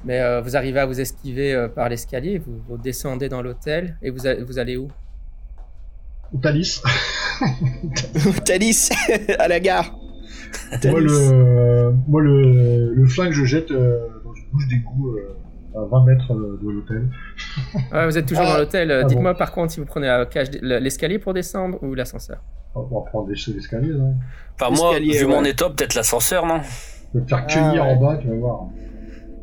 [0.05, 3.97] Mais euh, vous arrivez à vous esquiver euh, par l'escalier, vous, vous descendez dans l'hôtel
[4.03, 4.89] et vous, a- vous allez où?
[6.43, 6.81] Thalys.
[8.45, 8.91] Thalys,
[9.39, 9.97] à la gare.
[10.91, 15.37] Moi, le, moi le, le flingue, je jette euh, dans une bouche d'égout euh,
[15.79, 17.09] à 20 mètres euh, de l'hôtel.
[17.93, 18.91] Ouais, Vous êtes toujours Ah, dans l'hôtel.
[18.91, 20.25] euh, ah Dites-moi par contre si vous prenez
[20.63, 22.43] l'escalier pour descendre ou l'ascenseur.
[22.75, 24.05] On va prendre des l'escalier, là.
[24.61, 26.61] Enfin, moi, vu mon état, peut-être l'ascenseur, non
[27.15, 27.91] Je vais te faire Ah, cueillir ouais.
[27.93, 28.67] en bas, tu vas voir.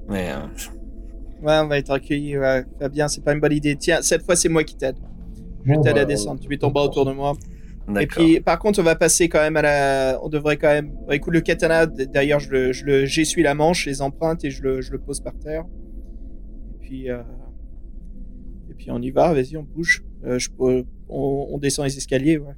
[0.10, 0.30] Mais.
[0.32, 2.38] euh, Ouais, on va être accueillis.
[2.38, 2.64] Ouais.
[2.80, 3.76] Fabien, c'est pas une bonne idée.
[3.76, 4.96] Tiens, cette fois, c'est moi qui t'aide.
[5.66, 6.40] Je Bon, t'aide bah, à descendre.
[6.40, 7.34] Tu mets ton bras autour de moi.
[8.00, 10.20] Et puis, par contre, on va passer quand même à la.
[10.24, 10.92] On devrait quand même.
[11.08, 14.52] Bah, écoute, le katana, d'ailleurs, je le, je le, j'essuie la manche, les empreintes et
[14.52, 15.66] je le, je le pose par terre.
[16.76, 17.22] Et puis, euh...
[18.70, 19.34] et puis on y va.
[19.34, 20.04] Vas-y, on bouge.
[20.26, 22.54] Euh, je on, on descend les escaliers, ouais.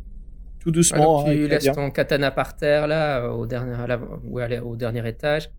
[0.60, 1.20] Tout doucement.
[1.20, 5.08] Alors, hein, tu laisses ton katana par terre, là, au dernier, à la- au dernier
[5.08, 5.52] étage,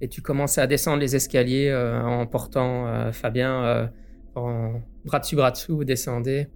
[0.00, 3.86] et tu commences à descendre les escaliers euh, en portant euh, Fabien euh,
[4.34, 6.48] en bras dessus, bras dessous, vous descendez.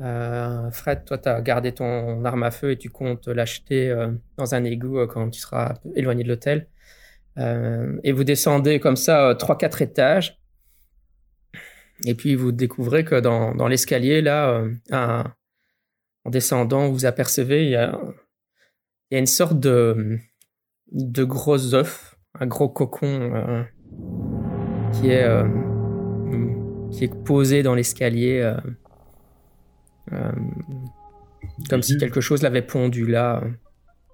[0.00, 4.12] Euh, Fred, toi, tu as gardé ton arme à feu et tu comptes l'acheter euh,
[4.36, 6.68] dans un égout euh, quand tu seras éloigné de l'hôtel.
[8.02, 10.40] Et vous descendez comme ça euh, 3-4 étages.
[12.04, 17.76] Et puis vous découvrez que dans, dans l'escalier, là, en descendant, vous apercevez, il y
[17.76, 17.98] a,
[19.10, 20.18] y a une sorte de,
[20.92, 23.66] de gros œuf, un gros cocon
[24.92, 25.28] qui, est,
[26.92, 28.54] qui est posé dans l'escalier,
[30.12, 30.32] euh,
[31.68, 33.42] comme si quelque chose l'avait pondu là.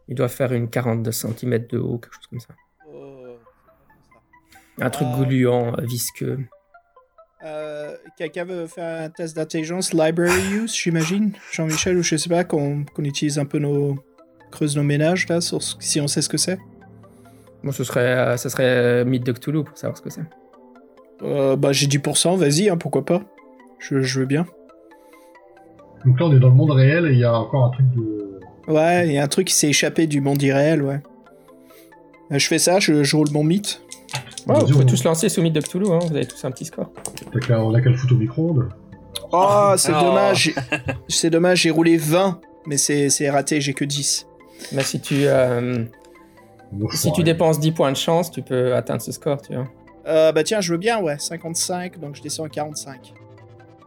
[0.08, 2.54] Il doit faire une 42 cm de haut, quelque chose comme ça.
[2.92, 3.36] Oh.
[4.80, 5.22] Un truc Ah.
[5.24, 6.40] gluant, euh, visqueux.
[7.44, 11.32] Euh, Quelqu'un veut faire un test d'intelligence library use, j'imagine?
[11.52, 13.96] Jean-Michel ou je sais pas, qu'on utilise un peu nos.
[14.50, 16.58] creuse nos ménages là, sur ce- si on sait ce que c'est
[17.64, 20.22] Bon, ce serait, euh, ce serait Mythe de Cthulhu pour savoir ce que c'est.
[21.22, 23.22] euh, Bah j'ai 10%, vas-y, hein, pourquoi pas
[23.80, 24.46] je, je veux bien.
[26.06, 27.86] Donc là, on est dans le monde réel et il y a encore un truc
[27.96, 28.40] de.
[28.68, 31.00] Ouais, il y a un truc qui s'est échappé du monde irréel, ouais.
[32.32, 33.80] Euh, Je fais ça, je, je roule mon mythe.
[34.46, 36.50] Ouais, vous pouvez on- tous lancer sous Mythe de Cthulhu, hein, vous avez tous un
[36.50, 36.90] petit score.
[37.32, 38.68] T'as qu'à- on a qu'à le foutre au micro-ondes.
[39.32, 40.00] Oh, c'est Oh.
[40.02, 40.54] dommage.
[41.08, 44.26] C'est dommage, j'ai roulé 20, mais c'est c'est raté, j'ai que 10.
[44.72, 45.84] Mais si tu, euh,
[46.72, 47.24] Bon, si tu ouais.
[47.24, 49.66] dépenses 10 points de chance, tu peux atteindre ce score, tu vois.
[50.06, 53.12] Euh, bah tiens, je veux bien, ouais, 55, donc je descends à 45.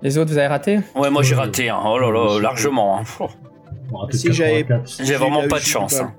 [0.02, 1.70] Les autres, vous avez raté Ouais, moi j'ai raté.
[1.70, 1.80] hein.
[1.86, 3.00] Oh là là, largement.
[3.00, 3.04] hein.
[4.12, 5.04] Si j'avais- 84.
[5.06, 6.00] J'ai vraiment pas de chance.
[6.00, 6.14] hein.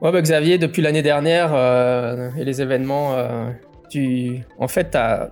[0.00, 3.50] Ouais, bah Xavier, depuis l'année dernière euh, et les événements, euh,
[3.88, 5.30] tu, en fait, t'as,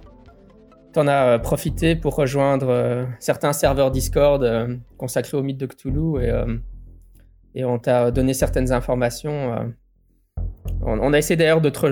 [0.92, 6.22] t'en as profité pour rejoindre euh, certains serveurs Discord euh, consacrés au mythe de Cthulhu
[6.22, 6.56] et, euh,
[7.54, 9.52] et on t'a donné certaines informations.
[9.54, 9.64] euh.
[10.82, 11.86] On, on a essayé d'ailleurs de te,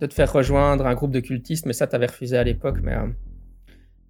[0.00, 2.78] de te faire rejoindre un groupe de cultistes, mais ça, t'avais refusé à l'époque.
[2.82, 3.06] Mais, euh,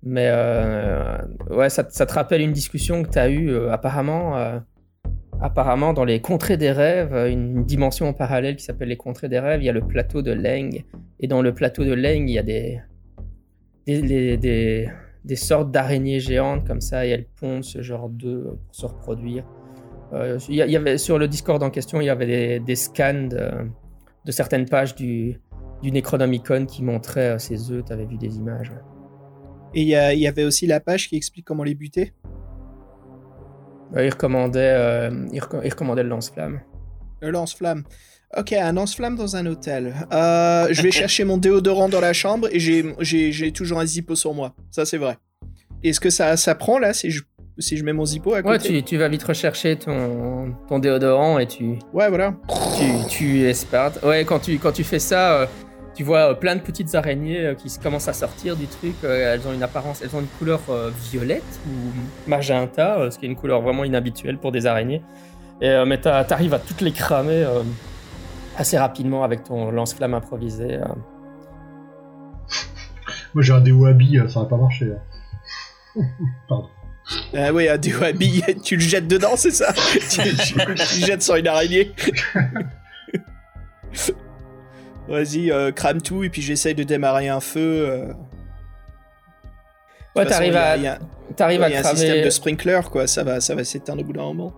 [0.02, 1.18] mais euh,
[1.50, 4.36] ouais, ça, te- rappelle une discussion que t'as eue euh, apparemment.
[4.36, 4.58] euh,
[5.40, 9.62] apparemment dans les contrées des rêves, une dimension parallèle qui s'appelle les contrées des rêves,
[9.62, 10.84] il y a le plateau de Leng.
[11.20, 12.80] Et dans le plateau de Leng, il y a des,
[13.86, 19.44] des, sortes d'araignées géantes comme ça, et elles pondent ce genre d'œufs pour se reproduire.
[20.48, 24.66] Il y avait, sur le Discord en question, il y avait des, scans de, certaines
[24.66, 25.40] pages du,
[25.82, 28.72] du Necronomicon qui montraient ces œufs, tu avais vu des images.
[29.74, 32.12] Et il y, avait aussi la page qui explique comment les buter.
[33.96, 36.60] Euh, il, recommandait, euh, il, reco- il recommandait le lance-flamme.
[37.20, 37.84] Le lance-flamme.
[38.36, 39.94] Ok, un lance-flamme dans un hôtel.
[40.12, 44.34] Euh, je vais chercher mon déodorant dans la chambre et j'ai- toujours un zippo sur
[44.34, 44.54] moi.
[44.70, 45.16] Ça, c'est vrai.
[45.82, 47.22] Est-ce que ça, ça prend là si je,
[47.58, 48.68] si je mets mon zippo à côté?
[48.70, 52.34] Ouais, tu, tu vas vite rechercher ton, ton déodorant et tu, Ouais, voilà.
[52.78, 54.02] tu, tu espartes.
[54.02, 55.46] Ouais, quand tu, quand tu fais ça, euh,
[55.98, 58.94] tu vois euh, plein de petites araignées euh, qui commencent à sortir du truc.
[59.02, 63.18] euh, elles ont une apparence, elles ont une couleur euh, violette ou magenta, euh, ce
[63.18, 65.02] qui est une couleur vraiment inhabituelle pour des araignées.
[65.60, 67.64] Et, euh, mais t'arrives à toutes les cramer euh,
[68.56, 70.74] assez rapidement avec ton lance-flamme improvisé.
[70.74, 70.84] euh.
[73.34, 74.92] Moi j'ai un déo habit, ça va pas marcher.
[75.96, 76.02] hein.
[76.48, 76.68] Pardon.
[77.34, 79.72] Ah oui, un déo habillé, tu le jettes dedans, c'est ça?
[79.72, 80.54] Tu, tu- tu
[81.00, 81.92] le jettes sur une araignée.
[85.08, 87.88] Vas-y, euh, crame tout et puis j'essaye de démarrer un feu.
[87.88, 88.12] euh.
[90.16, 90.98] Ouais, t'arrives il y a- à, il y a-
[91.36, 92.24] t'arrives il à y a un système cramer.
[92.24, 93.06] de sprinkler, quoi.
[93.06, 94.52] Ça va, ça va s'éteindre au bout d'un moment.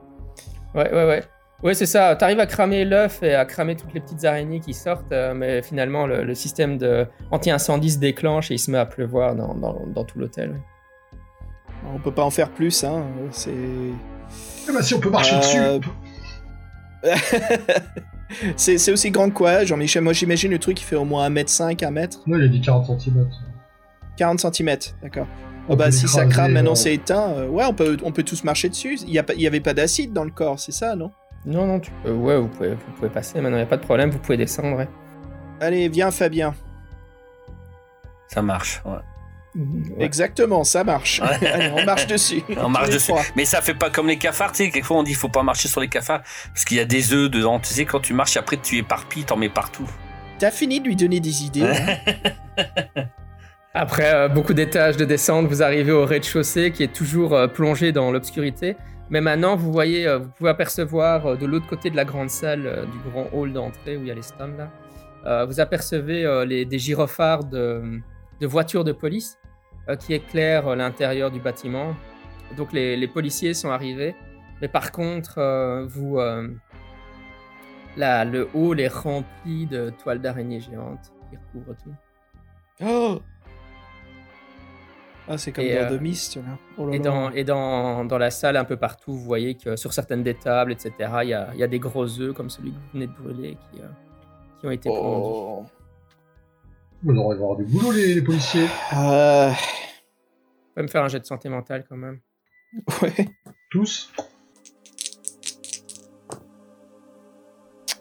[0.75, 1.23] Ouais, ouais, ouais.
[1.63, 2.17] Ouais, c'est ça.
[2.17, 5.61] T'arrives à cramer l'œuf et à cramer toutes les petites araignées qui sortent, euh, mais
[5.63, 9.55] finalement, le, le système de anti-incendie se déclenche et il se met à pleuvoir dans,
[9.55, 10.59] dans, dans tout l'hôtel.
[11.95, 13.05] On peut pas en faire plus, hein.
[13.31, 13.51] C'est.
[13.53, 15.91] Eh ben si on peut marcher Euh, dessus.
[18.57, 21.29] c'est c'est aussi grand que quoi, Jean-Michel Moi, j'imagine le truc, il fait au moins
[21.31, 22.19] 1m5, 1m.
[22.27, 23.29] Non, il a dit 40 cm.
[24.17, 25.27] 40 cm, d'accord.
[25.69, 27.31] Oh bah si ça crame, maintenant c'est éteint.
[27.31, 28.99] euh, ouais, on peut, on peut tous marcher dessus.
[29.07, 31.13] Il y, a pas- il y avait pas d'acide dans le corps, c'est ça, non?
[31.47, 33.41] Non, non, tu peux, ouais, vous pouvez, vous pouvez passer.
[33.41, 34.11] Maintenant, il n'y a pas de problème.
[34.11, 34.77] Vous pouvez descendre.
[34.77, 34.89] ouais.
[35.61, 36.55] Allez, viens Fabien.
[38.29, 38.83] Ça marche.
[38.85, 38.93] ouais.
[39.57, 40.05] Ouais.
[40.05, 41.21] Exactement, ça marche.
[41.25, 42.43] Allez, on marche dessus.
[42.57, 43.09] On marche dessus.
[43.09, 43.23] trois.
[43.37, 44.71] Mais ça fait pas comme les cafards, tu sais.
[44.71, 46.23] Quelquefois on dit faut pas marcher sur les cafards
[46.55, 47.59] parce qu'il y a des œufs dedans.
[47.59, 49.89] Tu sais, quand tu marches, après tu éparpilles, t'en mets partout.
[50.39, 51.65] T'as fini de lui donner des idées.
[51.65, 51.97] hein
[53.75, 57.93] Après euh, beaucoup d'étages de descente, vous arrivez au rez-de-chaussée qui est toujours euh, plongé
[57.93, 58.77] dans l'obscurité.
[59.11, 62.87] Mais maintenant, vous voyez, euh, vous pouvez apercevoir de l'autre côté de la grande salle,
[62.91, 66.79] du grand hall d'entrée où il y a les stands là, vous apercevez les, des
[66.79, 68.01] gyrophares de,
[68.41, 69.37] de voitures de police
[69.99, 71.95] qui éclairent euh, l'intérieur du bâtiment.
[72.57, 74.15] Donc les, les policiers sont arrivés.
[74.61, 76.49] Mais par contre, euh, vous, euh,
[77.97, 81.95] là, le hall est rempli de toiles d'araignées géantes qui recouvrent tout.
[82.85, 83.21] Oh
[85.29, 86.43] Ah, c'est comme Et, dans euh, The Mist, là.
[86.77, 89.77] Oh là Et, dans, et dans, dans la salle, un peu partout, vous voyez que
[89.77, 90.93] sur certaines des tables, etc.,
[91.23, 93.13] il y a, il y a des gros œufs comme celui que vous venez de
[93.13, 93.87] brûler qui, euh,
[94.61, 95.71] qui ont été pondus.
[97.03, 98.67] Ils devraient avoir du boulot, les, les policiers.
[98.97, 99.51] Euh,
[100.75, 102.21] pouvez me faire un jet de santé mentale quand même.
[103.03, 103.29] ouais.
[103.71, 104.13] Tous.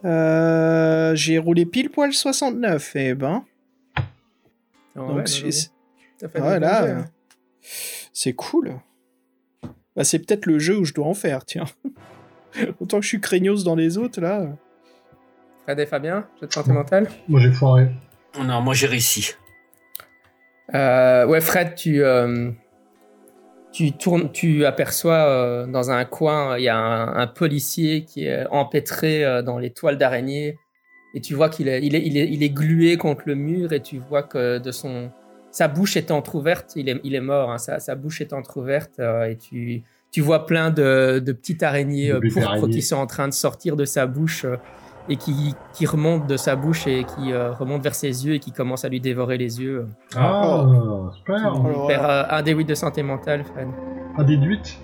[0.06, 3.44] Euh, J'ai roulé pile poil 69, et ben.
[3.96, 4.02] Ah
[4.96, 5.72] Donc, ouais, c'est- non, c'est-
[6.18, 7.06] ça fait ouais, des là, bons jets, euh, hein.
[8.14, 8.76] c'est cool.
[9.96, 11.66] Bah, c'est peut-être le jeu où je dois en faire, tiens.
[12.80, 14.48] Autant que je suis craignos dans les autres, là.
[15.64, 17.88] Fred et Fabien, jet de santé mentale Moi j'ai foiré.
[18.38, 19.34] Non, moi j'ai réussi.
[20.76, 22.52] Euh, ouais, Fred, tu, euh,
[23.72, 28.26] tu tournes, tu aperçois euh, dans un coin, il y a un, un policier qui
[28.26, 30.58] est empêtré euh, dans les toiles d'araignée.
[31.16, 33.74] Et tu vois qu'il est, il est, il, est, il est glué contre le mur
[33.74, 35.10] et tu vois que de son,
[35.50, 36.74] sa bouche est entrouverte.
[36.76, 39.82] Il est, il est mort, hein, sa, sa bouche est entrouverte euh, et tu,
[40.12, 42.70] tu vois plein de, de petites araignées pourpres araignées.
[42.70, 44.58] qui sont en train de sortir de sa bouche euh,
[45.08, 48.40] et qui, qui remontent de sa bouche et qui euh, remontent vers ses yeux et
[48.40, 49.88] qui commencent à lui dévorer les yeux.
[50.16, 50.66] Ah,
[51.16, 51.36] super.
[51.38, 53.68] Alors, Il perd euh, un des 8 de santé mentale, Fred.
[54.18, 54.78] Un déduite.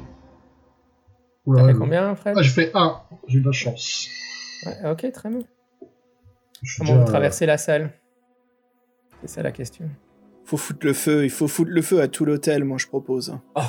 [1.46, 1.80] T'as Oula, fait ouais.
[1.80, 2.36] combien, Fred?
[2.38, 3.02] Ah, j'ai fait un.
[3.28, 4.08] J'ai eu de la chance.
[4.66, 5.42] Ouais, Ok, très bien.
[6.64, 7.92] Je Comment déjà, vous traversez la salle?
[9.22, 9.86] C'est ça la question.
[10.46, 13.36] Faut foutre le feu, il faut foutre le feu à tout l'hôtel, moi je propose.
[13.58, 13.62] euh,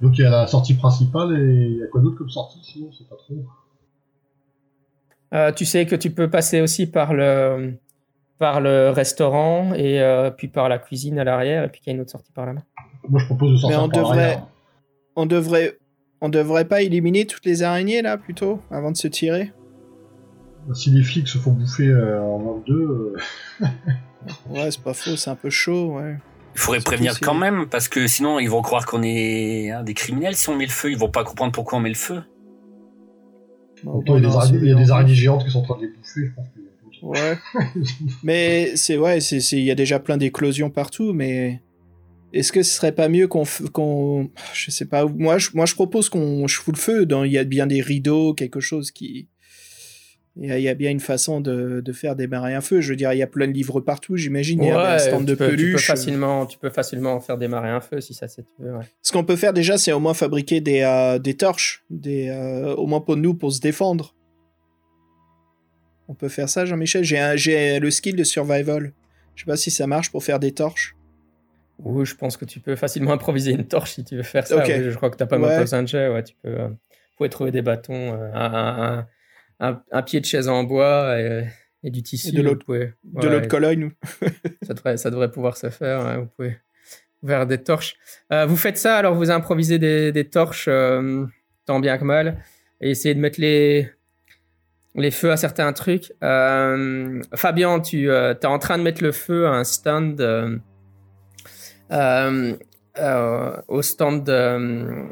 [0.00, 2.60] Donc il y a la sortie principale et il y a quoi d'autre comme sortie
[2.62, 3.34] sinon c'est pas trop.
[5.32, 7.78] Euh, tu sais que tu peux passer aussi par le,
[8.38, 11.94] par le restaurant et euh, puis par la cuisine à l'arrière et puis qu'il y
[11.94, 12.62] a une autre sortie par là-bas.
[13.08, 14.38] Moi je propose de sortir on par devrait-.
[15.14, 15.78] On devrait,
[16.20, 19.52] on devrait pas éliminer toutes les araignées là plutôt avant de se tirer?
[20.74, 23.16] Si les flics se font bouffer euh, en 22, euh,
[24.50, 26.16] Ouais, c'est pas faux, c'est un peu chaud, ouais.
[26.54, 29.94] Il faudrait prévenir quand même, parce que sinon ils vont croire qu'on est hein, des
[29.94, 30.90] criminels si on met le feu.
[30.90, 32.22] Ils vont pas comprendre pourquoi on met le feu.
[33.86, 36.34] Autant il y a des araignées- géantes qui sont en train de les bouffer, je
[36.34, 36.60] pense que.
[37.02, 37.36] Ouais.
[38.22, 41.60] Mais c'est ouais, c'est il y a déjà plein d'éclosions partout, mais
[42.32, 43.42] est-ce que ce serait pas mieux qu'on
[43.72, 47.32] qu'on je sais pas moi je moi je propose qu'on fout le feu dans il
[47.32, 49.26] y a bien des rideaux quelque chose qui
[50.36, 52.80] il y, a, il y a bien une façon de, de faire démarrer un feu.
[52.80, 54.62] Je veux dire, il y a plein de livres partout, j'imagine.
[54.62, 55.86] Il y a un stand de peux, tu peux peluche.
[55.86, 58.70] facilement, tu peux facilement faire démarrer un feu si ça c'est ouais.
[59.02, 62.74] Ce qu'on peut faire déjà, c'est au moins fabriquer des, euh, des torches, des, euh,
[62.76, 64.14] au moins pour nous, pour se défendre.
[66.08, 67.04] On peut faire ça, Jean-Michel?
[67.04, 68.92] J'ai le skill de survival.
[69.34, 70.96] Je sais pas si ça marche pour faire des torches.
[71.78, 74.58] Oui, je pense que tu peux facilement improviser une torche si tu veux faire ça.
[74.58, 74.64] Ok.
[74.68, 75.60] oui, je crois que t'as pas mal Ouais.
[75.60, 76.08] besoin de jet.
[76.08, 76.76] Ouais, tu peux, euh, vous
[77.16, 79.06] pouvez trouver des bâtons, euh, un, un- un-
[79.62, 81.46] un- un pied de chaise en bois et,
[81.84, 82.28] et du tissu.
[82.28, 82.42] Et de
[83.04, 83.90] De ouais, l'autre Cologne.
[84.62, 86.04] ça devrait, ça devrait pouvoir se faire.
[86.04, 86.56] ouais, vous pouvez
[87.26, 87.94] faire des torches.
[88.32, 91.24] Euh, vous faites ça, alors vous improvisez des, des torches euh,
[91.66, 92.42] tant bien que mal
[92.80, 93.88] et essayez de mettre les,
[94.96, 96.12] les feux à certains trucs.
[96.24, 100.58] Euh, Fabien, tu es en train de mettre le feu à un stand euh,
[101.92, 102.56] euh,
[102.98, 105.06] euh, au stand de.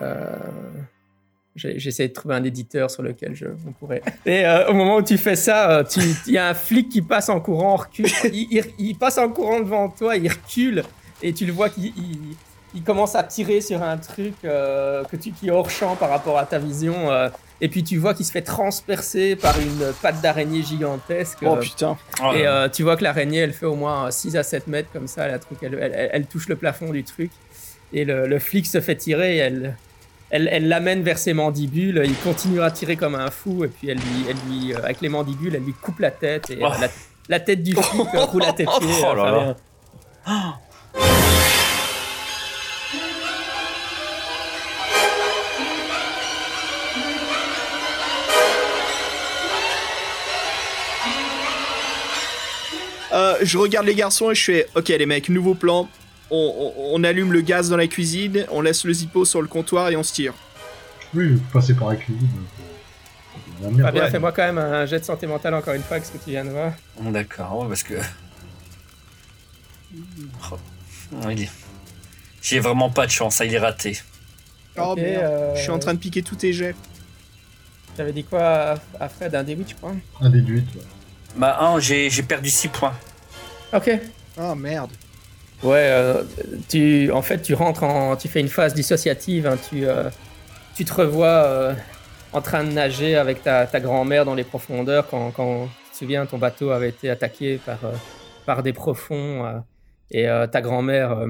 [0.00, 0.36] euh,
[1.54, 4.02] J'essaie de trouver un éditeur sur lequel je, on pourrait.
[4.24, 6.88] Et euh, au moment où tu fais ça, euh, tu- il y a un flic
[6.88, 8.06] qui passe en courant, recule.
[8.32, 10.82] Il, il- il passe en courant devant toi, il recule
[11.22, 12.36] et tu le vois qu'il il-
[12.74, 16.08] il commence à tirer sur un truc euh, que tu, qui est hors champ par
[16.08, 17.10] rapport à ta vision.
[17.12, 17.28] euh,
[17.60, 21.38] et puis tu vois qu'il se fait transpercer par une patte d'araignée gigantesque.
[21.42, 21.98] Oh euh, putain.
[22.24, 24.88] Oh, et euh, tu vois que l'araignée, elle fait au moins 6 à 7 mètres
[24.90, 27.30] comme ça, la truc, elle, elle- elle- elle touche le plafond du truc.
[27.92, 29.76] Et le, le flic se fait tirer et elle
[30.32, 32.02] elle elle l'amène vers ses mandibules.
[32.04, 35.00] Il continue à tirer comme un fou et puis elle lui, elle lui, euh, avec
[35.02, 36.68] les mandibules, elle lui coupe la tête et Oh.
[36.80, 36.88] la,
[37.28, 39.02] la tête du flic euh, roule à tes pieds.
[39.08, 39.56] Oh là là.
[40.24, 40.58] Fabien.
[53.12, 55.88] Euh, je regarde les garçons et je fais Ok, les mecs, nouveau plan.
[56.34, 59.48] On, on- on allume le gaz dans la cuisine, on laisse le zippo sur le
[59.48, 60.32] comptoir et on se tire.
[61.14, 62.26] Oui, vous passez par la cuisine.
[63.60, 63.82] la merde.
[63.82, 64.10] Fabien, Ouais.
[64.10, 66.30] fais-moi quand même un jet de santé mentale encore une fois avec ce que tu
[66.30, 66.72] viens de voir.
[67.00, 67.94] D'accord, ouais, parce que.
[69.94, 71.50] Oh, il est-
[72.40, 73.98] J'ai vraiment pas de chance, il est raté.
[74.76, 75.22] Oh merde.
[75.22, 76.74] euh, Je suis en train de piquer tous tes jets.
[77.96, 79.92] J'avais dit quoi à, Fred Un D8, je crois.
[80.20, 80.74] Un déduite.
[80.74, 80.80] ouais.
[81.36, 82.94] Bah, un, j'ai j'ai perdu 6 points.
[83.74, 83.90] Ok.
[84.38, 84.90] Oh merde.
[85.62, 86.22] Ouais, euh,
[86.68, 89.46] tu, en fait, tu rentres en, tu fais une phase dissociative.
[89.46, 90.10] hein, tu, euh,
[90.74, 91.74] tu te revois euh,
[92.32, 95.96] en train de nager avec ta, ta grand-mère dans les profondeurs quand, quand, tu te
[95.98, 97.78] souviens, ton bateau avait été attaqué par,
[98.46, 99.62] par des profonds
[100.10, 101.26] et ta grand-mère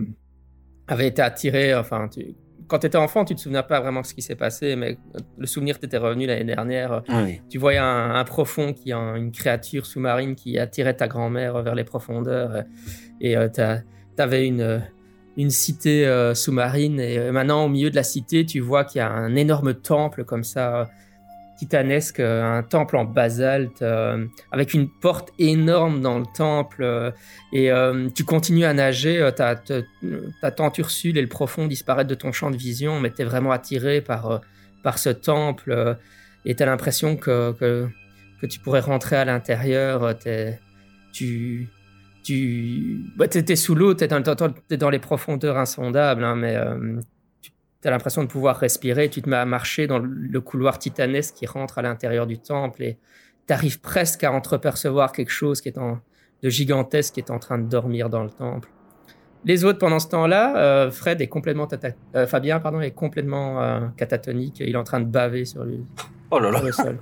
[0.86, 1.74] avait été attirée.
[1.74, 2.34] Enfin, tu,
[2.68, 4.96] quand tu étais enfant, tu te souvenais pas vraiment de ce qui s'est passé, mais
[5.36, 7.02] le souvenir t'était revenu l'année dernière.
[7.08, 7.40] Oui.
[7.50, 11.74] Tu voyais un, un profond qui a une créature sous-marine qui attirait ta grand-mère vers
[11.74, 12.62] les profondeurs
[13.20, 13.80] et t'as-
[14.16, 14.82] t'avais une,
[15.36, 18.98] une cité euh, sous-marine et euh, maintenant au milieu de la cité tu vois qu'il
[18.98, 20.84] y a un énorme temple comme ça euh,
[21.58, 23.84] titanesque, un temple en basalte
[24.50, 27.12] avec une porte énorme dans le temple
[27.52, 27.70] et
[28.16, 32.56] tu continues à nager, ta, ta, Ursule et le profond disparaissent de ton champ de
[32.56, 34.40] vision mais t'es vraiment attiré par,
[34.82, 35.96] par ce temple
[36.44, 37.86] et t'as l'impression que, que,
[38.40, 40.18] que tu pourrais rentrer à l'intérieur,
[41.12, 41.68] tu,
[42.22, 47.00] tu bah, étais sous l'eau, tu es, dans les profondeurs insondables, hein, mais euh,
[47.42, 49.08] tu as l'impression de pouvoir respirer.
[49.08, 52.82] Tu te mets à marcher dans le couloir titanesque qui rentre à l'intérieur du temple
[52.82, 52.98] et
[53.46, 56.00] tu arrives presque à entrepercevoir quelque chose qui est en,
[56.42, 58.68] de gigantesque qui est en train de dormir dans le temple.
[59.44, 61.66] Les autres, pendant ce temps-là, euh, Fred est complètement
[62.14, 64.60] euh, Fabien pardon, est complètement euh, catatonique.
[64.60, 65.84] Il est en train de baver sur, lui,
[66.30, 66.62] oh là là.
[66.62, 66.96] le sol.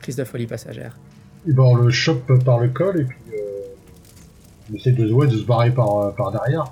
[0.00, 0.96] Crise de folie passagère.
[1.46, 3.18] Et ben, on le chope par le col et puis
[4.70, 6.64] on essaie de, de se barrer par, par derrière.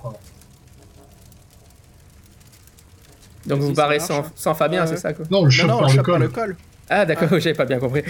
[3.47, 5.25] Donc vous barrez sans, sans, Fabien, c'est ça quoi?
[5.31, 6.57] Non, le chope par, le col.
[6.89, 8.03] Ah d'accord, j'avais pas bien compris.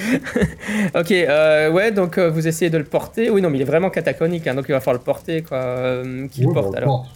[0.94, 3.30] ok, euh, ouais, donc euh, vous essayez de le porter.
[3.30, 5.58] Oui, non, mais il est vraiment cataconique, hein, donc il va falloir le porter, quoi.
[5.58, 7.06] Euh, qui le porte bah, alors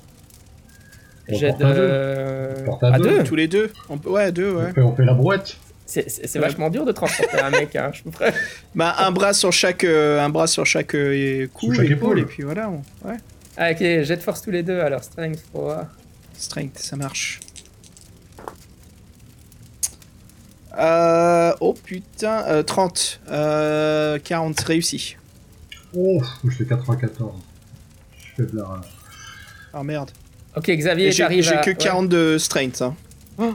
[1.29, 2.55] J'ai de...
[2.83, 3.25] À deux.
[3.25, 3.71] Tous les deux
[4.07, 4.73] Ouais, deux, ouais.
[4.79, 5.59] On fait, la brouette.
[5.91, 8.03] C'est vachement dur de transporter un mec, hein, je.
[8.75, 10.97] Bah, un bras sur chaque, un bras sur chaque
[11.53, 12.71] cou, chaque épaule, et puis voilà.
[13.05, 13.17] Ouais.
[13.57, 15.87] Ah, ok, jet de force tous les deux, alors strength pour voir.
[16.35, 17.41] Strength, ça marche.
[20.79, 23.21] Euh, oh putain, euh, 30.
[23.31, 25.17] Euh, 40 réussi.
[25.95, 27.35] Oh, je fais 94.
[28.17, 28.81] Je fais de la...
[29.73, 30.11] Ah merde.
[30.57, 32.83] Ok, Xavier, t'arrives J'ai que 42 strength.
[32.83, 32.95] Hein.
[33.39, 33.55] Oh.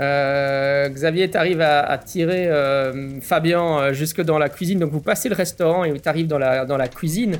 [0.00, 4.78] Euh, Xavier, t'arrives à, à tirer euh, Fabien euh, jusque dans la cuisine.
[4.78, 7.36] Donc vous passez le restaurant et t'arrives dans la, dans la cuisine.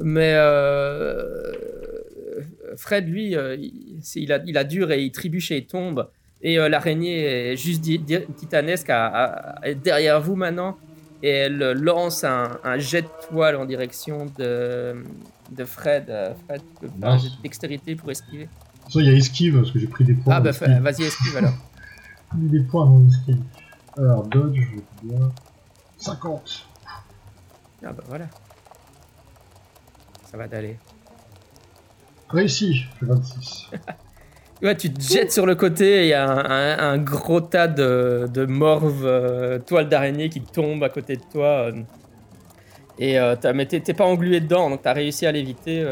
[0.00, 1.52] Mais euh,
[2.76, 6.08] Fred, lui, il, il, a, il a dur et il trébuche et il tombe.
[6.42, 7.82] Et l'araignée est juste
[8.36, 10.76] titanesque à, derrière vous maintenant.
[11.22, 15.02] Et elle lance un, jet de toile en direction de,
[15.50, 16.04] de Fred.
[16.46, 18.48] Fred, tu peux faire un jet dextérité pour esquiver.
[18.90, 20.36] Ça, il y a esquive, parce que j'ai pris des points.
[20.36, 21.54] Ah, bah vas-y, esquive alors.
[22.34, 23.42] Mis des points dans esquive.
[23.96, 25.32] Alors, dodge, je vais bien.
[25.98, 26.66] 50.
[27.84, 28.26] Ah, bah voilà.
[30.24, 30.78] Ça va d'aller.
[32.28, 33.70] Réussi, je fais 26.
[34.62, 38.26] Ouais, tu te jettes sur le côté et il y a un, gros tas de,
[38.32, 41.68] de morves, euh, toiles d'araignée qui tombent à côté de toi.
[41.68, 41.82] Euh.
[42.98, 45.84] et euh, mais t'es pas englué dedans, donc t'as réussi à l'éviter.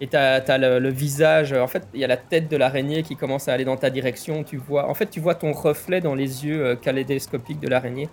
[0.00, 1.52] Et t'as as le, visage.
[1.52, 3.90] En fait, il y a la tête de l'araignée qui commence à aller dans ta
[3.90, 4.44] direction.
[4.44, 8.08] Tu vois, en fait, tu vois ton reflet dans les yeux kaléidoscopiques de l'araignée.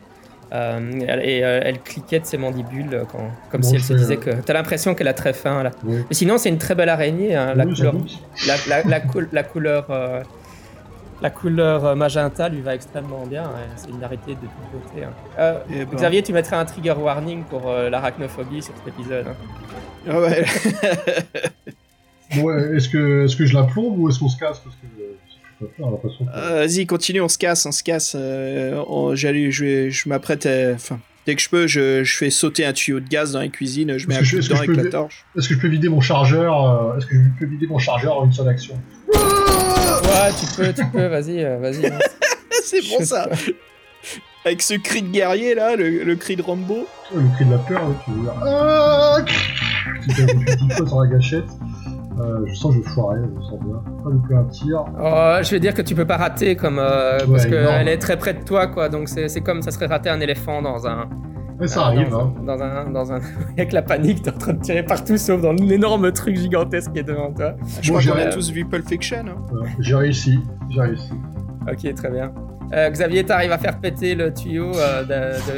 [0.54, 3.04] Euh, et euh, elle cliquait de ses mandibules euh,
[3.50, 4.30] comme si elle se disait que.
[4.30, 5.72] T'as l'impression qu'elle a très faim là.
[5.84, 7.36] Mais sinon, c'est une très belle araignée.
[7.36, 7.96] Hein, la, couleur,
[8.48, 8.84] la, la,
[9.32, 9.88] la, couleur.
[11.22, 13.46] la couleur magenta lui va extrêmement bien.
[13.46, 13.74] Hein.
[13.76, 15.06] C'est une araignée de côté.
[15.06, 15.54] Hein.
[15.70, 15.86] Ben.
[15.96, 19.26] Xavier, tu mettrais un trigger warning pour l'arachnophobie sur cet épisode.
[20.08, 20.46] Ah ouais.
[22.42, 24.88] ouais est-ce que, est que je la plombe ou est-ce qu'on se casse parce que,
[26.36, 28.16] euh, vas-y, continue, on se casse, on se casse.
[28.18, 28.84] Euh,
[29.16, 33.08] je, je m'apprête Enfin, dès que je peux, je, je, fais sauter un tuyau de
[33.08, 35.26] gaz dans la cuisine, je mets un coup dedans avec la torche.
[35.38, 38.18] Est-ce que je peux vider mon chargeur euh, Est-ce que je peux vider mon chargeur
[38.18, 38.76] en une seule action
[39.14, 41.92] Ouais, tu peux, tu peux, vas-y, vas-y.
[42.64, 43.30] C'est bon ça
[44.46, 46.88] Avec ce cri de guerrier là, le, cri de Rambo.
[47.14, 48.34] le cri de la peur, tu veux dire.
[48.46, 51.46] Ah tu fais un peu sur la gâchette.
[52.19, 53.81] Euh, je sens que je foirer, je sens bien.
[54.03, 54.85] Pas louper un tir.
[55.02, 58.18] Oh, je vais dire que tu peux pas rater comme euh, parce qu'elle est très
[58.18, 61.10] près de toi quoi, donc c'est comme ça serait rater un éléphant dans un.
[61.60, 62.34] Mais ça arrive, dans, hein.
[62.45, 63.19] Dans un, dans un,
[63.57, 66.99] avec la panique, t'es en train de tirer partout sauf dans l'énorme truc gigantesque qui
[66.99, 67.53] est devant toi.
[67.81, 69.26] Je crois qu'on a tous vu Pulp Fiction.
[69.27, 69.65] Hein.
[69.80, 71.14] j'ai réussi, j'ai réussi.
[71.72, 72.34] Ok, très bien.
[72.74, 75.04] Euh, Xavier, t'arrives à faire péter le tuyau euh,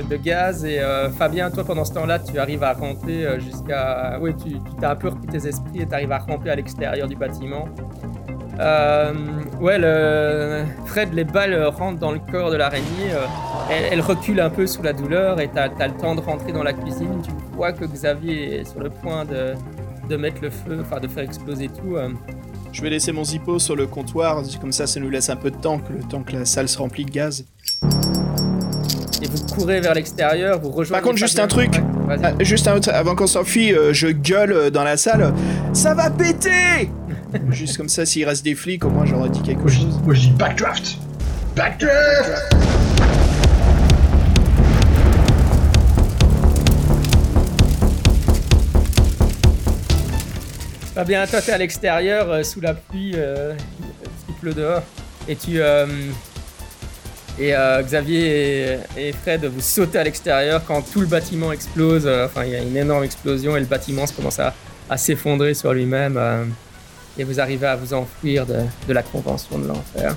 [0.10, 4.18] de, gaz et euh, Fabien, toi pendant ce temps-là, tu arrives à ramper jusqu'à...
[4.20, 7.16] Oui, tu t'as un peu repris tes esprits et t'arrives à ramper à l'extérieur du
[7.16, 7.70] bâtiment.
[8.60, 10.66] ouais, le...
[10.86, 13.12] Fred, les balles rentrent dans le corps de l'araignée.
[13.70, 16.64] Elle, recule un peu sous la douleur et t'as as le temps de rentrer dans
[16.64, 17.22] la cuisine.
[17.24, 19.54] Tu vois que Xavier est sur le point de,
[20.10, 21.96] de mettre le feu, enfin de faire exploser tout.
[22.76, 25.50] Je vais laisser mon zippo sur le comptoir, comme ça ça nous laisse un peu
[25.50, 27.46] de temps, que le temps que la salle se remplit de gaz.
[29.22, 31.02] Et vous courez vers l'extérieur, vous rejoignez...
[31.02, 34.70] Par contre, juste un truc, ah, juste un avant qu'on s'enfuit, euh, je gueule euh,
[34.72, 35.34] dans la salle,
[35.72, 36.90] ça va péter
[37.50, 39.98] Juste comme ça, s'il reste des flics, au moins j'aurais dit quelque chose.
[40.04, 40.98] Moi je dis backdraft!
[41.56, 42.85] Backdraft
[51.04, 53.54] Bien, toi à l'extérieur euh, sous la pluie, euh,
[54.30, 54.82] il pleut dehors,
[55.28, 55.86] et tu euh,
[57.38, 57.54] et
[57.84, 62.08] Xavier et, Fred vous sautez à l'extérieur quand tout le bâtiment explose.
[62.08, 64.54] enfin, il y a une énorme explosion et le bâtiment se commence à,
[64.96, 66.18] s'effondrer sur lui-même.
[67.18, 70.16] et vous arrivez à vous enfuir de la convention de l'enfer.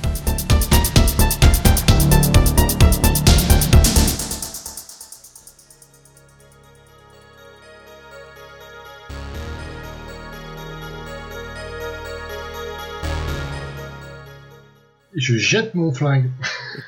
[15.20, 16.30] Je jette mon flingue.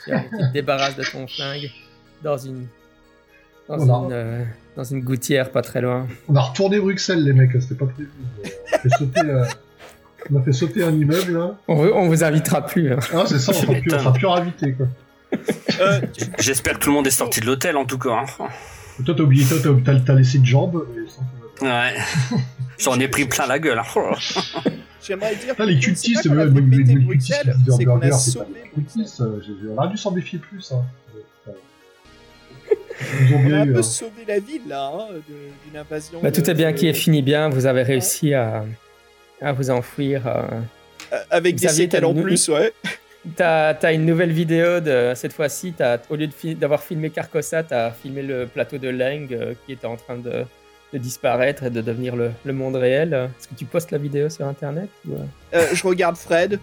[0.07, 1.71] Et tu, tu te débarrasses de ton flingue
[2.23, 2.67] dans une,
[3.69, 3.95] dans, Voilà.
[4.07, 4.45] une, euh,
[4.77, 6.07] dans une gouttière pas très loin.
[6.29, 8.09] On a retourné Bruxelles, les mecs, c'était pas prévu.
[8.45, 9.45] On a fait sauter, euh,
[10.31, 11.57] on a fait sauter un immeuble, là.
[11.69, 12.93] On, vous- on vous invitera plus.
[12.93, 12.99] hein.
[13.15, 13.99] Ah, c'est ça, on sera plus, on m'étonnes.
[14.01, 14.87] sera plus ravités, quoi.
[15.81, 16.01] Euh,
[16.41, 18.25] J'espère que tout le monde est sorti de l'hôtel en tout cas.
[18.41, 18.49] hein.
[19.05, 19.59] Toi, t'as oublié, toi,
[20.05, 20.85] t'as- laissé une jambe.
[20.97, 21.95] et sans- Ouais.
[22.79, 23.81] J'en ai pris plein la gueule.
[25.03, 25.55] J'aimerais dire.
[25.59, 29.07] Ah, les c'est cultistes, qu'on a c'est qu'on a burger, c'est pas sauvé Bruxelles.
[29.21, 30.85] euh, On aurait dû s'en méfier plus, hein.
[33.33, 33.83] On a un eu, peu hein.
[33.83, 35.07] sauvé la ville là, hein,
[35.67, 36.21] d'une invasion.
[36.23, 37.49] Bah, tout est bien qui est fini bien.
[37.49, 38.65] Vous avez réussi à,
[39.41, 40.27] à vous enfuir.
[40.27, 40.43] euh.
[41.13, 42.73] Euh, Avec des Xavier, séquelles t'as en une- plus, ouais.
[43.37, 45.73] T'as as une nouvelle vidéo de cette fois-ci.
[45.77, 49.73] t'as- Au lieu fi- d'avoir filmé Carcossa, t'as filmé le plateau de Lang euh, qui
[49.73, 50.45] était en train de,
[50.93, 53.13] de disparaître et de devenir le, le monde réel.
[53.13, 55.25] Est-ce que tu postes la vidéo sur internet ou, euh?
[55.55, 56.59] Euh, je regarde Fred.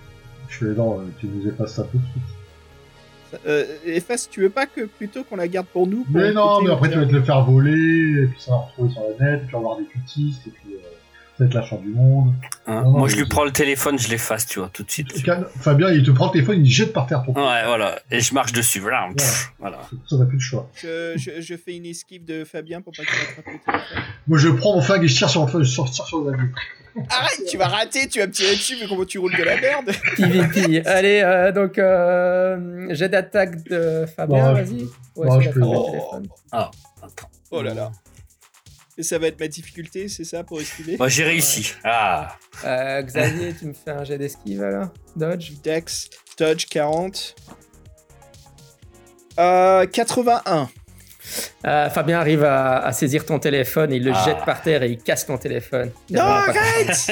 [0.50, 2.24] Je fais, non, euh, tu nous effaces ça tout de suite.
[3.46, 6.62] Euh, efface, tu veux pas que plutôt qu'on la garde pour nous pour Mais non,
[6.62, 9.26] mais après, tu vas te le faire voler, et puis ça va retrouver sur la
[9.26, 10.78] net, et puis avoir des cultistes, et puis euh,
[11.38, 12.34] ça va être la fin du monde.
[12.66, 12.82] Hein.
[12.82, 15.24] Non, non, Moi, je lui prends le téléphone, je l'efface, tu vois, tout de suite.
[15.24, 15.46] Calme.
[15.60, 18.00] Fabien, il te prend le téléphone, il jette par terre ton Ouais, voilà.
[18.12, 18.80] Et je marche dessus.
[18.80, 19.08] Voilà.
[19.16, 19.78] Pff, voilà.
[20.10, 20.70] Ça, t'as plus de choix.
[20.82, 23.82] je, je, je fais une esquive de Fabien pour pas qu'il attrape le téléphone.
[24.28, 26.48] Moi, je prends mon flingue et je tire sur, le- je tire sur le avion.
[27.12, 29.62] Arrête, tu vas rater, tu vas me tirer dessus, mais comment tu roules de la
[29.62, 29.92] merde?
[30.16, 30.84] PVP.
[30.88, 34.80] Allez, euh, donc euh, jet d'attaque de Fabien, Bon, vas-y.
[34.80, 34.86] je-
[35.22, 36.20] Ouais, bon, je peux- Oh.
[36.52, 37.30] Attends.
[37.52, 37.92] Oh là là.
[39.00, 41.74] Et ça va être ma difficulté, c'est ça, pour esquiver Moi, j'ai réussi.
[41.84, 42.36] Ah.
[42.66, 44.88] Euh, Xavier, tu me fais un jet d'esquive alors?
[45.16, 45.52] Dodge?
[45.64, 47.36] Dex, Dodge 40.
[49.40, 50.68] Euh, 81.
[51.66, 54.24] Euh, Fabien arrive à, à saisir ton téléphone, il le Ah.
[54.26, 55.92] jette par terre et il casse ton téléphone.
[56.10, 57.12] Non, arrête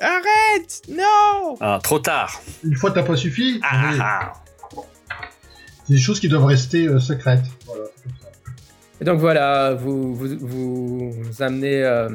[0.00, 2.40] Arrête Non Ah, trop tard.
[2.64, 4.32] Une fois, t'as pas suffi, Ah, ah.
[5.86, 7.44] c'est des choses qui doivent rester euh, secrètes.
[7.66, 8.21] Voilà, c'est comme ça.
[9.02, 12.08] Et donc voilà, vous, vous, vous, vous amenez, euh,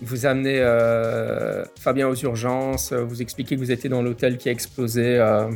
[0.00, 4.52] vous amenez euh, Fabien aux urgences, vous expliquez que vous étiez dans l'hôtel qui a
[4.52, 5.18] explosé.
[5.18, 5.50] euh,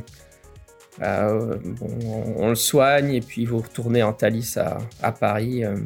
[1.00, 5.64] euh, bon, on, on le soigne et puis vous retournez en Thalys à, à Paris.
[5.64, 5.76] euh.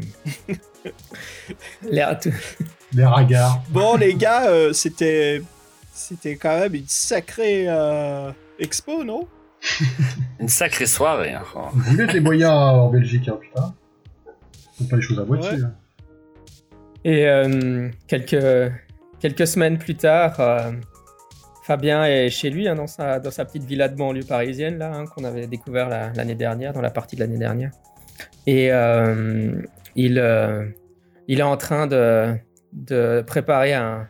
[1.88, 2.32] L'air tout-
[2.92, 3.62] Les ragards.
[3.70, 5.42] Bon, les gars, euh, c'était...
[5.92, 9.28] C'était quand même une sacrée euh, expo, non?
[10.40, 11.34] Une sacrée soirée.
[11.34, 11.42] hein.
[11.74, 13.74] Vous êtes les moyens en Belgique, hein, putain.
[14.88, 15.50] Pas les choses à moitié.
[15.50, 15.64] Ouais.
[15.64, 15.74] hein.
[17.04, 18.72] Et euh, quelques,
[19.20, 20.72] quelques semaines plus tard, euh,
[21.64, 24.92] Fabien est chez lui, hein, dans, sa, dans sa petite villa de banlieue parisienne, là,
[24.94, 27.70] hein, qu'on avait découvert la- l'année dernière, dans la partie de l'année dernière.
[28.46, 29.60] Et euh,
[29.94, 30.66] il, euh,
[31.28, 32.34] il est en train de,
[32.72, 34.08] de préparer un,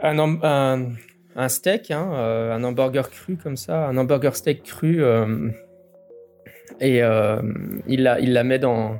[0.00, 0.92] un, un,
[1.36, 5.02] un steak, hein, euh, un hamburger cru comme ça, un hamburger steak cru.
[6.82, 7.40] Et euh,
[7.86, 8.98] il, la, il la met dans,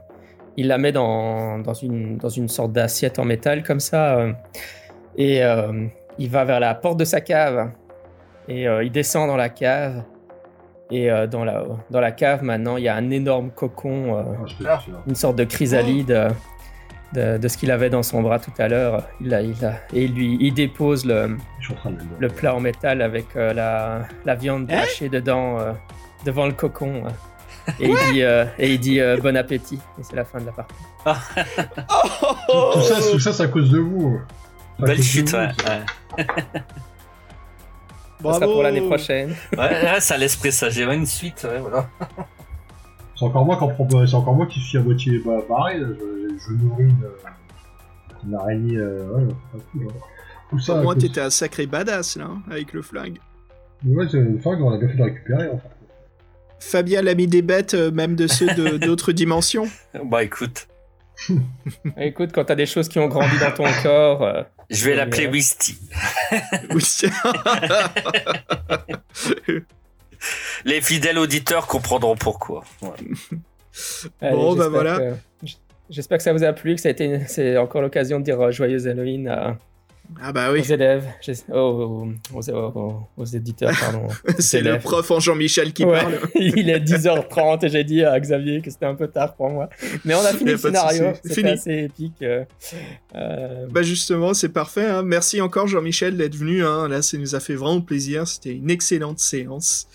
[0.56, 4.16] il la met dans, dans, une, dans une sorte d'assiette en métal comme ça.
[4.18, 4.32] euh,
[5.18, 5.86] et euh,
[6.18, 7.70] il va vers la porte de sa cave.
[8.48, 10.02] Et euh, il descend dans la cave.
[10.90, 14.22] Et euh, dans, la, dans la cave, maintenant, il y a un énorme cocon, euh,
[14.66, 15.02] Ah, jure.
[15.06, 16.30] une sorte de chrysalide euh,
[17.14, 19.02] de, de ce qu'il avait dans son bras tout à l'heure.
[19.20, 21.36] Il a, il a- et il lui, il dépose le,
[22.18, 24.78] le plat en métal avec euh, la, la viande Hein?
[24.82, 25.72] hachée dedans, euh,
[26.26, 27.02] devant le cocon.
[27.80, 29.78] Et il dit, euh, et il dit euh, bon appétit.
[29.98, 30.74] Et c'est la fin de la partie.
[32.48, 34.20] Oh, Tout ça, tout ça, c'est à cause de vous.
[34.80, 35.36] À Belle chute, vous.
[35.36, 35.48] ouais.
[35.68, 36.24] ouais.
[38.22, 39.34] Ça sera pour l'année prochaine.
[39.52, 41.88] Ouais, ouais, ça laisse présager une suite, ouais, voilà.
[43.16, 45.80] C'est encore moi qui en prends- c'est encore moi qui suis à moitié bah, pareil.
[45.80, 47.08] Je, je nourris une,
[48.28, 48.76] une araignée.
[48.76, 49.22] Euh, ouais,
[49.52, 49.86] c'est pas cool.
[49.88, 50.00] hein.
[50.50, 50.74] Tout ça.
[50.74, 53.18] Au à moins, cause- t'étais un sacré badass, là, hein, avec le flingue.
[53.84, 55.48] Ouais, c'est une flingue, on a bien fait de la récupérer.
[55.50, 55.68] En fait.
[56.70, 59.68] Fabien l'a mis des bêtes, euh, même de ceux de- d'autres dimensions.
[60.04, 60.68] Bah écoute,
[61.96, 65.26] Écoute, quand t'as des choses qui ont grandi dans ton corps, euh, je vais l'appeler
[65.26, 65.32] ouais.
[65.32, 65.78] Wisty.
[70.64, 72.64] Les fidèles auditeurs comprendront pourquoi.
[72.80, 72.88] Ouais.
[74.20, 75.00] allez, Bon, bah j'espère voilà.
[75.90, 78.40] J'espère que ça vous a plu, que ça a été, c'est encore l'occasion de dire
[78.40, 79.58] euh, joyeux Halloween à-
[80.20, 84.08] ah bah aux oui, élèves, j'es- aux, aux, aux- aux éditeurs, pardon.
[84.38, 86.18] c'est le prof en Jean-Michel qui Ouais, parle.
[86.34, 89.68] il est 10h30 et j'ai dit à Xavier que c'était un peu tard pour moi.
[90.04, 91.48] Mais on a fini le scénario, c'était Fini.
[91.50, 92.22] assez épique.
[92.22, 92.44] euh,
[93.14, 94.86] euh, Bah justement, c'est parfait.
[94.86, 95.02] hein.
[95.02, 96.64] Merci encore Jean-Michel d'être venu.
[96.64, 96.88] hein.
[96.88, 98.26] Là, ça nous a fait vraiment plaisir.
[98.26, 99.86] C'était une excellente séance.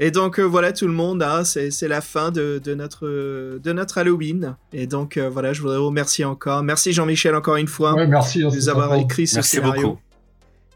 [0.00, 1.22] Et donc euh, voilà tout le monde.
[1.22, 1.42] hein.
[1.44, 4.56] C'est la fin de, de notre de notre Halloween.
[4.72, 6.62] Et donc euh, voilà, je voudrais vous remercier encore.
[6.62, 8.40] Merci Jean-Michel encore une fois Ouais, merci.
[8.40, 9.88] de nous avoir écrit ce Merci scénario.
[9.88, 10.00] beaucoup.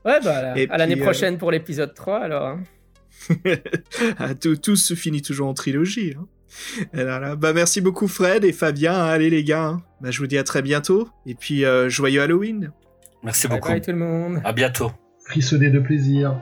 [0.04, 2.46] Ouais, bah, à la- Et à l'année euh, prochaine pour l'épisode 3 alors.
[2.46, 2.60] hein.
[4.18, 6.14] Ah, tout, tout se finit toujours en trilogie.
[6.18, 6.26] Hein.
[6.94, 7.36] Et là, là.
[7.36, 8.94] Bah, merci beaucoup Fred et Fabien.
[8.94, 9.82] Allez les gars, hein.
[10.00, 11.08] bah, je vous dis à très bientôt.
[11.26, 12.72] Et puis euh, joyeux Halloween.
[13.22, 13.68] Merci Bye beaucoup.
[13.72, 14.40] bye tout le monde.
[14.44, 14.92] À bientôt.
[15.26, 16.38] Frissonner de plaisir.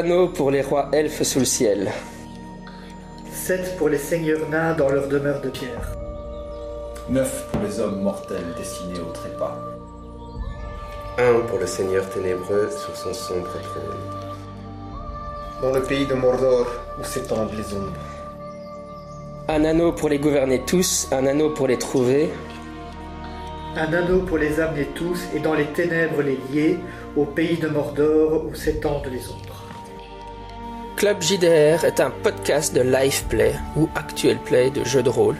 [0.00, 1.92] Anneaux pour les rois elfes sous le ciel.
[3.32, 5.86] 7 pour les seigneurs nains dans leur demeure de pierre.
[7.10, 9.58] 9 pour les hommes mortels destinés au trépas.
[11.18, 14.04] Un pour le Seigneur ténébreux sur son sombre trône.
[15.60, 16.66] Dans le pays de Mordor
[16.98, 18.06] où s'étendent les ombres.
[19.48, 22.30] Un anneau pour les gouverner tous, un anneau pour les trouver,
[23.76, 26.78] Un anneau pour les amener tous et dans les ténèbres les lier
[27.16, 29.49] au pays de Mordor où s'étendent les ombres.
[31.00, 35.36] Club JDR est un podcast de live play ou actuel play de jeux de rôle.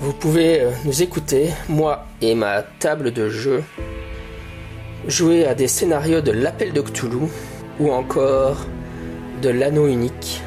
[0.00, 3.62] Vous pouvez euh, nous écouter, moi et ma table de jeu,
[5.06, 7.28] jouer à des scénarios de l'appel de Cthulhu
[7.80, 8.64] ou encore
[9.42, 10.40] de l'anneau unique.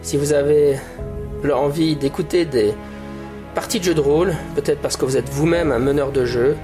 [0.00, 0.78] Si vous avez
[1.42, 2.74] l'envie d'écouter des
[3.56, 6.56] parties de jeux de rôle, peut-être parce que vous êtes vous-même un meneur de jeu,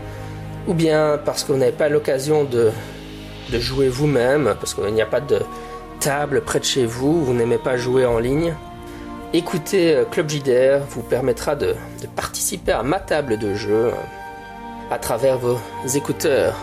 [0.68, 2.70] ou bien parce que vous n'avez pas l'occasion de,
[3.50, 5.40] de jouer vous-même, parce qu'il n'y a pas de
[6.04, 8.54] table près de chez vous, vous n'aimez pas jouer en ligne,
[9.32, 11.74] écouter euh, Club JDR vous permettra de,
[12.14, 13.92] participer à ma table de jeu euh,
[14.90, 15.58] à travers vos
[15.94, 16.56] écouteurs.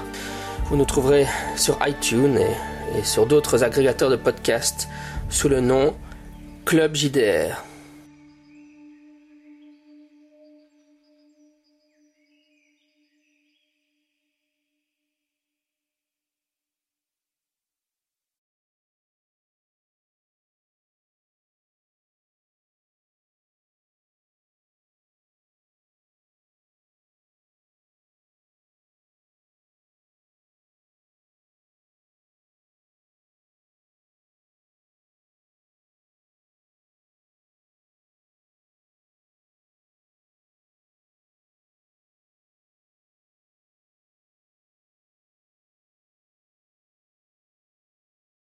[0.66, 4.88] Vous nous trouverez sur iTunes et, et sur d'autres agrégateurs de podcasts
[5.32, 5.96] sous le nom
[6.64, 7.64] Club JDR.